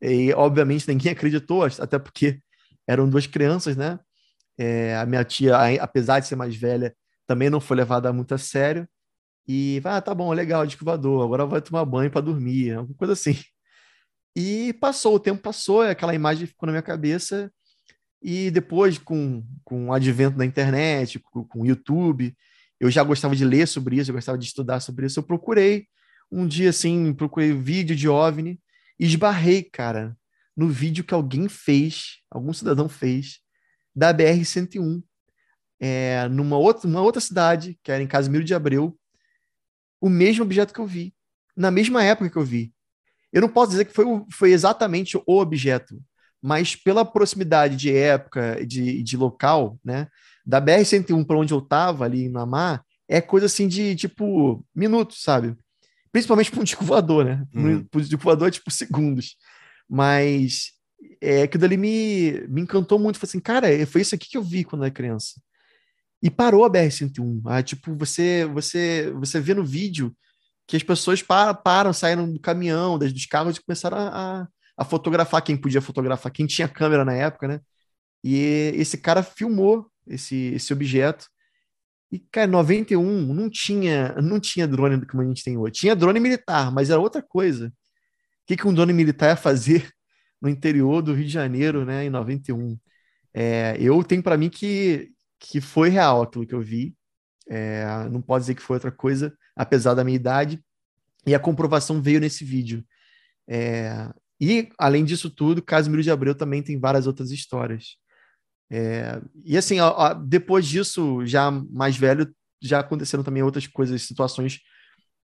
e 0.03 0.31
obviamente 0.35 0.87
ninguém 0.87 1.13
acreditou, 1.13 1.65
até 1.65 1.99
porque 1.99 2.39
eram 2.87 3.09
duas 3.09 3.27
crianças, 3.27 3.79
né? 3.79 3.99
É, 4.59 4.95
a 4.97 5.07
minha 5.07 5.25
tia, 5.25 5.57
apesar 5.83 6.21
de 6.21 6.27
ser 6.27 6.37
mais 6.37 6.55
velha, 6.55 6.95
também 7.27 7.49
não 7.49 7.63
foi 7.63 7.79
levada 7.79 8.13
muito 8.13 8.35
a 8.35 8.39
sério. 8.39 8.87
E, 9.49 9.81
ah, 9.85 10.03
tá 10.03 10.15
bom, 10.15 10.31
legal, 10.35 10.67
descovador, 10.67 11.25
agora 11.25 11.47
vai 11.47 11.63
tomar 11.63 11.85
banho 11.87 12.11
para 12.11 12.21
dormir, 12.21 12.75
alguma 12.75 12.97
coisa 12.97 13.15
assim. 13.15 13.39
E 14.37 14.75
passou, 14.75 15.15
o 15.15 15.21
tempo 15.21 15.41
passou, 15.41 15.81
aquela 15.81 16.15
imagem 16.15 16.47
ficou 16.47 16.67
na 16.67 16.73
minha 16.73 16.83
cabeça. 16.83 17.51
E 18.23 18.51
depois, 18.51 18.99
com, 18.99 19.43
com 19.65 19.89
o 19.89 19.93
advento 19.95 20.37
da 20.37 20.45
internet, 20.45 21.19
com 21.31 21.63
o 21.63 21.67
YouTube, 21.67 22.37
eu 22.85 22.91
já 22.91 23.03
gostava 23.03 23.35
de 23.35 23.47
ler 23.47 23.67
sobre 23.67 23.97
isso, 23.97 24.11
eu 24.11 24.15
gostava 24.15 24.37
de 24.37 24.45
estudar 24.45 24.79
sobre 24.79 25.07
isso. 25.07 25.19
Eu 25.19 25.23
procurei 25.23 25.87
um 26.31 26.47
dia 26.47 26.69
assim, 26.69 27.15
procurei 27.15 27.51
vídeo 27.51 27.97
de 27.97 28.07
OVNI 28.07 28.61
e 29.01 29.07
esbarrei, 29.07 29.63
cara, 29.63 30.15
no 30.55 30.69
vídeo 30.69 31.03
que 31.03 31.15
alguém 31.15 31.49
fez, 31.49 32.19
algum 32.31 32.53
cidadão 32.53 32.87
fez, 32.87 33.41
da 33.97 34.13
BR-101, 34.13 35.03
é, 35.81 36.29
numa 36.29 36.59
outra, 36.59 36.87
uma 36.87 37.01
outra 37.01 37.23
cidade, 37.23 37.79
que 37.83 37.91
era 37.91 38.03
em 38.03 38.07
Casimiro 38.07 38.45
de 38.45 38.55
Abreu, 38.55 38.99
o 39.99 40.11
mesmo 40.11 40.45
objeto 40.45 40.75
que 40.75 40.81
eu 40.81 40.87
vi, 40.87 41.15
na 41.57 41.71
mesma 41.71 42.05
época 42.05 42.29
que 42.29 42.37
eu 42.37 42.45
vi. 42.45 42.71
Eu 43.33 43.41
não 43.41 43.49
posso 43.49 43.71
dizer 43.71 43.87
que 43.87 43.95
foi, 43.95 44.05
foi 44.31 44.53
exatamente 44.53 45.17
o 45.17 45.23
objeto, 45.27 45.99
mas 46.41 46.77
pela 46.77 47.03
proximidade 47.03 47.77
de 47.77 47.97
época, 47.97 48.63
de, 48.67 49.03
de 49.03 49.17
local, 49.17 49.81
né? 49.83 50.07
Da 50.45 50.61
BR-101 50.61 51.25
para 51.27 51.39
onde 51.39 51.53
eu 51.53 51.59
estava, 51.59 52.05
ali 52.05 52.25
em 52.25 52.29
Namar, 52.29 52.85
é 53.09 53.21
coisa 53.21 53.47
assim 53.47 53.69
de, 53.69 53.95
tipo, 53.97 54.65
minutos, 54.75 55.23
sabe? 55.23 55.57
Principalmente 56.13 56.51
para 56.51 56.61
um 56.61 56.65
disco 56.65 56.85
voador, 56.85 57.25
né? 57.25 57.45
Uhum. 57.55 57.85
Para 57.85 57.99
um 57.99 58.03
disco 58.03 58.23
voador 58.23 58.49
é 58.49 58.51
tipo 58.51 58.71
segundos. 58.71 59.37
Mas 59.89 60.73
é, 61.21 61.43
aquilo 61.43 61.63
dali 61.63 61.77
me, 61.77 62.47
me 62.49 62.61
encantou 62.61 62.99
muito. 62.99 63.19
Falei 63.19 63.31
assim, 63.31 63.41
cara, 63.41 63.69
é, 63.73 63.85
foi 63.87 64.01
isso 64.01 64.15
aqui 64.15 64.29
que 64.29 64.37
eu 64.37 64.43
vi 64.43 64.65
quando 64.65 64.85
era 64.85 64.91
criança. 64.91 65.41
E 66.23 66.31
parou 66.31 66.65
a 66.65 66.71
BR-101. 66.71 67.43
Ah, 67.47 67.63
tipo, 67.63 67.95
você, 67.95 68.47
você, 68.47 69.13
você 69.13 69.41
vê 69.41 69.55
no 69.55 69.65
vídeo 69.65 70.15
que 70.67 70.77
as 70.77 70.83
pessoas 70.83 71.23
param, 71.23 71.55
param 71.55 71.93
saíram 71.93 72.33
do 72.33 72.41
caminhão, 72.41 72.99
das, 72.99 73.13
dos 73.13 73.27
carros 73.27 73.57
e 73.57 73.63
começaram 73.63 73.99
a, 73.99 74.49
a, 74.77 74.85
fotografar 74.85 75.43
quem 75.43 75.57
podia 75.57 75.83
fotografar, 75.83 76.33
quem 76.33 76.47
tinha 76.47 76.69
câmera 76.69 77.05
na 77.05 77.13
época, 77.13 77.47
né? 77.49 77.61
E 78.23 78.73
esse 78.75 78.97
cara 78.97 79.23
filmou 79.23 79.91
esse, 80.07 80.53
esse 80.55 80.73
objeto. 80.73 81.27
E, 82.11 82.19
cara, 82.19 82.47
91 82.47 83.35
não 83.35 83.51
tinha, 83.51 84.15
não 84.23 84.39
tinha 84.39 84.69
drone 84.69 85.05
como 85.07 85.23
a 85.23 85.27
gente 85.27 85.43
tem 85.43 85.57
hoje. 85.57 85.73
Tinha 85.73 85.97
drone 85.97 86.21
militar, 86.21 86.73
mas 86.73 86.91
era 86.91 87.01
outra 87.01 87.23
coisa. 87.23 87.69
O 87.69 87.73
que, 88.47 88.57
que 88.57 88.69
um 88.69 88.75
drone 88.75 88.93
militar 88.93 89.31
ia 89.31 89.37
fazer 89.37 89.91
no 90.41 90.49
interior 90.49 91.03
do 91.03 91.15
Rio 91.15 91.25
de 91.25 91.33
Janeiro, 91.33 91.85
né, 91.85 92.05
em 92.05 92.11
91. 92.11 92.79
É, 93.33 93.77
eu 93.81 94.03
tenho 94.05 94.23
para 94.23 94.37
mim 94.37 94.49
que, 94.49 95.11
que 95.41 95.61
foi 95.61 95.89
real 95.89 96.23
aquilo 96.23 96.47
que 96.47 96.55
eu 96.55 96.61
vi. 96.61 96.95
É, 97.49 98.09
não 98.11 98.23
pode 98.23 98.45
dizer 98.45 98.55
que 98.55 98.63
foi 98.63 98.77
outra 98.77 98.93
coisa, 98.93 99.37
apesar 99.57 99.95
da 99.95 100.05
minha 100.05 100.17
idade. 100.17 100.63
E 101.27 101.35
a 101.35 101.41
comprovação 101.41 102.01
veio 102.01 102.21
nesse 102.21 102.45
vídeo. 102.45 102.85
É, 103.49 104.09
e, 104.41 104.69
além 104.79 105.05
disso 105.05 105.31
tudo, 105.31 105.63
Casimiro 105.63 106.03
de 106.03 106.11
Abreu 106.11 106.35
também 106.35 106.63
tem 106.63 106.79
várias 106.79 107.07
outras 107.07 107.31
histórias. 107.31 107.97
É, 108.71 109.21
e 109.45 109.57
assim, 109.57 109.81
ó, 109.81 109.95
ó, 109.97 110.15
depois 110.15 110.67
disso, 110.67 111.25
já 111.27 111.51
mais 111.51 111.97
velho, 111.97 112.35
já 112.61 112.81
aconteceram 112.81 113.23
também 113.23 113.43
outras 113.43 113.67
coisas, 113.67 114.03
situações, 114.03 114.61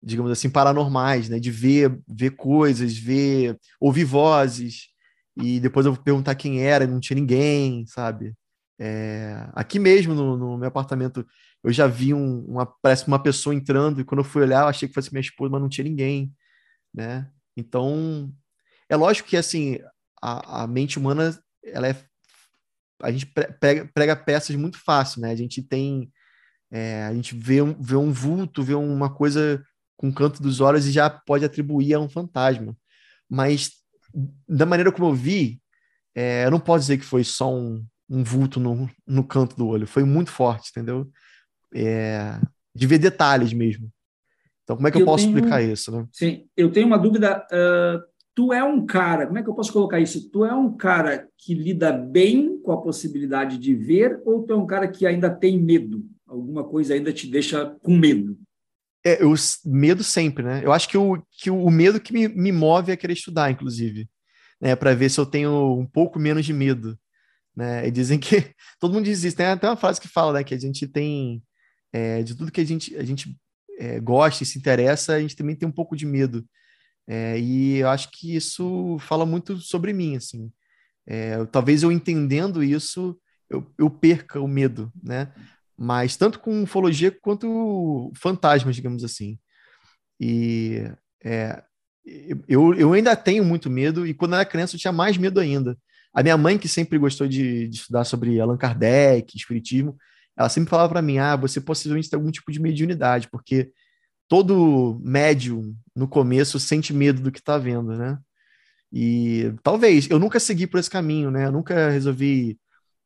digamos 0.03 0.31
assim, 0.31 0.49
paranormais, 0.49 1.29
né? 1.29 1.39
De 1.39 1.51
ver, 1.51 1.99
ver 2.07 2.31
coisas, 2.31 2.97
ver, 2.97 3.57
ouvir 3.79 4.03
vozes 4.05 4.89
e 5.41 5.59
depois 5.59 5.85
eu 5.85 5.93
vou 5.93 6.03
perguntar 6.03 6.35
quem 6.35 6.61
era, 6.61 6.85
não 6.87 6.99
tinha 6.99 7.15
ninguém, 7.15 7.85
sabe? 7.87 8.33
É, 8.79 9.49
aqui 9.53 9.79
mesmo 9.79 10.13
no, 10.13 10.37
no, 10.37 10.57
meu 10.57 10.69
apartamento 10.69 11.25
eu 11.61 11.71
já 11.71 11.85
vi 11.85 12.13
um, 12.13 12.45
uma, 12.45 12.65
parece 12.65 13.05
uma 13.07 13.21
pessoa 13.21 13.53
entrando 13.53 13.99
e 13.99 14.05
quando 14.05 14.19
eu 14.19 14.23
fui 14.25 14.41
olhar 14.41 14.61
eu 14.61 14.67
achei 14.69 14.87
que 14.87 14.93
fosse 14.93 15.11
minha 15.11 15.21
esposa, 15.21 15.51
mas 15.51 15.61
não 15.61 15.67
tinha 15.69 15.83
ninguém, 15.83 16.33
né? 16.93 17.29
Então 17.57 18.33
é 18.89 18.95
lógico 18.95 19.29
que 19.29 19.37
assim 19.37 19.79
a, 20.21 20.63
a 20.63 20.67
mente 20.67 20.97
humana 20.97 21.37
ela 21.63 21.87
é 21.87 22.08
a 23.01 23.11
gente 23.11 23.25
prega, 23.59 23.89
prega 23.93 24.15
peças 24.15 24.55
muito 24.55 24.77
fácil, 24.77 25.21
né? 25.21 25.31
A 25.31 25.35
gente 25.35 25.61
tem 25.61 26.11
é, 26.71 27.03
a 27.03 27.13
gente 27.13 27.35
vê 27.35 27.61
um, 27.61 27.73
vê 27.73 27.95
um 27.95 28.11
vulto, 28.11 28.63
vê 28.63 28.75
uma 28.75 29.09
coisa 29.09 29.63
com 29.97 30.09
o 30.09 30.13
canto 30.13 30.41
dos 30.41 30.61
olhos 30.61 30.85
e 30.85 30.91
já 30.91 31.09
pode 31.09 31.43
atribuir 31.43 31.93
a 31.93 31.99
um 31.99 32.07
fantasma. 32.07 32.77
Mas 33.29 33.71
da 34.47 34.65
maneira 34.65 34.91
como 34.91 35.09
eu 35.09 35.13
vi, 35.13 35.61
é, 36.15 36.45
eu 36.45 36.51
não 36.51 36.59
posso 36.59 36.81
dizer 36.81 36.97
que 36.97 37.05
foi 37.05 37.23
só 37.23 37.53
um, 37.53 37.85
um 38.09 38.23
vulto 38.23 38.59
no, 38.59 38.89
no 39.05 39.23
canto 39.23 39.55
do 39.55 39.67
olho. 39.67 39.87
Foi 39.87 40.03
muito 40.03 40.31
forte, 40.31 40.69
entendeu? 40.69 41.09
É, 41.73 42.39
de 42.73 42.87
ver 42.87 42.99
detalhes 42.99 43.51
mesmo. 43.53 43.91
Então, 44.63 44.75
como 44.75 44.87
é 44.87 44.91
que 44.91 44.97
eu, 44.97 45.01
eu 45.01 45.05
posso 45.05 45.25
tenho, 45.25 45.35
explicar 45.35 45.61
isso? 45.61 45.91
Né? 45.91 46.07
Sim, 46.11 46.47
eu 46.55 46.71
tenho 46.71 46.87
uma 46.87 46.97
dúvida. 46.97 47.45
Uh, 47.51 48.03
tu 48.39 48.53
é 48.53 48.63
um 48.63 48.85
cara, 48.85 49.27
como 49.27 49.37
é 49.37 49.43
que 49.43 49.49
eu 49.49 49.53
posso 49.53 49.73
colocar 49.73 49.99
isso? 49.99 50.29
Tu 50.29 50.45
é 50.45 50.55
um 50.55 50.73
cara 50.73 51.27
que 51.37 51.53
lida 51.53 51.91
bem 51.91 52.57
com 52.61 52.71
a 52.71 52.81
possibilidade 52.81 53.57
de 53.57 53.75
ver 53.75 54.21
ou 54.23 54.43
tu 54.43 54.53
é 54.53 54.55
um 54.55 54.65
cara 54.65 54.87
que 54.87 55.05
ainda 55.05 55.29
tem 55.29 55.61
medo? 55.61 56.05
Alguma 56.25 56.63
coisa 56.63 56.93
ainda 56.93 57.11
te 57.11 57.27
deixa 57.27 57.65
com 57.83 57.97
medo? 57.97 58.39
É, 59.05 59.25
o 59.25 59.33
medo 59.65 60.05
sempre, 60.05 60.41
né? 60.41 60.61
Eu 60.63 60.71
acho 60.71 60.87
que 60.87 60.97
o, 60.97 61.21
que 61.29 61.49
o 61.49 61.69
medo 61.69 61.99
que 61.99 62.13
me, 62.13 62.29
me 62.29 62.49
move 62.53 62.93
é 62.93 62.95
querer 62.95 63.11
estudar, 63.11 63.51
inclusive, 63.51 64.09
né? 64.61 64.73
Para 64.73 64.93
ver 64.93 65.09
se 65.09 65.19
eu 65.19 65.25
tenho 65.25 65.77
um 65.77 65.85
pouco 65.85 66.17
menos 66.17 66.45
de 66.45 66.53
medo, 66.53 66.97
né? 67.53 67.85
E 67.85 67.91
dizem 67.91 68.17
que 68.17 68.45
todo 68.79 68.93
mundo 68.93 69.03
diz 69.03 69.21
isso. 69.21 69.35
Tem 69.35 69.47
até 69.47 69.67
uma 69.67 69.75
frase 69.75 69.99
que 69.99 70.07
fala, 70.07 70.31
né? 70.31 70.45
Que 70.45 70.53
a 70.53 70.59
gente 70.59 70.87
tem 70.87 71.43
é, 71.91 72.23
de 72.23 72.37
tudo 72.37 72.53
que 72.53 72.61
a 72.61 72.65
gente 72.65 72.95
a 72.95 73.03
gente 73.03 73.37
é, 73.77 73.99
gosta 73.99 74.43
e 74.43 74.45
se 74.45 74.57
interessa, 74.57 75.15
a 75.15 75.19
gente 75.19 75.35
também 75.35 75.57
tem 75.57 75.67
um 75.67 75.73
pouco 75.73 75.93
de 75.93 76.05
medo. 76.05 76.47
É, 77.11 77.39
e 77.39 77.77
eu 77.77 77.89
acho 77.89 78.11
que 78.11 78.35
isso 78.35 78.97
fala 78.99 79.25
muito 79.25 79.57
sobre 79.57 79.91
mim, 79.91 80.15
assim. 80.15 80.51
É, 81.07 81.43
talvez 81.45 81.81
eu 81.81 81.91
entendendo 81.91 82.63
isso, 82.63 83.19
eu, 83.49 83.67
eu, 83.79 83.89
perca 83.89 84.39
o 84.39 84.47
medo, 84.47 84.93
né? 85.01 85.33
Mas 85.75 86.15
tanto 86.15 86.39
com 86.39 86.61
ufologia 86.61 87.09
quanto 87.09 88.11
fantasmas, 88.15 88.75
digamos 88.75 89.03
assim. 89.03 89.39
E 90.19 90.83
é, 91.23 91.63
eu, 92.47 92.75
eu 92.75 92.93
ainda 92.93 93.15
tenho 93.15 93.43
muito 93.43 93.71
medo, 93.71 94.05
e 94.05 94.13
quando 94.13 94.33
eu 94.33 94.39
era 94.39 94.49
criança 94.49 94.75
eu 94.75 94.79
tinha 94.79 94.93
mais 94.93 95.17
medo 95.17 95.39
ainda. 95.39 95.75
A 96.13 96.21
minha 96.21 96.37
mãe, 96.37 96.59
que 96.59 96.67
sempre 96.67 96.99
gostou 96.99 97.27
de, 97.27 97.67
de 97.67 97.75
estudar 97.75 98.03
sobre 98.03 98.39
Allan 98.39 98.57
Kardec, 98.57 99.35
espiritismo, 99.35 99.97
ela 100.37 100.49
sempre 100.49 100.69
falava 100.69 100.89
para 100.89 101.01
mim: 101.01 101.17
ah, 101.17 101.35
você 101.35 101.59
possivelmente 101.59 102.07
tem 102.07 102.17
algum 102.17 102.31
tipo 102.31 102.51
de 102.51 102.61
mediunidade, 102.61 103.27
porque 103.31 103.71
todo 104.29 105.01
médium 105.03 105.75
no 105.95 106.07
começo 106.07 106.59
sente 106.59 106.93
medo 106.93 107.21
do 107.21 107.31
que 107.31 107.39
está 107.39 107.57
vendo, 107.57 107.97
né? 107.97 108.17
E 108.93 109.53
talvez 109.63 110.09
eu 110.09 110.19
nunca 110.19 110.39
segui 110.39 110.67
por 110.67 110.79
esse 110.79 110.89
caminho, 110.89 111.31
né? 111.31 111.47
Eu 111.47 111.51
nunca 111.51 111.89
resolvi 111.89 112.59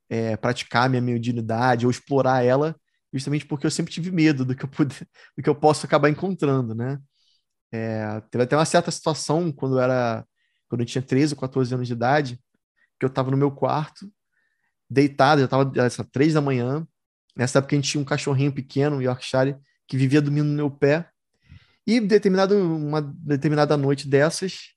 é, 0.09 0.37
praticar 0.37 0.89
minha 0.89 1.01
mediunidade 1.01 1.85
ou 1.85 1.91
explorar 1.91 2.43
ela, 2.43 2.75
justamente 3.11 3.45
porque 3.45 3.65
eu 3.65 3.71
sempre 3.71 3.93
tive 3.93 4.11
medo 4.11 4.45
do 4.45 4.55
que 4.55 4.65
eu 4.65 4.69
pude, 4.69 4.95
do 5.37 5.43
que 5.43 5.49
eu 5.49 5.55
posso 5.55 5.85
acabar 5.85 6.09
encontrando, 6.09 6.75
né? 6.75 6.99
É, 7.71 8.21
teve 8.29 8.43
até 8.43 8.55
uma 8.55 8.65
certa 8.65 8.91
situação 8.91 9.51
quando 9.51 9.77
eu 9.77 9.81
era 9.81 10.25
quando 10.69 10.81
eu 10.81 10.85
tinha 10.87 11.01
13 11.01 11.35
ou 11.35 11.39
14 11.39 11.73
anos 11.73 11.87
de 11.87 11.93
idade, 11.93 12.39
que 12.99 13.05
eu 13.05 13.07
estava 13.07 13.29
no 13.31 13.37
meu 13.37 13.51
quarto, 13.51 14.11
deitado, 14.89 15.39
já 15.39 15.45
estava 15.45 15.71
às 15.85 15.97
três 16.11 16.33
da 16.33 16.41
manhã. 16.41 16.87
Nessa 17.35 17.59
época 17.59 17.75
a 17.75 17.77
gente 17.77 17.91
tinha 17.91 18.01
um 18.01 18.05
cachorrinho 18.05 18.51
pequeno, 18.51 19.01
Yorkshire, 19.01 19.55
que 19.87 19.97
vivia 19.97 20.21
dormindo 20.21 20.47
no 20.47 20.55
meu 20.55 20.71
pé. 20.71 21.09
E 21.85 21.99
determinado, 21.99 22.55
uma 22.55 23.01
determinada 23.01 23.75
noite 23.75 24.07
dessas, 24.07 24.69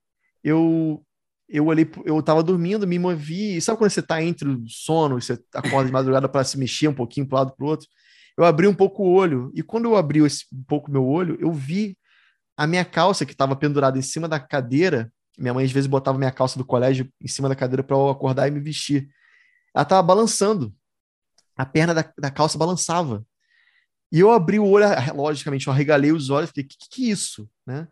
eu 0.43 1.03
eu 1.49 1.67
olhei, 1.67 1.89
eu 2.05 2.21
tava 2.23 2.43
dormindo, 2.43 2.89
me 2.89 2.99
movi, 2.99 3.61
sabe 3.61 3.79
quando 3.79 3.91
você 3.91 4.03
tá 4.03 4.21
entre 4.21 4.49
o 4.49 4.65
sono, 4.69 5.21
você 5.21 5.39
acorda 5.55 5.87
de 5.87 5.93
madrugada 5.93 6.29
para 6.29 6.43
se 6.43 6.59
mexer 6.59 6.89
um 6.89 6.95
pouquinho 6.95 7.25
para 7.25 7.39
lado 7.39 7.55
para 7.57 7.65
o 7.65 7.69
outro? 7.69 7.89
Eu 8.37 8.45
abri 8.45 8.67
um 8.67 8.75
pouco 8.75 9.05
o 9.05 9.13
olho, 9.13 9.53
e 9.55 9.63
quando 9.63 9.85
eu 9.85 9.97
abri 9.97 10.25
esse, 10.25 10.45
um 10.53 10.65
pouco 10.65 10.91
meu 10.91 11.07
olho, 11.07 11.39
eu 11.41 11.53
vi 11.53 11.97
a 12.57 12.67
minha 12.67 12.85
calça 12.85 13.25
que 13.25 13.33
estava 13.33 13.55
pendurada 13.55 13.99
em 13.99 14.03
cima 14.03 14.29
da 14.29 14.41
cadeira. 14.41 15.13
Minha 15.39 15.53
mãe 15.53 15.65
às 15.65 15.71
vezes 15.71 15.87
botava 15.87 16.19
minha 16.19 16.33
calça 16.33 16.59
do 16.59 16.65
colégio 16.65 17.09
em 17.21 17.29
cima 17.29 17.49
da 17.49 17.55
cadeira 17.55 17.83
para 17.83 17.97
eu 17.97 18.09
acordar 18.09 18.49
e 18.49 18.51
me 18.51 18.61
vestir. 18.61 19.09
Ela 19.75 19.83
estava 19.83 20.03
balançando. 20.03 20.75
A 21.55 21.67
perna 21.67 21.95
da, 21.95 22.13
da 22.19 22.31
calça 22.31 22.57
balançava. 22.57 23.25
E 24.11 24.21
eu 24.21 24.31
abri 24.31 24.59
o 24.59 24.67
olho, 24.67 24.87
logicamente, 25.15 25.67
eu 25.67 25.73
arregalei 25.73 26.13
os 26.13 26.31
olhos, 26.31 26.51
falei, 26.51 26.65
que 26.65 26.77
que 26.91 27.05
é 27.05 27.13
isso, 27.13 27.49
né? 27.67 27.89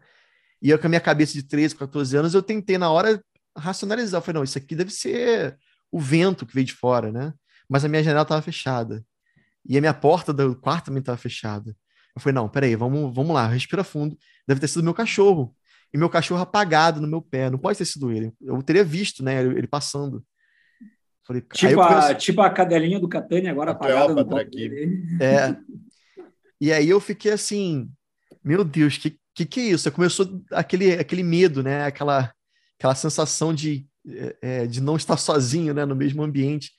E 0.63 0.71
eu 0.71 0.79
com 0.79 0.87
a 0.87 0.89
minha 0.89 1.01
cabeça 1.01 1.35
de 1.35 1.43
13, 1.43 1.77
14 1.77 2.17
anos, 2.17 2.35
eu 2.35 2.43
tentei 2.43 2.79
na 2.79 2.91
hora 2.91 3.23
racionalizar, 3.57 4.19
eu 4.19 4.25
falei, 4.25 4.39
não, 4.39 4.45
isso 4.45 4.59
aqui 4.59 4.75
deve 4.75 4.91
ser 4.91 5.59
o 5.91 6.01
vento 6.01 6.47
que 6.47 6.55
veio 6.55 6.67
de 6.67 6.73
fora, 6.73 7.13
né? 7.13 7.33
Mas 7.69 7.85
a 7.85 7.89
minha 7.89 8.03
janela 8.03 8.23
estava 8.23 8.43
fechada. 8.43 9.05
E 9.67 9.79
a 9.79 9.81
minha 9.81 9.95
porta 9.95 10.33
do 10.33 10.57
quarto 10.57 10.87
também 10.87 11.01
estava 11.01 11.17
fechada. 11.19 11.75
Eu 12.15 12.21
falei, 12.21 12.35
não, 12.35 12.49
peraí, 12.49 12.77
vamos, 12.77 13.15
vamos 13.15 13.35
lá, 13.35 13.47
respira 13.47 13.83
fundo. 13.83 14.17
Deve 14.47 14.61
ter 14.61 14.69
sido 14.69 14.85
meu 14.85 14.95
cachorro. 14.95 15.55
E 15.93 15.99
meu 15.99 16.11
cachorro 16.11 16.43
apagado 16.43 17.01
no 17.01 17.07
meu 17.07 17.23
pé, 17.23 17.49
não 17.49 17.59
pode 17.59 17.79
ter 17.79 17.85
sido 17.85 18.11
ele. 18.11 18.33
Eu 18.41 18.61
teria 18.63 18.85
visto, 18.85 19.23
né, 19.23 19.41
ele 19.41 19.67
passando. 19.67 20.25
Falei, 21.27 21.41
tipo, 21.41 21.81
a, 21.81 22.15
tipo 22.15 22.41
a 22.43 22.51
cadelinha 22.51 23.01
do 23.01 23.09
Catania 23.09 23.51
agora 23.51 23.71
apagada 23.71 24.15
no 24.15 24.27
pé. 24.29 24.49
É. 25.21 25.57
E 26.65 26.73
aí 26.73 26.89
eu 26.89 27.01
fiquei 27.01 27.33
assim, 27.33 27.91
meu 28.43 28.65
Deus, 28.65 28.97
que 28.97 29.19
que, 29.35 29.45
que 29.45 29.61
é 29.61 29.65
isso? 29.65 29.91
Começou 29.91 30.43
aquele, 30.53 30.93
aquele 30.93 31.23
medo, 31.23 31.63
né? 31.63 31.85
Aquela, 31.85 32.33
aquela 32.79 32.95
sensação 32.95 33.53
de, 33.53 33.87
é, 34.07 34.37
é, 34.41 34.67
de 34.67 34.81
não 34.81 34.97
estar 34.97 35.17
sozinho, 35.17 35.75
né? 35.75 35.85
No 35.85 35.97
mesmo 35.97 36.23
ambiente. 36.23 36.71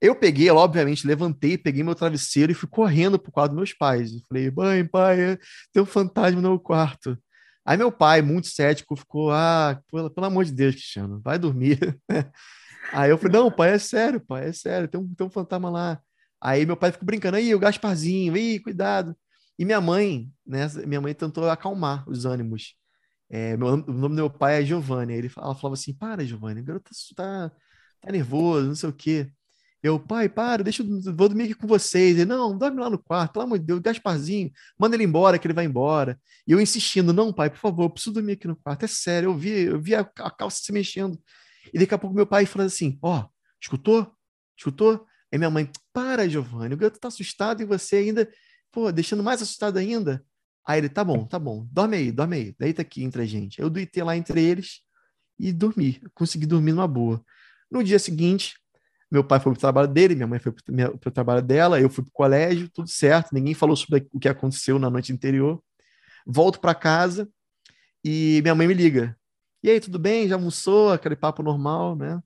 Eu 0.00 0.14
peguei, 0.14 0.48
obviamente, 0.50 1.06
levantei, 1.06 1.58
peguei 1.58 1.82
meu 1.82 1.94
travesseiro 1.94 2.52
e 2.52 2.54
fui 2.54 2.68
correndo 2.68 3.18
pro 3.18 3.32
quarto 3.32 3.50
dos 3.50 3.56
meus 3.56 3.72
pais. 3.72 4.12
Eu 4.12 4.20
falei, 4.28 4.50
mãe, 4.50 4.84
pai, 4.86 5.38
tem 5.72 5.82
um 5.82 5.86
fantasma 5.86 6.40
no 6.40 6.50
meu 6.50 6.60
quarto. 6.60 7.18
Aí 7.64 7.76
meu 7.76 7.90
pai, 7.90 8.22
muito 8.22 8.48
cético, 8.48 8.94
ficou, 8.96 9.30
ah, 9.32 9.80
pelo, 9.90 10.10
pelo 10.10 10.26
amor 10.26 10.44
de 10.44 10.52
Deus, 10.52 10.74
Cristiano, 10.74 11.20
vai 11.24 11.38
dormir. 11.38 11.78
Aí 12.92 13.10
eu 13.10 13.18
falei, 13.18 13.32
não, 13.32 13.50
pai, 13.50 13.72
é 13.72 13.78
sério, 13.78 14.20
pai, 14.20 14.48
é 14.48 14.52
sério, 14.52 14.88
tem 14.88 15.00
um, 15.00 15.14
tem 15.14 15.26
um 15.26 15.30
fantasma 15.30 15.68
lá. 15.68 16.00
Aí 16.40 16.64
meu 16.64 16.76
pai 16.76 16.92
ficou 16.92 17.06
brincando, 17.06 17.36
aí 17.36 17.54
o 17.54 17.58
Gasparzinho, 17.58 18.34
aí, 18.34 18.60
cuidado. 18.60 19.16
E 19.58 19.64
minha 19.64 19.80
mãe, 19.80 20.30
né, 20.46 20.68
minha 20.86 21.00
mãe 21.00 21.14
tentou 21.14 21.48
acalmar 21.50 22.08
os 22.08 22.24
ânimos. 22.24 22.74
É, 23.30 23.56
meu, 23.56 23.68
o 23.68 23.76
nome 23.76 23.86
do 23.86 24.08
meu 24.10 24.30
pai 24.30 24.62
é 24.62 24.64
Giovanni. 24.64 25.14
Ele, 25.14 25.30
ela 25.36 25.54
falava 25.54 25.74
assim: 25.74 25.92
Para, 25.94 26.24
Giovanni, 26.24 26.60
o 26.60 26.64
garoto 26.64 26.90
tá, 27.14 27.50
tá 28.00 28.12
nervoso, 28.12 28.68
não 28.68 28.74
sei 28.74 28.88
o 28.88 28.92
quê. 28.92 29.30
Eu, 29.82 29.98
pai, 30.00 30.28
para, 30.28 30.64
deixa 30.64 30.82
eu 30.82 30.88
vou 31.14 31.28
dormir 31.28 31.44
aqui 31.44 31.54
com 31.54 31.66
vocês. 31.66 32.16
Ele, 32.16 32.24
não, 32.24 32.56
dorme 32.56 32.80
lá 32.80 32.90
no 32.90 32.98
quarto, 32.98 33.32
pelo 33.32 33.44
amor 33.44 33.58
de 33.58 33.64
Deus, 33.66 33.80
Gasparzinho, 33.80 34.50
manda 34.78 34.96
ele 34.96 35.04
embora, 35.04 35.38
que 35.38 35.46
ele 35.46 35.54
vai 35.54 35.64
embora. 35.64 36.20
E 36.46 36.52
eu 36.52 36.60
insistindo, 36.60 37.12
não, 37.12 37.32
pai, 37.32 37.48
por 37.50 37.58
favor, 37.58 37.84
eu 37.84 37.90
preciso 37.90 38.14
dormir 38.14 38.32
aqui 38.32 38.48
no 38.48 38.56
quarto. 38.56 38.84
É 38.84 38.88
sério, 38.88 39.28
eu 39.30 39.36
vi, 39.36 39.50
eu 39.50 39.80
vi 39.80 39.94
a, 39.94 40.00
a 40.00 40.30
calça 40.30 40.60
se 40.62 40.72
mexendo. 40.72 41.18
E 41.72 41.78
daqui 41.78 41.94
a 41.94 41.98
pouco 41.98 42.14
meu 42.16 42.26
pai 42.26 42.46
fala 42.46 42.64
assim: 42.64 42.98
Ó, 43.02 43.20
oh, 43.20 43.28
escutou? 43.60 44.12
Escutou? 44.56 45.06
Aí 45.32 45.38
minha 45.38 45.50
mãe, 45.50 45.70
para, 45.92 46.28
Giovanni, 46.28 46.74
o 46.74 46.76
garoto 46.76 47.00
tá 47.00 47.08
assustado 47.08 47.62
e 47.62 47.66
você 47.66 47.96
ainda, 47.96 48.28
pô, 48.72 48.90
deixando 48.90 49.22
mais 49.22 49.42
assustado 49.42 49.76
ainda. 49.76 50.24
Aí 50.66 50.78
ele, 50.78 50.88
tá 50.88 51.02
bom, 51.02 51.24
tá 51.24 51.38
bom, 51.38 51.66
dorme 51.70 51.96
aí, 51.96 52.12
dorme 52.12 52.36
aí, 52.36 52.54
deita 52.58 52.82
aqui 52.82 53.02
entre 53.02 53.22
a 53.22 53.26
gente. 53.26 53.60
Eu 53.60 53.70
deitei 53.70 54.02
lá 54.02 54.16
entre 54.16 54.42
eles 54.42 54.80
e 55.38 55.52
dormi, 55.52 56.00
consegui 56.14 56.46
dormir 56.46 56.72
numa 56.72 56.88
boa. 56.88 57.22
No 57.70 57.82
dia 57.82 57.98
seguinte, 57.98 58.54
meu 59.10 59.24
pai 59.24 59.40
foi 59.40 59.52
pro 59.52 59.60
trabalho 59.60 59.88
dele, 59.88 60.14
minha 60.14 60.26
mãe 60.26 60.38
foi 60.38 60.52
pro, 60.52 60.98
pro 60.98 61.10
trabalho 61.10 61.42
dela, 61.42 61.80
eu 61.80 61.88
fui 61.88 62.04
pro 62.04 62.12
colégio, 62.12 62.68
tudo 62.70 62.88
certo, 62.88 63.32
ninguém 63.32 63.54
falou 63.54 63.76
sobre 63.76 64.06
o 64.12 64.20
que 64.20 64.28
aconteceu 64.28 64.78
na 64.78 64.90
noite 64.90 65.12
anterior. 65.12 65.62
Volto 66.26 66.60
para 66.60 66.74
casa 66.74 67.28
e 68.04 68.40
minha 68.42 68.54
mãe 68.54 68.66
me 68.66 68.74
liga. 68.74 69.16
E 69.62 69.70
aí, 69.70 69.80
tudo 69.80 69.98
bem? 69.98 70.28
Já 70.28 70.36
almoçou? 70.36 70.92
Aquele 70.92 71.16
papo 71.16 71.42
normal, 71.42 71.96
né? 71.96 72.22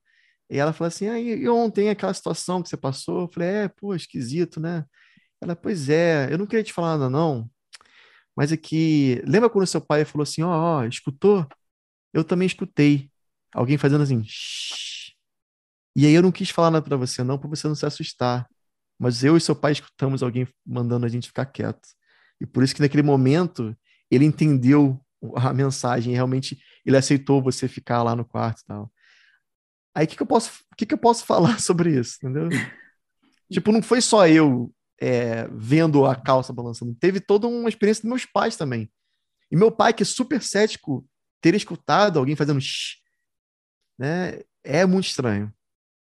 E 0.52 0.58
ela 0.58 0.72
falou 0.74 0.88
assim: 0.88 1.08
ah, 1.08 1.18
e 1.18 1.48
ontem 1.48 1.88
aquela 1.88 2.12
situação 2.12 2.62
que 2.62 2.68
você 2.68 2.76
passou? 2.76 3.22
Eu 3.22 3.28
falei: 3.32 3.48
é, 3.48 3.68
pô, 3.68 3.94
esquisito, 3.94 4.60
né? 4.60 4.84
Ela, 5.40 5.56
pois 5.56 5.88
é, 5.88 6.32
eu 6.32 6.38
não 6.38 6.46
queria 6.46 6.62
te 6.62 6.72
falar 6.74 6.98
nada, 6.98 7.10
não, 7.10 7.50
mas 8.36 8.52
é 8.52 8.56
que. 8.56 9.22
Lembra 9.26 9.50
quando 9.50 9.66
seu 9.66 9.80
pai 9.80 10.04
falou 10.04 10.24
assim: 10.24 10.42
ó, 10.42 10.80
oh, 10.80 10.84
escutou? 10.84 11.46
Eu 12.12 12.24
também 12.24 12.46
escutei. 12.46 13.10
Alguém 13.54 13.78
fazendo 13.78 14.02
assim, 14.02 14.22
Shh. 14.24 15.12
E 15.96 16.06
aí 16.06 16.12
eu 16.14 16.22
não 16.22 16.32
quis 16.32 16.50
falar 16.50 16.70
nada 16.70 16.84
para 16.84 16.96
você, 16.96 17.22
não, 17.24 17.38
para 17.38 17.48
você 17.48 17.68
não 17.68 17.74
se 17.74 17.86
assustar. 17.86 18.46
Mas 18.98 19.24
eu 19.24 19.36
e 19.36 19.40
seu 19.40 19.56
pai 19.56 19.72
escutamos 19.72 20.22
alguém 20.22 20.46
mandando 20.66 21.06
a 21.06 21.08
gente 21.08 21.28
ficar 21.28 21.46
quieto. 21.46 21.88
E 22.40 22.46
por 22.46 22.62
isso 22.62 22.74
que 22.74 22.82
naquele 22.82 23.02
momento 23.02 23.76
ele 24.10 24.24
entendeu 24.24 25.00
a 25.36 25.52
mensagem, 25.52 26.14
realmente 26.14 26.58
ele 26.84 26.96
aceitou 26.96 27.42
você 27.42 27.68
ficar 27.68 28.02
lá 28.02 28.16
no 28.16 28.24
quarto 28.24 28.60
e 28.60 28.64
tal. 28.66 28.92
Aí 29.94 30.06
o 30.06 30.08
que, 30.08 30.16
que, 30.16 30.22
eu 30.22 30.26
posso, 30.26 30.64
que, 30.76 30.86
que 30.86 30.94
eu 30.94 30.98
posso 30.98 31.24
falar 31.24 31.58
sobre 31.60 31.98
isso, 31.98 32.16
entendeu? 32.16 32.48
tipo, 33.50 33.70
não 33.70 33.82
foi 33.82 34.00
só 34.00 34.26
eu 34.26 34.72
é, 35.00 35.46
vendo 35.48 36.06
a 36.06 36.14
calça 36.14 36.52
balançando, 36.52 36.94
teve 36.94 37.20
toda 37.20 37.46
uma 37.46 37.68
experiência 37.68 38.02
dos 38.02 38.08
meus 38.08 38.24
pais 38.24 38.56
também. 38.56 38.90
E 39.50 39.56
meu 39.56 39.70
pai, 39.70 39.92
que 39.92 40.02
é 40.02 40.06
super 40.06 40.42
cético, 40.42 41.06
ter 41.40 41.54
escutado 41.54 42.18
alguém 42.18 42.36
fazendo 42.36 42.60
shh, 42.60 42.96
né, 43.98 44.40
é 44.64 44.86
muito 44.86 45.06
estranho. 45.06 45.52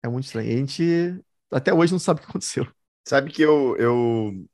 É 0.03 0.07
muito 0.07 0.25
estranho. 0.25 0.49
E 0.49 0.53
a 0.53 0.57
gente 0.57 1.23
até 1.51 1.73
hoje 1.73 1.91
não 1.91 1.99
sabe 1.99 2.19
o 2.19 2.23
que 2.23 2.29
aconteceu. 2.29 2.67
Sabe 3.07 3.31
que 3.31 3.41
eu, 3.41 3.75
eu 3.77 4.45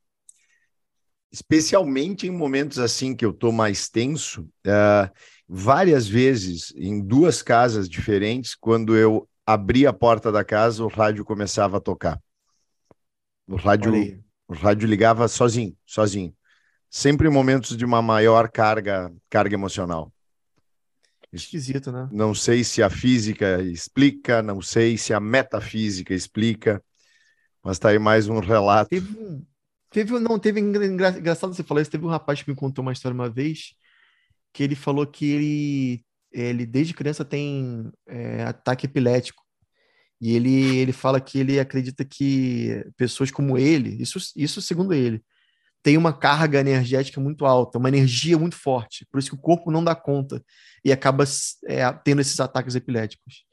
especialmente 1.31 2.27
em 2.27 2.31
momentos 2.31 2.79
assim 2.79 3.15
que 3.15 3.25
eu 3.25 3.33
tô 3.33 3.51
mais 3.51 3.89
tenso, 3.89 4.41
uh, 4.65 5.11
várias 5.47 6.07
vezes 6.07 6.73
em 6.75 7.01
duas 7.01 7.41
casas 7.41 7.89
diferentes, 7.89 8.55
quando 8.55 8.95
eu 8.95 9.27
abri 9.45 9.87
a 9.87 9.93
porta 9.93 10.31
da 10.31 10.43
casa, 10.43 10.83
o 10.83 10.87
rádio 10.87 11.23
começava 11.23 11.77
a 11.77 11.81
tocar. 11.81 12.21
O 13.47 13.55
rádio, 13.55 14.21
o 14.47 14.53
rádio 14.53 14.87
ligava 14.87 15.27
sozinho, 15.27 15.75
sozinho. 15.85 16.35
Sempre 16.89 17.27
em 17.27 17.31
momentos 17.31 17.77
de 17.77 17.85
uma 17.85 18.01
maior 18.01 18.49
carga, 18.49 19.13
carga 19.29 19.53
emocional. 19.53 20.11
Esquisito, 21.31 21.91
né? 21.91 22.09
Não 22.11 22.33
sei 22.33 22.63
se 22.63 22.81
a 22.81 22.89
física 22.89 23.61
explica, 23.61 24.41
não 24.41 24.61
sei 24.61 24.97
se 24.97 25.13
a 25.13 25.19
metafísica 25.19 26.13
explica, 26.13 26.83
mas 27.63 27.77
tá 27.77 27.89
aí 27.89 27.99
mais 27.99 28.27
um 28.27 28.39
relato. 28.39 28.89
Teve 28.89 29.17
um, 29.17 29.45
teve, 29.89 30.19
não, 30.19 30.39
teve 30.39 30.59
engra, 30.59 30.85
engraçado 30.85 31.53
você 31.53 31.63
falar 31.63 31.81
isso, 31.81 31.91
teve 31.91 32.05
um 32.05 32.09
rapaz 32.09 32.41
que 32.41 32.49
me 32.49 32.55
contou 32.55 32.81
uma 32.83 32.93
história 32.93 33.13
uma 33.15 33.29
vez, 33.29 33.73
que 34.53 34.63
ele 34.63 34.75
falou 34.75 35.05
que 35.05 35.25
ele, 35.25 36.05
ele 36.31 36.65
desde 36.65 36.93
criança 36.93 37.25
tem 37.25 37.91
é, 38.07 38.43
ataque 38.43 38.85
epilético. 38.85 39.43
E 40.19 40.35
ele, 40.35 40.77
ele 40.77 40.91
fala 40.91 41.21
que 41.21 41.37
ele 41.39 41.59
acredita 41.59 42.03
que 42.03 42.83
pessoas 42.97 43.29
como 43.29 43.57
ele, 43.57 44.01
isso, 44.01 44.19
isso 44.35 44.61
segundo 44.61 44.93
ele, 44.93 45.23
tem 45.83 45.95
uma 45.95 46.11
carga 46.11 46.59
energética 46.59 47.21
muito 47.21 47.45
alta, 47.45 47.77
uma 47.77 47.87
energia 47.87 48.37
muito 48.37 48.55
forte, 48.55 49.05
por 49.11 49.19
isso 49.19 49.29
que 49.29 49.35
o 49.35 49.41
corpo 49.41 49.71
não 49.71 49.83
dá 49.83 49.95
conta 49.95 50.43
e 50.83 50.91
acaba 50.91 51.23
é, 51.65 51.91
tendo 52.03 52.19
esses 52.21 52.39
ataques 52.39 52.75
epiléticos. 52.75 53.45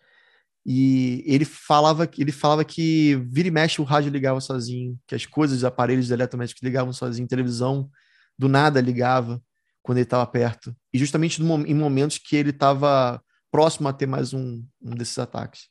E 0.67 1.23
ele 1.27 1.45
falava, 1.45 2.09
ele 2.17 2.33
falava 2.33 2.65
que 2.65 3.17
vira 3.31 3.49
e 3.49 3.51
mexe 3.51 3.81
o 3.81 3.85
rádio 3.85 4.11
ligava 4.11 4.41
sozinho, 4.41 4.99
que 5.07 5.15
as 5.15 5.27
coisas, 5.27 5.59
os 5.59 5.65
aparelhos 5.65 6.11
eletrodomésticos 6.11 6.63
ligavam 6.63 6.93
sozinho, 6.93 7.29
televisão 7.29 7.91
do 8.39 8.49
nada 8.49 8.81
ligava 8.81 9.43
quando 9.83 9.99
ele 9.99 10.05
estava 10.05 10.27
perto. 10.27 10.75
E 10.93 10.99
justamente 10.99 11.43
no, 11.43 11.67
em 11.67 11.75
momentos 11.75 12.17
que 12.17 12.35
ele 12.35 12.51
estava 12.51 13.23
próximo 13.51 13.89
a 13.89 13.93
ter 13.93 14.07
mais 14.07 14.33
um, 14.33 14.65
um 14.81 14.95
desses 14.95 15.19
ataques. 15.19 15.69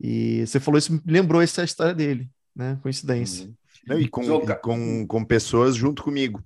E 0.00 0.44
você 0.46 0.58
falou 0.58 0.78
isso, 0.78 0.92
me 0.92 1.00
lembrou 1.06 1.40
essa 1.40 1.62
história 1.62 1.94
dele, 1.94 2.28
né? 2.54 2.78
Coincidência. 2.82 3.46
Uhum. 3.46 3.54
Não, 3.86 4.00
e 4.00 4.08
com, 4.08 4.22
e 4.22 4.54
com, 4.56 5.06
com 5.06 5.24
pessoas 5.24 5.76
junto 5.76 6.02
comigo. 6.02 6.44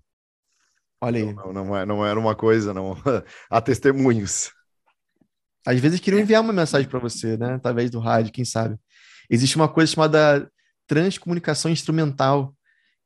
Olha 1.01 1.18
aí. 1.18 1.33
Não, 1.35 1.53
não, 1.53 1.77
é, 1.77 1.85
não 1.85 2.07
era 2.07 2.18
uma 2.18 2.37
coisa, 2.37 2.73
não. 2.73 2.97
Há 3.51 3.61
testemunhos. 3.61 4.53
Às 5.67 5.81
vezes 5.81 6.01
queriam 6.01 6.21
enviar 6.21 6.43
uma 6.43 6.53
mensagem 6.53 6.89
para 6.89 6.99
você, 6.99 7.37
né? 7.37 7.55
Através 7.55 7.91
do 7.91 7.99
rádio, 7.99 8.33
quem 8.33 8.45
sabe. 8.45 8.77
Existe 9.31 9.57
uma 9.57 9.69
coisa 9.69 9.93
chamada 9.93 10.51
transcomunicação 10.87 11.71
instrumental, 11.71 12.55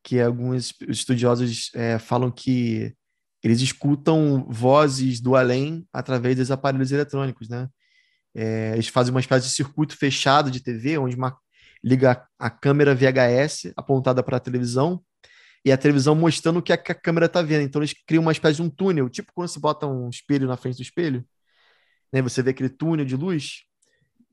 que 0.02 0.20
alguns 0.20 0.72
estudiosos 0.88 1.70
é, 1.74 1.98
falam 1.98 2.30
que 2.30 2.94
eles 3.42 3.60
escutam 3.60 4.46
vozes 4.48 5.20
do 5.20 5.36
além 5.36 5.86
através 5.92 6.36
dos 6.36 6.50
aparelhos 6.50 6.90
eletrônicos, 6.90 7.48
né? 7.48 7.68
É, 8.34 8.72
eles 8.74 8.88
fazem 8.88 9.12
uma 9.12 9.20
espécie 9.20 9.46
de 9.46 9.52
circuito 9.52 9.96
fechado 9.96 10.50
de 10.50 10.60
TV, 10.60 10.98
onde 10.98 11.16
uma, 11.16 11.36
liga 11.82 12.26
a, 12.38 12.50
câmera 12.50 12.94
VHS 12.94 13.72
apontada 13.76 14.22
para 14.22 14.36
a 14.36 14.40
televisão 14.40 15.00
e 15.64 15.72
a 15.72 15.76
televisão 15.76 16.14
mostrando 16.14 16.58
o 16.58 16.62
que 16.62 16.72
a, 16.72 16.76
que 16.76 16.92
a 16.92 16.94
câmera 16.94 17.26
está 17.26 17.40
vendo. 17.42 17.62
Então 17.62 17.80
eles 17.80 17.94
criam 18.06 18.22
uma 18.22 18.32
espécie 18.32 18.56
de 18.56 18.62
um 18.62 18.70
túnel, 18.70 19.08
tipo 19.08 19.32
quando 19.34 19.48
você 19.48 19.60
bota 19.60 19.86
um 19.86 20.08
espelho 20.08 20.46
na 20.48 20.56
frente 20.56 20.76
do 20.76 20.82
espelho, 20.82 21.24
né? 22.12 22.22
Você 22.22 22.42
vê 22.42 22.50
aquele 22.50 22.68
túnel 22.68 23.04
de 23.04 23.16
luz 23.16 23.62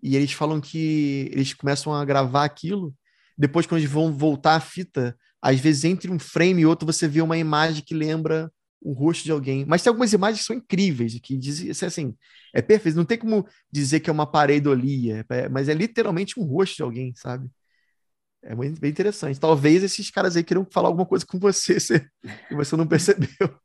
e 0.01 0.15
eles 0.15 0.34
falam 0.34 0.59
que 0.59 1.30
eles 1.32 1.53
começam 1.53 1.93
a 1.93 2.03
gravar 2.03 2.43
aquilo. 2.43 2.93
Depois, 3.38 3.65
quando 3.65 3.80
eles 3.80 3.91
vão 3.91 4.11
voltar 4.11 4.55
a 4.55 4.59
fita, 4.59 5.17
às 5.41 5.59
vezes 5.59 5.86
entre 5.86 6.11
um 6.11 6.19
frame 6.19 6.61
e 6.61 6.65
outro 6.65 6.86
você 6.86 7.07
vê 7.07 7.21
uma 7.21 7.38
imagem 7.38 7.84
que 7.84 7.93
lembra 7.93 8.51
o 8.82 8.91
rosto 8.91 9.24
de 9.24 9.32
alguém. 9.32 9.65
Mas 9.65 9.82
tem 9.82 9.89
algumas 9.89 10.11
imagens 10.11 10.41
que 10.41 10.45
são 10.45 10.55
incríveis, 10.55 11.17
que 11.21 11.38
dizem 11.38 11.71
assim, 11.71 12.15
é 12.53 12.61
perfeito. 12.61 12.95
Não 12.95 13.05
tem 13.05 13.17
como 13.17 13.47
dizer 13.71 14.01
que 14.01 14.09
é 14.09 14.13
uma 14.13 14.28
pareidolia, 14.28 15.26
é, 15.30 15.49
mas 15.49 15.69
é 15.69 15.74
literalmente 15.74 16.39
um 16.39 16.43
rosto 16.43 16.76
de 16.76 16.84
alguém, 16.84 17.13
sabe? 17.15 17.49
É 18.43 18.53
muito 18.53 18.80
bem 18.80 18.91
interessante. 18.91 19.39
Talvez 19.39 19.84
esses 19.84 20.11
caras 20.11 20.36
aí 20.36 20.43
queiram 20.43 20.67
falar 20.69 20.89
alguma 20.89 21.05
coisa 21.05 21.26
com 21.26 21.39
você 21.39 21.78
que 22.49 22.55
você 22.55 22.76
não 22.76 22.86
percebeu. 22.86 23.57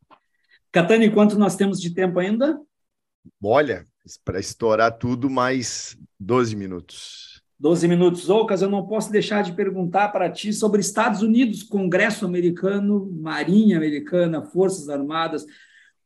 Catani, 0.70 1.10
quanto 1.10 1.36
nós 1.36 1.56
temos 1.56 1.80
de 1.80 1.92
tempo 1.92 2.20
ainda? 2.20 2.56
Olha, 3.42 3.84
para 4.16 4.40
estourar 4.40 4.96
tudo, 4.98 5.28
mais 5.28 5.96
12 6.18 6.56
minutos. 6.56 7.42
12 7.60 7.88
minutos, 7.88 8.30
Ocas, 8.30 8.62
eu 8.62 8.70
não 8.70 8.86
posso 8.86 9.10
deixar 9.10 9.42
de 9.42 9.52
perguntar 9.52 10.08
para 10.08 10.30
ti 10.30 10.52
sobre 10.52 10.80
Estados 10.80 11.22
Unidos, 11.22 11.64
Congresso 11.64 12.24
americano, 12.24 13.10
Marinha 13.20 13.76
americana, 13.76 14.42
Forças 14.42 14.88
Armadas, 14.88 15.44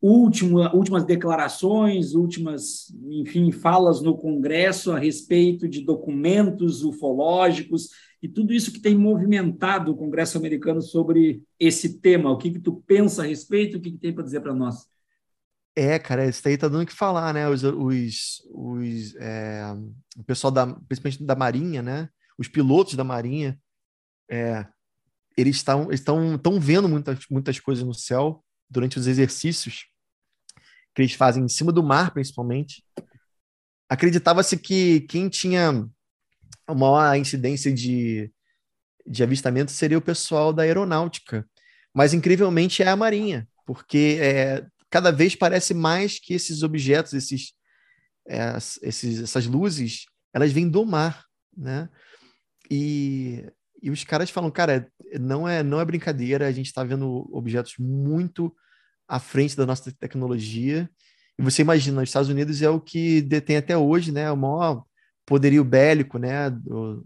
último, 0.01 0.61
últimas 0.75 1.05
declarações, 1.05 2.15
últimas, 2.15 2.93
enfim, 3.11 3.53
falas 3.53 4.01
no 4.01 4.17
Congresso 4.17 4.93
a 4.93 4.99
respeito 4.99 5.69
de 5.69 5.83
documentos 5.83 6.83
ufológicos 6.83 7.91
e 8.23 8.29
tudo 8.29 8.55
isso 8.55 8.73
que 8.73 8.81
tem 8.81 8.97
movimentado 8.97 9.93
o 9.93 9.97
Congresso 9.97 10.39
americano 10.39 10.81
sobre 10.81 11.43
esse 11.59 12.01
tema. 12.01 12.31
O 12.31 12.39
que, 12.39 12.51
que 12.51 12.61
tu 12.61 12.83
pensa 12.87 13.23
a 13.23 13.27
respeito? 13.27 13.77
O 13.77 13.81
que, 13.81 13.91
que 13.93 13.99
tem 13.99 14.13
para 14.15 14.25
dizer 14.25 14.41
para 14.41 14.55
nós? 14.55 14.92
É, 15.75 15.99
cara, 15.99 16.27
isso 16.29 16.43
daí 16.45 16.59
tá 16.59 16.69
dando 16.69 16.83
o 16.83 16.87
que 16.87 16.93
falar, 16.93 17.33
né? 17.33 17.49
Os, 17.49 17.63
os, 17.63 18.43
os 18.51 19.15
é, 19.17 19.65
o 20.17 20.25
pessoal 20.25 20.51
da, 20.51 20.67
principalmente 20.67 21.25
da 21.25 21.35
Marinha, 21.35 21.81
né? 21.81 22.09
Os 22.39 22.49
pilotos 22.49 22.95
da 22.95 23.05
Marinha, 23.05 23.59
é, 24.31 24.67
eles 25.37 25.57
estão 25.57 25.91
estão 25.91 26.35
estão 26.35 26.61
vendo 26.61 26.89
muitas 26.89 27.27
muitas 27.31 27.59
coisas 27.59 27.85
no 27.85 27.95
céu 27.95 28.45
durante 28.69 28.99
os 28.99 29.07
exercícios 29.07 29.87
que 30.95 31.03
eles 31.03 31.15
fazem 31.15 31.45
em 31.45 31.49
cima 31.49 31.73
do 31.73 31.83
mar, 31.83 32.13
principalmente. 32.13 32.85
Acreditava-se 33.89 34.57
que 34.59 35.01
quem 35.03 35.29
tinha 35.29 35.87
a 36.67 36.75
maior 36.75 37.17
incidência 37.17 37.73
de, 37.73 38.31
de 39.07 39.23
avistamento 39.23 39.71
seria 39.71 39.99
o 39.99 40.03
pessoal 40.03 40.53
da 40.53 40.63
aeronáutica, 40.63 41.49
mas 41.95 42.15
incrivelmente 42.15 42.83
é 42.83 42.89
a 42.89 42.97
Marinha, 42.97 43.49
porque 43.67 44.19
é, 44.21 44.67
cada 44.93 45.11
vez 45.11 45.35
parece 45.35 45.73
mais 45.73 46.19
que 46.19 46.35
esses 46.35 46.63
objetos, 46.63 47.15
esses, 47.15 47.55
é, 48.29 48.55
esses, 48.83 49.23
essas 49.23 49.47
luzes, 49.47 50.05
elas 50.35 50.53
vêm 50.53 50.69
do 50.69 50.85
mar, 50.85 51.25
né? 51.57 51.89
E, 52.71 53.43
e 53.83 53.91
os 53.91 54.05
caras 54.05 54.29
falam, 54.29 54.51
cara, 54.51 54.87
não 55.19 55.49
é, 55.49 55.63
não 55.63 55.81
é 55.81 55.85
brincadeira, 55.87 56.47
a 56.47 56.53
gente 56.53 56.67
está 56.67 56.85
vendo 56.85 57.27
objetos 57.33 57.77
muito 57.79 58.55
à 59.09 59.19
frente 59.19 59.57
da 59.57 59.65
nossa 59.65 59.91
tecnologia. 59.93 60.91
E 61.39 61.43
você 61.43 61.63
imagina, 61.63 62.03
os 62.03 62.09
Estados 62.11 62.29
Unidos 62.29 62.61
é 62.61 62.69
o 62.69 62.79
que 62.79 63.23
detém 63.23 63.57
até 63.57 63.75
hoje, 63.75 64.13
né, 64.13 64.31
o 64.31 64.37
maior 64.37 64.85
poderio 65.25 65.65
bélico, 65.65 66.19
né, 66.19 66.51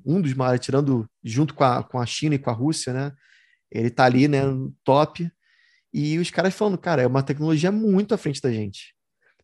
um 0.05 0.20
dos 0.20 0.34
maiores, 0.34 0.64
tirando 0.64 1.09
junto 1.22 1.55
com 1.55 1.62
a, 1.62 1.84
com 1.84 2.01
a 2.01 2.07
China 2.07 2.34
e 2.34 2.39
com 2.39 2.51
a 2.51 2.53
Rússia, 2.53 2.93
né, 2.93 3.12
ele 3.70 3.89
está 3.89 4.07
ali, 4.07 4.26
né, 4.26 4.45
no 4.45 4.74
top. 4.82 5.30
E 5.93 6.18
os 6.18 6.30
caras 6.30 6.55
falando, 6.55 6.78
cara, 6.78 7.03
é 7.03 7.07
uma 7.07 7.22
tecnologia 7.22 7.72
muito 7.72 8.14
à 8.14 8.18
frente 8.18 8.41
da 8.41 8.53
gente. 8.53 8.95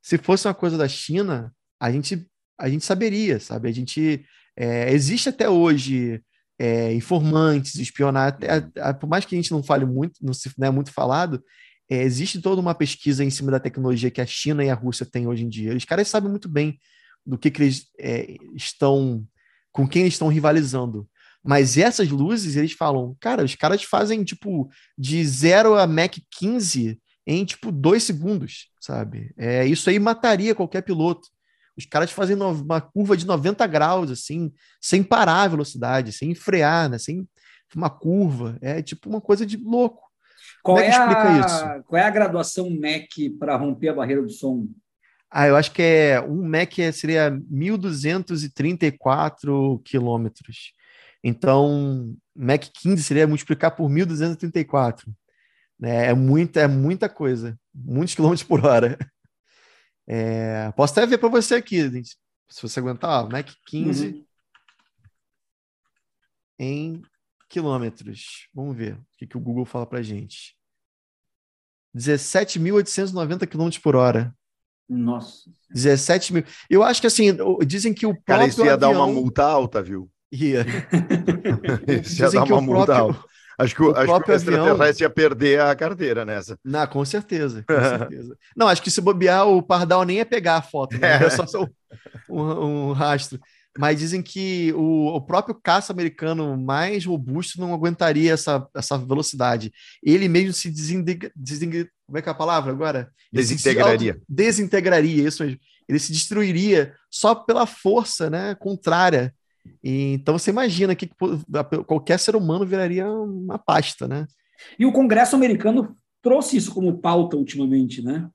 Se 0.02 0.18
fosse 0.18 0.46
uma 0.46 0.54
coisa 0.54 0.76
da 0.76 0.88
China, 0.88 1.54
a 1.80 1.90
gente, 1.90 2.26
a 2.58 2.68
gente 2.68 2.84
saberia, 2.84 3.40
sabe? 3.40 3.68
A 3.68 3.72
gente. 3.72 4.24
É, 4.56 4.92
existe 4.92 5.28
até 5.30 5.48
hoje 5.48 6.22
é, 6.58 6.92
informantes, 6.94 7.76
espionagem, 7.76 8.38
por 9.00 9.08
mais 9.08 9.24
que 9.24 9.34
a 9.34 9.38
gente 9.38 9.50
não 9.50 9.62
fale 9.62 9.86
muito, 9.86 10.14
não 10.22 10.34
se 10.34 10.52
não 10.58 10.68
é 10.68 10.70
muito 10.70 10.92
falado, 10.92 11.42
é, 11.90 12.02
existe 12.02 12.40
toda 12.40 12.60
uma 12.60 12.74
pesquisa 12.74 13.24
em 13.24 13.30
cima 13.30 13.50
da 13.50 13.60
tecnologia 13.60 14.10
que 14.10 14.20
a 14.20 14.26
China 14.26 14.64
e 14.64 14.70
a 14.70 14.74
Rússia 14.74 15.04
têm 15.04 15.26
hoje 15.26 15.44
em 15.44 15.48
dia. 15.48 15.76
Os 15.76 15.84
caras 15.84 16.08
sabem 16.08 16.30
muito 16.30 16.48
bem 16.48 16.78
do 17.26 17.36
que, 17.36 17.50
que 17.50 17.62
eles 17.62 17.86
é, 17.98 18.36
estão, 18.54 19.26
com 19.72 19.88
quem 19.88 20.02
eles 20.02 20.14
estão 20.14 20.28
rivalizando. 20.28 21.08
Mas 21.44 21.76
essas 21.76 22.08
luzes, 22.08 22.56
eles 22.56 22.72
falam, 22.72 23.16
cara, 23.18 23.44
os 23.44 23.54
caras 23.54 23.82
fazem 23.82 24.22
tipo 24.22 24.70
de 24.96 25.24
0 25.24 25.76
a 25.76 25.86
Mac 25.86 26.16
15 26.30 27.00
em 27.26 27.44
tipo 27.44 27.72
dois 27.72 28.04
segundos, 28.04 28.68
sabe? 28.80 29.32
É, 29.36 29.66
isso 29.66 29.90
aí 29.90 29.98
mataria 29.98 30.54
qualquer 30.54 30.82
piloto. 30.82 31.28
Os 31.76 31.86
caras 31.86 32.10
fazem 32.10 32.36
uma 32.36 32.80
curva 32.80 33.16
de 33.16 33.26
90 33.26 33.66
graus, 33.66 34.10
assim, 34.10 34.52
sem 34.80 35.02
parar 35.02 35.42
a 35.42 35.48
velocidade, 35.48 36.12
sem 36.12 36.34
frear, 36.34 36.88
né? 36.88 36.98
Sem 36.98 37.26
uma 37.74 37.88
curva. 37.88 38.58
É 38.60 38.82
tipo 38.82 39.08
uma 39.08 39.20
coisa 39.20 39.46
de 39.46 39.56
louco. 39.56 40.02
Qual 40.62 40.76
Como 40.76 40.86
é, 40.86 40.90
que 40.90 40.94
é 40.94 40.98
explica 40.98 41.28
a, 41.28 41.40
isso? 41.40 41.64
Qual 41.84 42.00
é 42.00 42.04
a 42.04 42.10
graduação 42.10 42.70
Mac 42.70 43.08
para 43.38 43.56
romper 43.56 43.88
a 43.88 43.94
barreira 43.94 44.22
do 44.22 44.30
som? 44.30 44.68
Ah, 45.30 45.48
eu 45.48 45.56
acho 45.56 45.72
que 45.72 45.82
é 45.82 46.20
um 46.20 46.46
Mac 46.46 46.74
seria 46.92 47.30
1.234 47.30 49.80
quilômetros. 49.82 50.74
Então, 51.22 52.16
Mac 52.34 52.64
15 52.80 53.02
seria 53.02 53.26
multiplicar 53.26 53.76
por 53.76 53.88
1.234. 53.88 55.04
Né? 55.78 56.06
É, 56.06 56.14
muita, 56.14 56.60
é 56.60 56.66
muita 56.66 57.08
coisa, 57.08 57.58
muitos 57.74 58.14
quilômetros 58.14 58.46
por 58.46 58.64
hora. 58.64 58.98
É, 60.06 60.72
posso 60.72 60.92
até 60.92 61.06
ver 61.06 61.18
para 61.18 61.28
você 61.28 61.54
aqui, 61.54 61.88
se 62.04 62.60
você 62.60 62.80
aguentar, 62.80 63.24
ó, 63.24 63.28
Mac 63.28 63.48
15 63.66 64.06
uhum. 64.08 64.24
em 66.58 67.02
quilômetros. 67.48 68.48
Vamos 68.52 68.76
ver 68.76 68.94
o 68.94 69.06
que, 69.16 69.26
que 69.26 69.36
o 69.36 69.40
Google 69.40 69.64
fala 69.64 69.86
para 69.86 70.02
gente. 70.02 70.56
17.890 71.96 73.46
quilômetros 73.46 73.82
por 73.82 73.94
hora. 73.94 74.34
Nossa. 74.88 75.50
17 75.70 76.32
mil. 76.34 76.44
Eu 76.68 76.82
acho 76.82 77.00
que 77.00 77.06
assim, 77.06 77.30
dizem 77.66 77.94
que 77.94 78.06
o 78.06 78.10
próprio. 78.10 78.24
Cara, 78.26 78.46
isso 78.46 78.64
ia 78.64 78.74
avião... 78.74 78.92
dar 78.92 78.98
uma 78.98 79.06
multa 79.06 79.44
alta, 79.44 79.82
viu? 79.82 80.10
Ia. 80.32 80.64
Isso 82.02 82.22
ia 82.22 82.30
dar 82.30 82.44
uma 82.44 82.64
próprio... 82.64 82.94
alta. 82.94 83.32
Acho 83.58 83.74
que 83.74 83.82
o, 83.82 83.90
acho 83.94 84.24
que 84.24 84.30
o 84.30 84.34
extraterrestre 84.34 85.04
avião... 85.04 85.08
ia 85.08 85.10
perder 85.10 85.60
a 85.60 85.74
carteira 85.76 86.24
nessa. 86.24 86.58
Não, 86.64 86.86
com 86.86 87.04
certeza, 87.04 87.62
com 87.68 87.74
certeza. 87.98 88.36
Não, 88.56 88.66
acho 88.66 88.82
que 88.82 88.90
se 88.90 89.00
bobear, 89.00 89.46
o 89.46 89.62
Pardal 89.62 90.04
nem 90.04 90.16
ia 90.16 90.26
pegar 90.26 90.56
a 90.56 90.62
foto, 90.62 90.98
né? 90.98 91.12
É. 91.22 91.30
só, 91.30 91.46
só 91.46 91.68
um, 92.28 92.42
um, 92.42 92.92
rastro. 92.92 93.38
Mas 93.78 93.98
dizem 93.98 94.22
que 94.22 94.72
o, 94.74 95.14
o 95.14 95.20
próprio 95.20 95.54
caça 95.54 95.92
americano 95.92 96.56
mais 96.56 97.06
robusto 97.06 97.60
não 97.60 97.72
aguentaria 97.72 98.32
essa, 98.32 98.66
essa 98.74 98.98
velocidade. 98.98 99.72
Ele 100.02 100.28
mesmo 100.28 100.52
se 100.52 100.70
desintegra, 100.70 101.30
desintegra, 101.34 101.88
como 102.06 102.18
é 102.18 102.22
que 102.22 102.28
é 102.28 102.32
a 102.32 102.34
palavra 102.34 102.72
agora? 102.72 103.10
Desintegraria. 103.32 104.20
desintegraria, 104.28 105.28
isso 105.28 105.44
mesmo. 105.44 105.58
Ele 105.88 105.98
se 105.98 106.12
destruiria 106.12 106.94
só 107.10 107.34
pela 107.34 107.66
força 107.66 108.28
né, 108.28 108.54
contrária 108.54 109.34
e, 109.82 110.14
então 110.14 110.38
você 110.38 110.50
imagina 110.50 110.94
que 110.94 111.10
qualquer 111.86 112.18
ser 112.18 112.36
humano 112.36 112.66
viraria 112.66 113.08
uma 113.10 113.58
pasta, 113.58 114.06
né? 114.06 114.26
E 114.78 114.86
o 114.86 114.92
Congresso 114.92 115.34
americano 115.34 115.96
trouxe 116.20 116.56
isso 116.56 116.72
como 116.72 116.98
pauta 116.98 117.36
ultimamente, 117.36 118.02
né? 118.02 118.28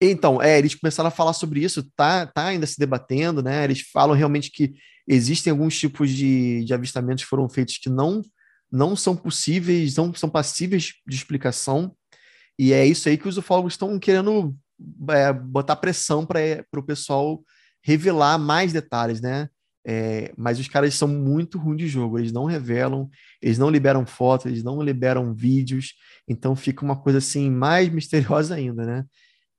Então, 0.00 0.40
é, 0.40 0.58
eles 0.58 0.74
começaram 0.74 1.08
a 1.08 1.12
falar 1.12 1.32
sobre 1.32 1.60
isso, 1.60 1.82
tá, 1.96 2.26
tá 2.26 2.46
ainda 2.46 2.66
se 2.66 2.78
debatendo, 2.78 3.42
né? 3.42 3.64
Eles 3.64 3.80
falam 3.80 4.16
realmente 4.16 4.50
que 4.50 4.74
existem 5.06 5.50
alguns 5.50 5.76
tipos 5.78 6.10
de, 6.10 6.64
de 6.64 6.72
avistamentos 6.72 7.24
que 7.24 7.30
foram 7.30 7.48
feitos 7.48 7.78
que 7.78 7.88
não, 7.88 8.22
não 8.70 8.94
são 8.94 9.16
possíveis, 9.16 9.96
não 9.96 10.14
são 10.14 10.30
passíveis 10.30 10.94
de 11.06 11.16
explicação, 11.16 11.94
e 12.58 12.72
é 12.72 12.86
isso 12.86 13.08
aí 13.08 13.16
que 13.16 13.28
os 13.28 13.38
ufólogos 13.38 13.74
estão 13.74 13.98
querendo 13.98 14.54
é, 15.10 15.32
botar 15.32 15.76
pressão 15.76 16.24
para 16.24 16.64
o 16.76 16.82
pessoal 16.82 17.42
revelar 17.82 18.38
mais 18.38 18.72
detalhes, 18.72 19.20
né? 19.20 19.48
É, 19.90 20.34
mas 20.36 20.60
os 20.60 20.68
caras 20.68 20.94
são 20.94 21.08
muito 21.08 21.56
ruins 21.58 21.78
de 21.78 21.88
jogo, 21.88 22.18
eles 22.18 22.30
não 22.30 22.44
revelam, 22.44 23.08
eles 23.40 23.56
não 23.56 23.70
liberam 23.70 24.04
fotos, 24.04 24.44
eles 24.44 24.62
não 24.62 24.82
liberam 24.82 25.34
vídeos, 25.34 25.94
então 26.28 26.54
fica 26.54 26.84
uma 26.84 27.00
coisa 27.00 27.16
assim 27.16 27.50
mais 27.50 27.88
misteriosa 27.88 28.54
ainda, 28.56 28.84
né? 28.84 29.04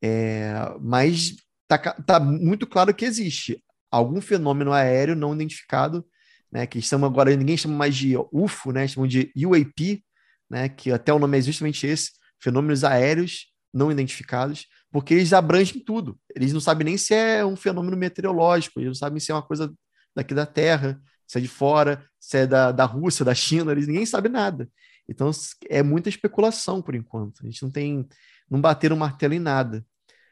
É, 0.03 0.53
mas 0.79 1.35
tá, 1.67 1.79
tá, 1.79 2.19
muito 2.19 2.67
claro 2.67 2.93
que 2.93 3.05
existe 3.05 3.59
algum 3.89 4.21
fenômeno 4.21 4.71
aéreo 4.71 5.15
não 5.15 5.33
identificado, 5.33 6.05
né? 6.51 6.67
Que 6.67 6.79
chama 6.79 7.07
agora 7.07 7.35
ninguém 7.35 7.57
chama 7.57 7.75
mais 7.75 7.95
de 7.95 8.15
UFO, 8.31 8.71
né? 8.71 8.87
Chamam 8.87 9.07
de 9.07 9.31
UAP, 9.35 10.03
né? 10.47 10.69
Que 10.69 10.91
até 10.91 11.11
o 11.11 11.17
nome 11.17 11.39
é 11.39 11.41
justamente 11.41 11.87
esse, 11.87 12.11
fenômenos 12.39 12.83
aéreos 12.83 13.47
não 13.73 13.91
identificados, 13.91 14.67
porque 14.91 15.15
eles 15.15 15.33
abrangem 15.33 15.83
tudo. 15.83 16.19
Eles 16.35 16.53
não 16.53 16.59
sabem 16.59 16.85
nem 16.85 16.97
se 16.99 17.15
é 17.15 17.43
um 17.43 17.55
fenômeno 17.55 17.97
meteorológico, 17.97 18.79
eles 18.79 18.89
não 18.89 18.95
sabem 18.95 19.19
se 19.19 19.31
é 19.31 19.33
uma 19.33 19.41
coisa 19.41 19.73
daqui 20.15 20.33
da 20.33 20.45
Terra, 20.45 21.01
se 21.27 21.37
é 21.37 21.41
de 21.41 21.47
fora, 21.47 22.05
se 22.19 22.39
é 22.39 22.47
da, 22.47 22.71
da 22.71 22.85
Rússia, 22.85 23.23
da 23.23 23.35
China, 23.35 23.71
eles, 23.71 23.87
ninguém 23.87 24.05
sabe 24.05 24.29
nada. 24.29 24.69
Então 25.07 25.31
é 25.69 25.81
muita 25.81 26.09
especulação 26.09 26.81
por 26.81 26.95
enquanto. 26.95 27.41
A 27.41 27.45
gente 27.45 27.63
não 27.63 27.71
tem, 27.71 28.07
não 28.49 28.61
bater 28.61 28.91
o 28.91 28.95
um 28.95 28.99
martelo 28.99 29.33
em 29.33 29.39
nada, 29.39 29.85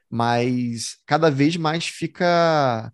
mas 0.10 0.98
cada 1.06 1.30
vez 1.30 1.58
mais 1.58 1.88
fica 1.88 2.92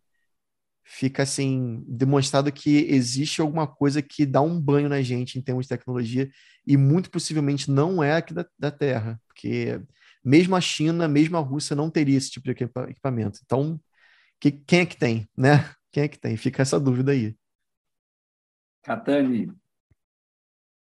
fica 0.86 1.24
assim 1.24 1.84
demonstrado 1.88 2.52
que 2.52 2.86
existe 2.90 3.42
alguma 3.42 3.66
coisa 3.66 4.02
que 4.02 4.26
dá 4.26 4.42
um 4.42 4.60
banho 4.60 4.88
na 4.90 5.02
gente 5.02 5.40
em 5.40 5.42
termos 5.42 5.66
de 5.66 5.70
tecnologia 5.70 6.30
e 6.68 6.78
muito 6.78 7.10
possivelmente 7.10 7.72
não 7.72 8.04
é 8.04 8.14
aqui 8.16 8.34
da, 8.34 8.46
da 8.60 8.70
Terra, 8.70 9.20
porque 9.28 9.82
mesmo 10.24 10.56
a 10.56 10.62
China, 10.62 11.08
mesmo 11.08 11.36
a 11.36 11.40
Rússia 11.40 11.76
não 11.76 11.90
teria 11.90 12.18
esse 12.18 12.30
tipo 12.30 12.46
de 12.46 12.52
equipamento. 12.90 13.40
Então, 13.44 13.80
que, 14.40 14.52
quem 14.52 14.82
é 14.82 14.86
que 14.86 14.98
tem, 14.98 15.28
né? 15.36 15.74
Quem 15.94 16.04
é 16.04 16.08
que 16.08 16.18
tem? 16.18 16.36
Fica 16.36 16.64
essa 16.64 16.80
dúvida 16.80 17.12
aí. 17.12 17.36
Catani. 18.82 19.54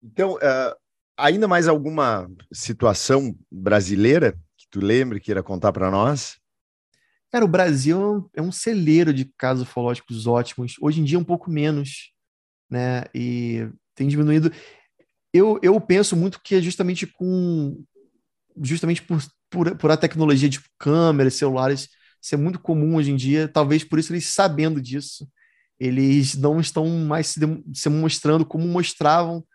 Então, 0.03 0.35
uh, 0.35 0.77
ainda 1.17 1.47
mais 1.47 1.69
alguma 1.69 2.29
situação 2.53 3.39
brasileira 3.51 4.33
que 4.57 4.67
tu 4.69 4.81
lembre, 4.81 5.21
queira 5.21 5.45
contar 5.45 5.73
para 5.73 5.93
nós? 5.93 6.41
Cara, 7.31 7.45
o 7.45 7.49
Brasil 7.49 8.29
é 8.35 8.43
um 8.43 8.51
celeiro 8.51 9.15
de 9.15 9.27
casos 9.39 9.63
ufológicos 9.63 10.27
ótimos. 10.27 10.75
Hoje 10.81 11.01
em 11.01 11.05
dia, 11.05 11.19
um 11.19 11.25
pouco 11.25 11.51
menos, 11.51 12.13
né? 12.69 13.05
E 13.15 13.69
tem 13.95 14.09
diminuído. 14.09 14.51
Eu, 15.33 15.61
eu 15.63 15.81
penso 15.81 16.17
muito 16.17 16.41
que 16.43 16.57
é 16.57 16.61
justamente 16.61 17.07
com. 17.07 17.81
Justamente 18.61 19.03
por, 19.03 19.23
por, 19.49 19.77
por 19.77 19.91
a 19.91 19.97
tecnologia 19.97 20.49
de 20.49 20.61
câmeras, 20.79 21.35
celulares, 21.35 21.91
isso 22.27 22.35
é 22.35 22.39
muito 22.39 22.59
comum 22.59 22.97
hoje 22.97 23.13
em 23.13 23.17
dia, 23.17 23.47
talvez 23.47 23.85
por 23.85 24.01
isso 24.01 24.13
eles 24.13 24.27
sabendo 24.27 24.83
disso, 24.83 25.31
eles 25.79 26.35
não 26.35 26.59
estão 26.59 26.85
mais 26.89 27.29
se, 27.29 27.41
se 27.73 27.89
mostrando 27.89 28.45
como 28.45 28.67
mostravam 28.67 29.47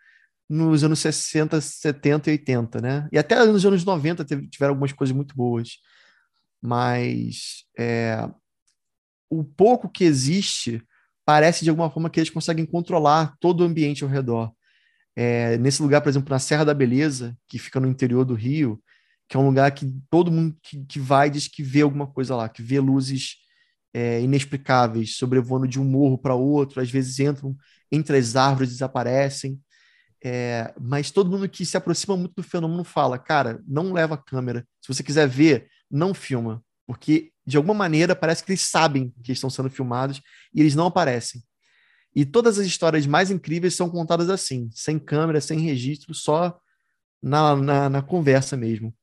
nos 0.48 0.82
anos 0.82 0.98
60, 1.00 1.60
70 1.60 2.30
e 2.30 2.32
80, 2.32 2.80
né? 2.80 3.08
E 3.12 3.18
até 3.18 3.44
nos 3.44 3.66
anos 3.66 3.84
90 3.84 4.24
teve, 4.24 4.48
tiveram 4.48 4.72
algumas 4.72 4.90
coisas 4.90 5.14
muito 5.14 5.36
boas. 5.36 5.80
Mas 6.62 7.64
é, 7.78 8.26
o 9.28 9.44
pouco 9.44 9.86
que 9.86 10.04
existe 10.04 10.82
parece 11.26 11.64
de 11.64 11.70
alguma 11.70 11.90
forma 11.90 12.08
que 12.08 12.20
eles 12.20 12.30
conseguem 12.30 12.64
controlar 12.64 13.36
todo 13.38 13.60
o 13.60 13.64
ambiente 13.64 14.02
ao 14.02 14.08
redor. 14.08 14.50
É, 15.14 15.58
nesse 15.58 15.82
lugar, 15.82 16.00
por 16.00 16.08
exemplo, 16.08 16.30
na 16.30 16.38
Serra 16.38 16.64
da 16.64 16.72
Beleza, 16.72 17.36
que 17.46 17.58
fica 17.58 17.78
no 17.78 17.88
interior 17.88 18.24
do 18.24 18.34
Rio, 18.34 18.82
que 19.32 19.36
é 19.38 19.40
um 19.40 19.46
lugar 19.46 19.70
que 19.72 19.90
todo 20.10 20.30
mundo 20.30 20.54
que, 20.62 20.84
que 20.84 21.00
vai 21.00 21.30
diz 21.30 21.48
que 21.48 21.62
vê 21.62 21.80
alguma 21.80 22.06
coisa 22.06 22.36
lá, 22.36 22.50
que 22.50 22.60
vê 22.60 22.78
luzes 22.78 23.36
é, 23.94 24.20
inexplicáveis 24.20 25.16
sobrevoando 25.16 25.66
de 25.66 25.80
um 25.80 25.84
morro 25.84 26.18
para 26.18 26.34
outro, 26.34 26.82
às 26.82 26.90
vezes 26.90 27.18
entram 27.18 27.56
entre 27.90 28.18
as 28.18 28.36
árvores 28.36 28.72
desaparecem. 28.72 29.58
É, 30.22 30.74
mas 30.78 31.10
todo 31.10 31.30
mundo 31.30 31.48
que 31.48 31.64
se 31.64 31.78
aproxima 31.78 32.14
muito 32.14 32.34
do 32.34 32.42
fenômeno 32.42 32.84
fala, 32.84 33.18
cara, 33.18 33.58
não 33.66 33.94
leva 33.94 34.16
a 34.16 34.18
câmera. 34.18 34.68
Se 34.82 34.92
você 34.92 35.02
quiser 35.02 35.26
ver, 35.26 35.66
não 35.90 36.12
filma, 36.12 36.62
porque 36.86 37.32
de 37.46 37.56
alguma 37.56 37.72
maneira 37.72 38.14
parece 38.14 38.44
que 38.44 38.52
eles 38.52 38.60
sabem 38.60 39.14
que 39.24 39.32
estão 39.32 39.48
sendo 39.48 39.70
filmados 39.70 40.20
e 40.54 40.60
eles 40.60 40.74
não 40.74 40.88
aparecem. 40.88 41.42
E 42.14 42.26
todas 42.26 42.58
as 42.58 42.66
histórias 42.66 43.06
mais 43.06 43.30
incríveis 43.30 43.74
são 43.76 43.88
contadas 43.88 44.28
assim, 44.28 44.68
sem 44.74 44.98
câmera, 44.98 45.40
sem 45.40 45.58
registro, 45.58 46.12
só 46.12 46.60
na, 47.22 47.56
na, 47.56 47.88
na 47.88 48.02
conversa 48.02 48.58
mesmo. 48.58 48.94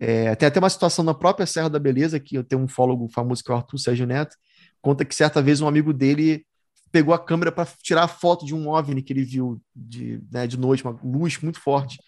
É, 0.00 0.34
tem 0.36 0.46
até 0.46 0.60
uma 0.60 0.70
situação 0.70 1.04
na 1.04 1.12
própria 1.12 1.46
Serra 1.46 1.68
da 1.68 1.78
Beleza, 1.78 2.20
que 2.20 2.36
eu 2.36 2.44
tenho 2.44 2.62
um 2.62 2.68
fólogo 2.68 3.08
famoso 3.08 3.42
que 3.42 3.50
é 3.50 3.54
o 3.54 3.56
Arthur 3.56 3.78
Sérgio 3.78 4.06
Neto, 4.06 4.36
conta 4.80 5.04
que 5.04 5.14
certa 5.14 5.42
vez 5.42 5.60
um 5.60 5.66
amigo 5.66 5.92
dele 5.92 6.46
pegou 6.92 7.12
a 7.12 7.18
câmera 7.18 7.50
para 7.50 7.68
tirar 7.82 8.04
a 8.04 8.08
foto 8.08 8.46
de 8.46 8.54
um 8.54 8.68
OVNI 8.68 9.02
que 9.02 9.12
ele 9.12 9.24
viu 9.24 9.60
de, 9.74 10.22
né, 10.30 10.46
de 10.46 10.56
noite, 10.56 10.84
uma 10.84 10.98
luz 11.02 11.38
muito 11.40 11.60
forte. 11.60 11.98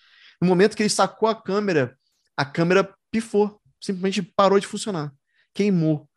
No 0.41 0.49
momento 0.49 0.76
que 0.76 0.82
ele 0.82 0.88
sacou 0.88 1.28
a 1.28 1.34
câmera, 1.34 1.97
a 2.36 2.45
câmera 2.45 2.88
pifou, 3.11 3.61
simplesmente 3.80 4.22
parou 4.22 4.59
de 4.59 4.66
funcionar, 4.66 5.12
queimou. 5.53 6.09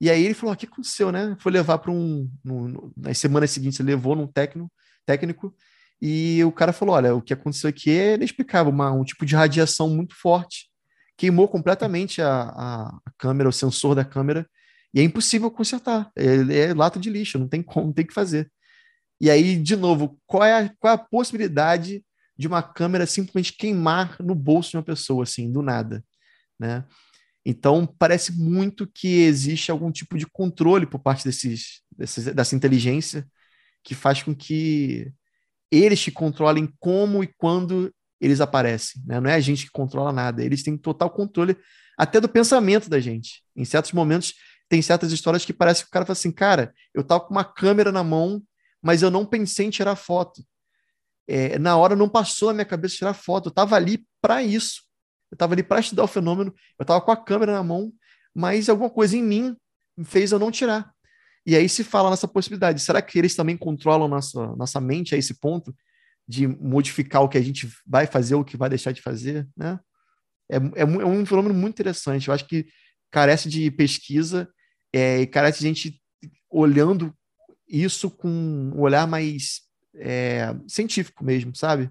E 0.00 0.10
aí 0.10 0.24
ele 0.24 0.34
falou: 0.34 0.52
o 0.52 0.56
que 0.56 0.66
aconteceu, 0.66 1.12
né? 1.12 1.36
Foi 1.38 1.52
levar 1.52 1.78
para 1.78 1.92
um. 1.92 2.28
No, 2.44 2.92
nas 2.96 3.16
semanas 3.18 3.50
seguintes, 3.52 3.78
ele 3.78 3.90
levou 3.90 4.16
num 4.16 4.26
técnico, 4.26 4.70
técnico, 5.06 5.54
e 6.00 6.44
o 6.44 6.52
cara 6.52 6.72
falou: 6.72 6.96
olha, 6.96 7.14
o 7.14 7.22
que 7.22 7.32
aconteceu 7.32 7.70
aqui 7.70 7.90
é 7.92 8.14
inexplicável, 8.14 8.72
uma, 8.72 8.90
um 8.90 9.04
tipo 9.04 9.24
de 9.24 9.36
radiação 9.36 9.88
muito 9.88 10.14
forte 10.16 10.71
queimou 11.16 11.48
completamente 11.48 12.20
a, 12.20 12.42
a, 12.42 13.00
câmera, 13.18 13.48
o 13.48 13.52
sensor 13.52 13.94
da 13.94 14.04
câmera, 14.04 14.48
e 14.94 15.00
é 15.00 15.02
impossível 15.02 15.50
consertar. 15.50 16.10
É, 16.16 16.68
é 16.70 16.74
lata 16.74 16.98
de 16.98 17.10
lixo, 17.10 17.38
não 17.38 17.48
tem 17.48 17.62
como, 17.62 17.92
tem 17.92 18.06
que 18.06 18.14
fazer. 18.14 18.50
E 19.20 19.30
aí, 19.30 19.56
de 19.56 19.76
novo, 19.76 20.20
qual 20.26 20.44
é, 20.44 20.64
a, 20.64 20.74
qual 20.78 20.92
é 20.92 20.96
a 20.96 20.98
possibilidade 20.98 22.04
de 22.36 22.48
uma 22.48 22.62
câmera 22.62 23.06
simplesmente 23.06 23.56
queimar 23.56 24.16
no 24.20 24.34
bolso 24.34 24.70
de 24.70 24.76
uma 24.76 24.82
pessoa, 24.82 25.22
assim, 25.22 25.50
do 25.50 25.62
nada, 25.62 26.04
né? 26.58 26.84
Então, 27.44 27.86
parece 27.98 28.32
muito 28.32 28.86
que 28.86 29.22
existe 29.22 29.70
algum 29.70 29.90
tipo 29.90 30.16
de 30.16 30.26
controle 30.26 30.86
por 30.86 31.00
parte 31.00 31.24
desses, 31.24 31.82
desses, 31.96 32.26
dessa 32.26 32.54
inteligência 32.54 33.26
que 33.82 33.94
faz 33.94 34.22
com 34.22 34.34
que 34.34 35.12
eles 35.70 36.00
te 36.00 36.10
controlem 36.12 36.72
como 36.78 37.24
e 37.24 37.26
quando 37.36 37.92
eles 38.22 38.40
aparecem. 38.40 39.02
Né? 39.04 39.20
Não 39.20 39.28
é 39.28 39.34
a 39.34 39.40
gente 39.40 39.66
que 39.66 39.72
controla 39.72 40.12
nada, 40.12 40.44
eles 40.44 40.62
têm 40.62 40.76
total 40.76 41.10
controle 41.10 41.56
até 41.98 42.20
do 42.20 42.28
pensamento 42.28 42.88
da 42.88 43.00
gente. 43.00 43.42
Em 43.54 43.64
certos 43.64 43.92
momentos, 43.92 44.34
tem 44.68 44.80
certas 44.80 45.10
histórias 45.10 45.44
que 45.44 45.52
parece 45.52 45.82
que 45.82 45.88
o 45.88 45.90
cara 45.90 46.06
fala 46.06 46.12
assim: 46.12 46.30
cara, 46.30 46.72
eu 46.94 47.02
tava 47.02 47.20
com 47.24 47.34
uma 47.34 47.44
câmera 47.44 47.90
na 47.90 48.04
mão, 48.04 48.40
mas 48.80 49.02
eu 49.02 49.10
não 49.10 49.26
pensei 49.26 49.66
em 49.66 49.70
tirar 49.70 49.96
foto. 49.96 50.42
É, 51.26 51.58
na 51.58 51.76
hora 51.76 51.96
não 51.96 52.08
passou 52.08 52.48
na 52.48 52.54
minha 52.54 52.64
cabeça 52.64 52.96
tirar 52.96 53.14
foto, 53.14 53.48
eu 53.48 53.52
tava 53.52 53.74
ali 53.74 54.06
para 54.20 54.42
isso. 54.42 54.82
Eu 55.30 55.36
tava 55.36 55.54
ali 55.54 55.62
para 55.62 55.80
estudar 55.80 56.04
o 56.04 56.08
fenômeno, 56.08 56.54
eu 56.78 56.84
tava 56.84 57.00
com 57.00 57.10
a 57.10 57.16
câmera 57.16 57.52
na 57.52 57.62
mão, 57.62 57.92
mas 58.34 58.68
alguma 58.68 58.90
coisa 58.90 59.16
em 59.16 59.22
mim 59.22 59.56
fez 60.04 60.30
eu 60.30 60.38
não 60.38 60.50
tirar. 60.50 60.92
E 61.44 61.56
aí 61.56 61.68
se 61.68 61.82
fala 61.82 62.10
nessa 62.10 62.28
possibilidade. 62.28 62.80
Será 62.80 63.02
que 63.02 63.18
eles 63.18 63.34
também 63.34 63.56
controlam 63.56 64.06
nossa, 64.06 64.54
nossa 64.54 64.80
mente 64.80 65.14
a 65.14 65.18
esse 65.18 65.34
ponto? 65.34 65.74
De 66.32 66.46
modificar 66.46 67.22
o 67.22 67.28
que 67.28 67.36
a 67.36 67.42
gente 67.42 67.68
vai 67.86 68.06
fazer 68.06 68.34
ou 68.34 68.40
o 68.40 68.44
que 68.44 68.56
vai 68.56 68.70
deixar 68.70 68.92
de 68.92 69.02
fazer, 69.02 69.46
né? 69.54 69.78
É, 70.50 70.56
é, 70.56 70.82
é 70.82 71.06
um 71.06 71.26
fenômeno 71.26 71.54
muito 71.54 71.74
interessante. 71.74 72.28
Eu 72.28 72.34
acho 72.34 72.46
que 72.46 72.66
carece 73.10 73.48
de 73.48 73.70
pesquisa 73.70 74.48
é, 74.92 75.20
e 75.20 75.26
carece 75.26 75.58
de 75.58 75.66
gente 75.66 76.02
olhando 76.50 77.14
isso 77.68 78.10
com 78.10 78.28
um 78.28 78.80
olhar 78.80 79.06
mais 79.06 79.60
é, 79.94 80.54
científico 80.66 81.22
mesmo, 81.22 81.54
sabe? 81.54 81.90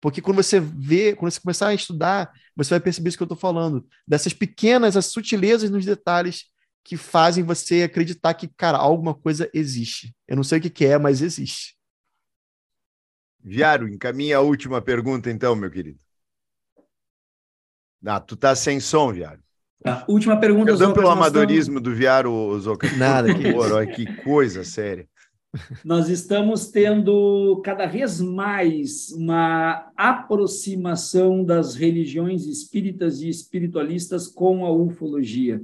Porque 0.00 0.22
quando 0.22 0.36
você 0.36 0.60
vê, 0.60 1.14
quando 1.14 1.32
você 1.32 1.40
começar 1.40 1.68
a 1.68 1.74
estudar, 1.74 2.32
você 2.56 2.70
vai 2.70 2.80
perceber 2.80 3.08
isso 3.08 3.16
que 3.16 3.22
eu 3.22 3.26
estou 3.26 3.38
falando, 3.38 3.86
dessas 4.06 4.32
pequenas, 4.32 4.96
as 4.96 5.06
sutilezas 5.06 5.70
nos 5.70 5.84
detalhes 5.84 6.44
que 6.84 6.96
fazem 6.96 7.44
você 7.44 7.82
acreditar 7.82 8.34
que, 8.34 8.48
cara, 8.48 8.78
alguma 8.78 9.14
coisa 9.14 9.48
existe. 9.52 10.14
Eu 10.26 10.36
não 10.36 10.44
sei 10.44 10.58
o 10.58 10.62
que, 10.62 10.70
que 10.70 10.84
é, 10.84 10.98
mas 10.98 11.22
existe. 11.22 11.76
Viário, 13.42 13.88
encaminha 13.88 14.36
a 14.36 14.40
última 14.40 14.80
pergunta, 14.80 15.30
então, 15.30 15.56
meu 15.56 15.70
querido. 15.70 15.98
Ah, 18.04 18.20
tu 18.20 18.36
tá 18.36 18.54
sem 18.54 18.80
som, 18.80 19.12
Viário. 19.12 19.42
A 19.84 20.04
última 20.08 20.38
pergunta. 20.38 20.66
Perdão 20.66 20.92
pelo 20.92 21.08
amadorismo 21.08 21.78
estamos... 21.78 21.82
do 21.82 21.94
Viário, 21.94 22.58
Zoca. 22.60 22.88
Nada, 22.96 23.34
que, 23.34 23.52
Porra, 23.52 23.86
que 23.86 24.06
coisa 24.22 24.64
séria. 24.64 25.08
Nós 25.84 26.08
estamos 26.08 26.70
tendo 26.70 27.60
cada 27.62 27.86
vez 27.86 28.20
mais 28.20 29.10
uma 29.10 29.92
aproximação 29.96 31.44
das 31.44 31.74
religiões 31.74 32.46
espíritas 32.46 33.20
e 33.20 33.28
espiritualistas 33.28 34.28
com 34.28 34.64
a 34.64 34.72
ufologia. 34.72 35.60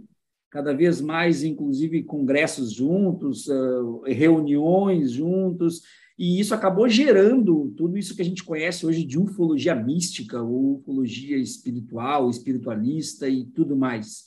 Cada 0.51 0.75
vez 0.75 1.01
mais, 1.01 1.43
inclusive, 1.43 2.03
congressos 2.03 2.73
juntos, 2.73 3.49
eh, 3.49 4.13
reuniões 4.13 5.13
juntos, 5.13 5.83
e 6.19 6.41
isso 6.41 6.53
acabou 6.53 6.89
gerando 6.89 7.73
tudo 7.77 7.97
isso 7.97 8.17
que 8.17 8.23
a 8.23 8.25
gente 8.25 8.43
conhece 8.43 8.85
hoje 8.85 9.05
de 9.05 9.17
ufologia 9.17 9.73
mística, 9.75 10.43
ou 10.43 10.75
ufologia 10.75 11.37
espiritual, 11.37 12.29
espiritualista 12.29 13.29
e 13.29 13.45
tudo 13.45 13.77
mais. 13.77 14.25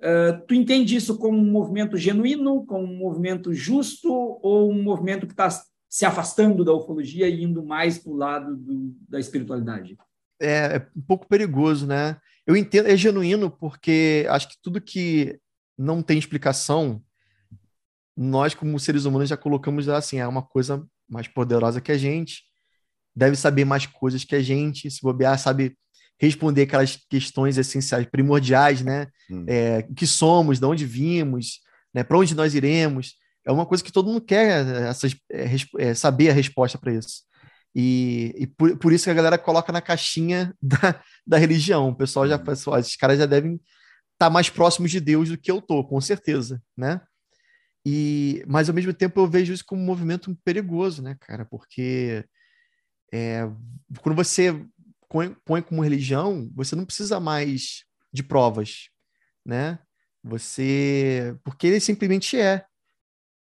Uh, 0.00 0.44
tu 0.48 0.54
entende 0.54 0.96
isso 0.96 1.16
como 1.16 1.38
um 1.38 1.48
movimento 1.48 1.96
genuíno, 1.96 2.66
como 2.66 2.84
um 2.84 2.96
movimento 2.96 3.54
justo, 3.54 4.10
ou 4.12 4.72
um 4.72 4.82
movimento 4.82 5.24
que 5.28 5.32
está 5.32 5.48
se 5.88 6.04
afastando 6.04 6.64
da 6.64 6.72
ufologia 6.72 7.28
e 7.28 7.44
indo 7.44 7.64
mais 7.64 7.98
para 7.98 8.10
o 8.10 8.16
lado 8.16 8.56
do, 8.56 8.92
da 9.08 9.20
espiritualidade? 9.20 9.96
É, 10.40 10.76
é, 10.76 10.86
um 10.96 11.02
pouco 11.02 11.28
perigoso, 11.28 11.86
né? 11.86 12.16
Eu 12.44 12.56
entendo, 12.56 12.88
é 12.88 12.96
genuíno 12.96 13.48
porque 13.48 14.26
acho 14.28 14.48
que 14.48 14.56
tudo 14.60 14.80
que 14.80 15.38
não 15.78 16.02
tem 16.02 16.18
explicação, 16.18 17.00
nós 18.16 18.54
como 18.54 18.80
seres 18.80 19.04
humanos 19.04 19.28
já 19.28 19.36
colocamos 19.36 19.88
assim, 19.88 20.18
é 20.18 20.26
uma 20.26 20.42
coisa 20.42 20.84
mais 21.12 21.28
poderosa 21.28 21.80
que 21.80 21.92
a 21.92 21.98
gente, 21.98 22.42
deve 23.14 23.36
saber 23.36 23.64
mais 23.64 23.84
coisas 23.84 24.24
que 24.24 24.34
a 24.34 24.42
gente, 24.42 24.90
se 24.90 25.02
bobear, 25.02 25.38
sabe 25.38 25.76
responder 26.18 26.62
aquelas 26.62 26.96
questões 27.10 27.58
essenciais, 27.58 28.06
primordiais, 28.06 28.80
né? 28.80 29.08
Hum. 29.30 29.44
É, 29.46 29.82
que 29.94 30.06
somos, 30.06 30.58
de 30.58 30.64
onde 30.64 30.86
vimos, 30.86 31.60
né? 31.92 32.02
para 32.02 32.16
onde 32.16 32.34
nós 32.34 32.54
iremos. 32.54 33.14
É 33.44 33.52
uma 33.52 33.66
coisa 33.66 33.82
que 33.82 33.92
todo 33.92 34.06
mundo 34.08 34.20
quer 34.20 34.66
essas, 34.88 35.16
é, 35.30 35.46
é, 35.78 35.94
saber 35.94 36.30
a 36.30 36.32
resposta 36.32 36.78
para 36.78 36.94
isso. 36.94 37.22
E, 37.74 38.34
e 38.38 38.46
por, 38.46 38.76
por, 38.78 38.92
isso 38.92 39.04
que 39.04 39.10
a 39.10 39.14
galera 39.14 39.36
coloca 39.36 39.72
na 39.72 39.80
caixinha 39.80 40.54
da, 40.62 41.02
da 41.26 41.36
religião. 41.36 41.88
O 41.88 41.94
pessoal 41.94 42.28
já, 42.28 42.38
pessoal, 42.38 42.78
esses 42.78 42.96
caras 42.96 43.18
já 43.18 43.26
devem 43.26 43.54
estar 43.54 43.64
tá 44.18 44.30
mais 44.30 44.48
próximos 44.48 44.90
de 44.90 45.00
Deus 45.00 45.28
do 45.28 45.36
que 45.36 45.50
eu 45.50 45.60
tô, 45.60 45.84
com 45.84 46.00
certeza, 46.00 46.62
né? 46.76 47.00
E, 47.84 48.44
mas 48.46 48.68
ao 48.68 48.74
mesmo 48.74 48.92
tempo 48.92 49.20
eu 49.20 49.26
vejo 49.26 49.52
isso 49.52 49.64
como 49.64 49.82
um 49.82 49.84
movimento 49.84 50.36
perigoso, 50.44 51.02
né, 51.02 51.16
cara? 51.20 51.44
Porque 51.44 52.24
é, 53.12 53.42
quando 54.00 54.16
você 54.16 54.64
põe 55.44 55.60
como 55.60 55.82
religião, 55.82 56.50
você 56.54 56.74
não 56.74 56.86
precisa 56.86 57.20
mais 57.20 57.84
de 58.12 58.22
provas, 58.22 58.88
né? 59.44 59.78
Você, 60.24 61.36
porque 61.44 61.66
ele 61.66 61.80
simplesmente 61.80 62.38
é. 62.38 62.64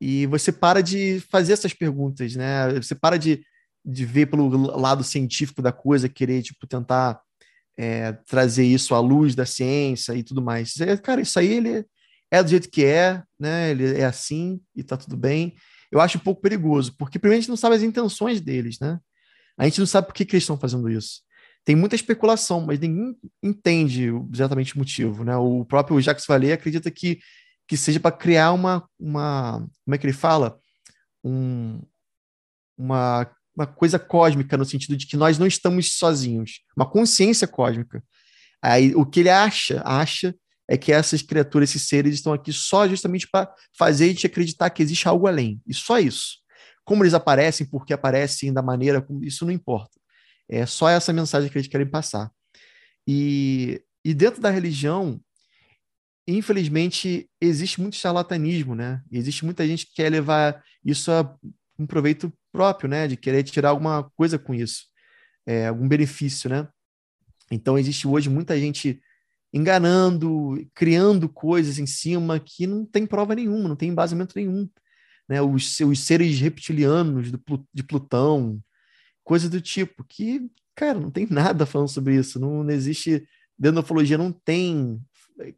E 0.01 0.27
você 0.27 0.53
para 0.53 0.83
de 0.83 1.21
fazer 1.31 1.55
essas 1.55 1.73
perguntas, 1.73 2.37
né? 2.37 2.73
Você 2.75 2.95
para 2.95 3.19
de, 3.19 3.43
de 3.85 4.05
ver 4.05 4.27
pelo 4.27 4.49
lado 4.77 5.03
científico 5.03 5.61
da 5.61 5.73
coisa, 5.73 6.09
querer, 6.09 6.43
tipo, 6.43 6.67
tentar 6.67 7.21
é, 7.77 8.13
trazer 8.13 8.65
isso 8.65 8.95
à 8.95 9.01
luz 9.01 9.35
da 9.35 9.47
ciência 9.47 10.15
e 10.15 10.23
tudo 10.23 10.43
mais. 10.43 10.75
Cara, 11.03 11.21
isso 11.21 11.39
aí 11.39 11.55
ele 11.55 11.85
é 12.31 12.43
do 12.43 12.51
jeito 12.51 12.71
que 12.71 12.85
é, 12.85 13.23
né? 13.39 13.71
Ele 13.71 13.99
é 13.99 14.05
assim 14.05 14.61
e 14.75 14.83
tá 14.83 14.97
tudo 14.97 15.17
bem. 15.17 15.55
Eu 15.91 16.01
acho 16.01 16.19
um 16.19 16.21
pouco 16.21 16.43
perigoso, 16.43 16.95
porque 16.97 17.19
primeiro 17.19 17.39
a 17.39 17.41
gente 17.41 17.51
não 17.51 17.57
sabe 17.57 17.77
as 17.77 17.83
intenções 17.83 18.41
deles, 18.41 18.79
né? 18.79 18.99
A 19.57 19.65
gente 19.65 19.81
não 19.81 19.87
sabe 19.87 20.07
por 20.07 20.15
que, 20.15 20.25
que 20.25 20.37
eles 20.37 20.45
estão 20.45 20.59
fazendo 20.59 20.89
isso. 20.91 21.23
Tem 21.65 21.75
muita 21.75 21.97
especulação, 21.97 22.61
mas 22.61 22.79
ninguém 22.79 23.17
entende 23.43 24.11
exatamente 24.33 24.75
o 24.75 24.79
motivo, 24.79 25.25
né? 25.25 25.37
O 25.37 25.65
próprio 25.65 26.01
Jacques 26.01 26.27
Vallée 26.27 26.53
acredita 26.53 26.91
que, 26.91 27.19
que 27.67 27.77
seja 27.77 27.99
para 27.99 28.17
criar 28.17 28.53
uma, 28.53 28.89
uma, 28.99 29.67
como 29.85 29.95
é 29.95 29.99
que 29.99 30.07
ele 30.07 30.13
fala? 30.13 30.59
Um, 31.25 31.83
uma, 32.77 33.31
uma 33.57 33.67
coisa 33.67 33.99
cósmica, 33.99 34.57
no 34.57 34.65
sentido 34.65 34.97
de 34.97 35.07
que 35.07 35.17
nós 35.17 35.39
não 35.39 35.47
estamos 35.47 35.95
sozinhos, 35.95 36.61
uma 36.77 36.89
consciência 36.89 37.49
cósmica. 37.49 38.03
Aí 38.63 38.95
o 38.95 39.05
que 39.05 39.21
ele 39.21 39.31
acha, 39.31 39.83
acha 39.85 40.35
é 40.69 40.77
que 40.77 40.93
essas 40.93 41.23
criaturas, 41.23 41.71
esses 41.71 41.89
seres 41.89 42.15
estão 42.15 42.33
aqui 42.33 42.53
só 42.53 42.87
justamente 42.87 43.27
para 43.27 43.53
fazer 43.77 44.05
a 44.05 44.09
gente 44.09 44.27
acreditar 44.27 44.69
que 44.69 44.83
existe 44.83 45.09
algo 45.09 45.27
além. 45.27 45.61
E 45.67 45.73
só 45.73 45.99
isso. 45.99 46.37
Como 46.85 47.03
eles 47.03 47.15
aparecem, 47.15 47.67
por 47.67 47.87
que 47.87 47.95
aparecem, 47.95 48.53
da 48.53 48.61
maneira, 48.61 49.05
isso 49.23 49.47
não 49.47 49.53
importa. 49.53 49.99
É 50.47 50.67
só 50.67 50.89
essa 50.89 51.13
mensagem 51.13 51.51
que 51.51 51.57
eles 51.57 51.69
querem 51.69 51.87
passar. 51.87 52.31
E, 53.07 53.83
e 54.05 54.13
dentro 54.13 54.43
da 54.43 54.51
religião, 54.51 55.19
infelizmente, 56.27 57.29
existe 57.41 57.81
muito 57.81 57.97
charlatanismo, 57.97 58.75
né? 58.75 59.03
Existe 59.11 59.47
muita 59.47 59.67
gente 59.67 59.87
que 59.87 59.95
quer 59.95 60.11
levar 60.11 60.63
isso 60.85 61.11
a 61.11 61.35
um 61.79 61.87
proveito 61.87 62.31
próprio, 62.53 62.91
né? 62.91 63.09
De 63.09 63.17
querer 63.17 63.43
tirar 63.43 63.71
alguma 63.71 64.11
coisa 64.11 64.39
com 64.39 64.55
isso, 64.55 64.85
é, 65.47 65.69
algum 65.69 65.89
benefício, 65.89 66.51
né? 66.51 66.69
Então, 67.51 67.79
existe 67.79 68.07
hoje 68.07 68.29
muita 68.29 68.59
gente 68.59 69.01
enganando, 69.53 70.57
criando 70.75 71.29
coisas 71.29 71.79
em 71.79 71.87
cima 71.87 72.39
que 72.39 72.67
não 72.67 72.85
tem 72.85 73.07
prova 73.07 73.35
nenhuma, 73.35 73.69
não 73.69 73.77
tem 73.77 73.89
embasamento 73.89 74.35
nenhum. 74.37 74.69
Né? 75.29 75.41
Os, 75.41 75.81
os 75.81 76.01
seres 76.01 76.39
reptilianos 76.41 77.31
do, 77.31 77.41
de 77.73 77.83
Plutão, 77.83 78.61
coisa 79.25 79.49
do 79.49 79.61
tipo, 79.61 80.05
que, 80.05 80.51
cara, 80.75 80.99
não 80.99 81.11
tem 81.11 81.27
nada 81.31 81.67
falando 81.67 81.89
sobre 81.89 82.17
isso. 82.17 82.39
Não, 82.39 82.63
não 82.63 82.71
existe, 82.71 83.27
dentro 83.59 83.77
da 83.77 83.81
ufologia, 83.81 84.19
não 84.19 84.33
tem 84.33 85.01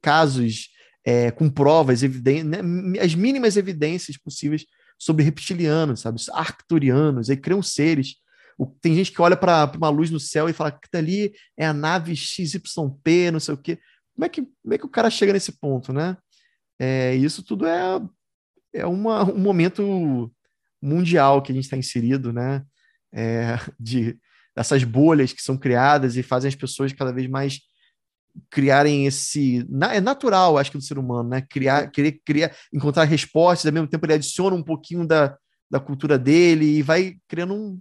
casos 0.00 0.68
é, 1.04 1.30
com 1.30 1.48
provas, 1.48 2.02
evidências, 2.02 2.46
né? 2.46 2.58
as 3.00 3.14
mínimas 3.14 3.56
evidências 3.56 4.16
possíveis 4.16 4.66
sobre 4.98 5.24
reptilianos, 5.24 6.00
sabe? 6.00 6.20
Arcturianos, 6.32 7.30
aí 7.30 7.36
criam 7.36 7.62
seres 7.62 8.16
tem 8.66 8.94
gente 8.94 9.12
que 9.12 9.22
olha 9.22 9.36
para 9.36 9.72
uma 9.76 9.88
luz 9.88 10.10
no 10.10 10.20
céu 10.20 10.48
e 10.48 10.52
fala 10.52 10.70
que 10.70 10.88
dali 10.92 11.32
é 11.56 11.66
a 11.66 11.72
nave 11.72 12.14
XYP, 12.14 13.30
não 13.32 13.40
sei 13.40 13.54
o 13.54 13.58
quê. 13.58 13.78
Como 14.14 14.24
é 14.24 14.28
que, 14.28 14.42
como 14.42 14.74
é 14.74 14.78
que 14.78 14.86
o 14.86 14.90
cara 14.90 15.08
chega 15.08 15.32
nesse 15.32 15.52
ponto, 15.52 15.92
né? 15.92 16.16
É, 16.78 17.14
isso 17.14 17.42
tudo 17.42 17.66
é, 17.66 18.00
é 18.74 18.86
uma, 18.86 19.24
um 19.24 19.38
momento 19.38 20.30
mundial 20.80 21.42
que 21.42 21.52
a 21.52 21.54
gente 21.54 21.64
está 21.64 21.76
inserido, 21.76 22.32
né? 22.32 22.64
É, 23.12 23.58
de 23.78 24.18
essas 24.54 24.84
bolhas 24.84 25.32
que 25.32 25.42
são 25.42 25.56
criadas 25.56 26.16
e 26.16 26.22
fazem 26.22 26.48
as 26.48 26.54
pessoas 26.54 26.92
cada 26.92 27.12
vez 27.12 27.28
mais 27.28 27.60
criarem 28.48 29.06
esse 29.06 29.66
é 29.90 30.00
natural 30.00 30.56
acho 30.56 30.70
que 30.70 30.78
do 30.78 30.84
ser 30.84 30.98
humano 30.98 31.28
né 31.28 31.40
criar 31.40 31.90
querer 31.90 32.20
criar 32.24 32.54
encontrar 32.72 33.02
respostas 33.02 33.66
ao 33.66 33.72
mesmo 33.72 33.88
tempo 33.88 34.06
ele 34.06 34.14
adiciona 34.14 34.54
um 34.54 34.62
pouquinho 34.62 35.04
da, 35.04 35.36
da 35.68 35.80
cultura 35.80 36.16
dele 36.16 36.78
e 36.78 36.82
vai 36.82 37.16
criando 37.26 37.54
um, 37.54 37.80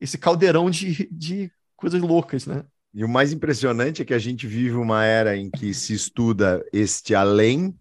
esse 0.00 0.18
caldeirão 0.18 0.70
de, 0.70 1.08
de 1.10 1.50
coisas 1.76 2.00
loucas, 2.00 2.46
né? 2.46 2.64
E 2.92 3.04
o 3.04 3.08
mais 3.08 3.32
impressionante 3.32 4.00
é 4.00 4.04
que 4.04 4.14
a 4.14 4.18
gente 4.18 4.46
vive 4.46 4.74
uma 4.74 5.04
era 5.04 5.36
em 5.36 5.50
que 5.50 5.74
se 5.74 5.92
estuda 5.92 6.64
este 6.72 7.14
além, 7.14 7.78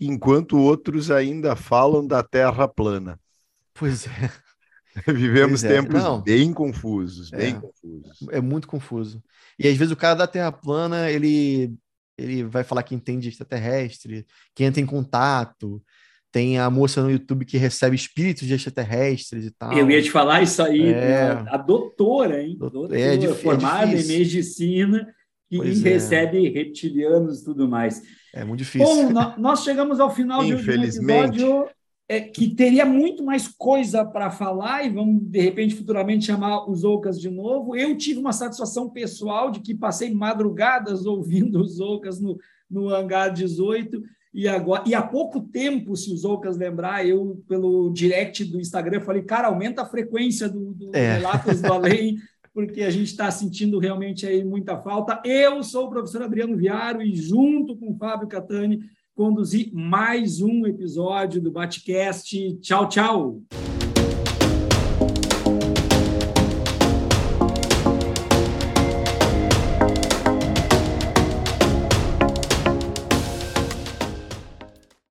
enquanto 0.00 0.56
outros 0.56 1.10
ainda 1.10 1.54
falam 1.54 2.06
da 2.06 2.22
Terra 2.22 2.66
plana. 2.66 3.20
Pois 3.74 4.06
é. 4.06 4.32
Vivemos 5.06 5.60
pois 5.60 5.64
é. 5.64 5.68
tempos 5.68 6.02
Não, 6.02 6.22
bem 6.22 6.52
confusos, 6.52 7.30
bem 7.30 7.54
é, 7.54 7.60
confusos. 7.60 8.28
É 8.30 8.40
muito 8.40 8.66
confuso. 8.66 9.22
E 9.58 9.68
às 9.68 9.76
vezes 9.76 9.92
o 9.92 9.96
cara 9.96 10.14
da 10.14 10.26
Terra 10.26 10.50
plana, 10.50 11.10
ele, 11.10 11.74
ele 12.16 12.44
vai 12.44 12.64
falar 12.64 12.82
que 12.82 12.94
entende 12.94 13.28
extraterrestre, 13.28 14.26
que 14.54 14.64
entra 14.64 14.80
em 14.80 14.86
contato, 14.86 15.82
tem 16.32 16.58
a 16.58 16.70
moça 16.70 17.02
no 17.02 17.10
YouTube 17.10 17.44
que 17.44 17.58
recebe 17.58 17.96
espíritos 17.96 18.46
de 18.46 18.54
extraterrestres 18.54 19.46
e 19.46 19.50
tal. 19.50 19.72
Eu 19.72 19.90
ia 19.90 20.02
te 20.02 20.10
falar 20.10 20.42
isso 20.42 20.62
aí, 20.62 20.92
é... 20.92 21.44
a 21.48 21.56
doutora, 21.56 22.42
hein? 22.42 22.56
Doutora, 22.56 22.98
é, 22.98 23.16
é 23.16 23.34
formada 23.34 23.92
é 23.92 24.00
em 24.00 24.06
medicina 24.06 25.06
e 25.50 25.60
é. 25.60 25.64
recebe 25.64 26.48
reptilianos 26.48 27.40
e 27.40 27.44
tudo 27.44 27.68
mais. 27.68 28.02
É 28.32 28.44
muito 28.44 28.60
difícil. 28.60 29.12
Bom, 29.12 29.34
nós 29.38 29.64
chegamos 29.64 29.98
ao 29.98 30.14
final 30.14 30.44
de 30.44 30.54
um 30.54 30.58
episódio 30.58 31.68
é, 32.08 32.20
que 32.20 32.54
teria 32.54 32.84
muito 32.84 33.24
mais 33.24 33.48
coisa 33.48 34.04
para 34.04 34.30
falar 34.30 34.84
e 34.84 34.90
vamos, 34.90 35.22
de 35.22 35.40
repente, 35.40 35.74
futuramente 35.74 36.26
chamar 36.26 36.68
os 36.70 36.84
Oucas 36.84 37.20
de 37.20 37.28
novo. 37.28 37.76
Eu 37.76 37.96
tive 37.96 38.20
uma 38.20 38.32
satisfação 38.32 38.88
pessoal 38.88 39.50
de 39.50 39.60
que 39.60 39.74
passei 39.74 40.12
madrugadas 40.14 41.06
ouvindo 41.06 41.60
os 41.60 41.80
Oucas 41.80 42.20
no, 42.20 42.38
no 42.70 42.88
Hangar 42.88 43.32
18 43.32 44.00
e, 44.32 44.46
agora, 44.46 44.84
e 44.86 44.94
há 44.94 45.02
pouco 45.02 45.40
tempo, 45.40 45.96
se 45.96 46.12
os 46.12 46.24
Ocas 46.24 46.56
lembrar, 46.56 47.06
eu, 47.06 47.42
pelo 47.48 47.90
direct 47.90 48.44
do 48.44 48.60
Instagram, 48.60 49.00
falei, 49.00 49.22
cara, 49.22 49.48
aumenta 49.48 49.82
a 49.82 49.86
frequência 49.86 50.48
do, 50.48 50.72
do 50.72 50.96
é. 50.96 51.14
Relatos 51.14 51.60
do 51.60 51.72
Além, 51.72 52.16
porque 52.54 52.82
a 52.82 52.90
gente 52.90 53.08
está 53.08 53.30
sentindo 53.30 53.78
realmente 53.78 54.26
aí 54.26 54.44
muita 54.44 54.78
falta. 54.78 55.20
Eu 55.24 55.62
sou 55.62 55.86
o 55.86 55.90
professor 55.90 56.22
Adriano 56.22 56.56
Viaro 56.56 57.02
e 57.02 57.14
junto 57.14 57.76
com 57.76 57.92
o 57.92 57.96
Fábio 57.96 58.28
Catani 58.28 58.80
conduzi 59.14 59.70
mais 59.74 60.40
um 60.40 60.66
episódio 60.66 61.42
do 61.42 61.50
Batcast. 61.50 62.58
Tchau, 62.60 62.88
tchau. 62.88 63.42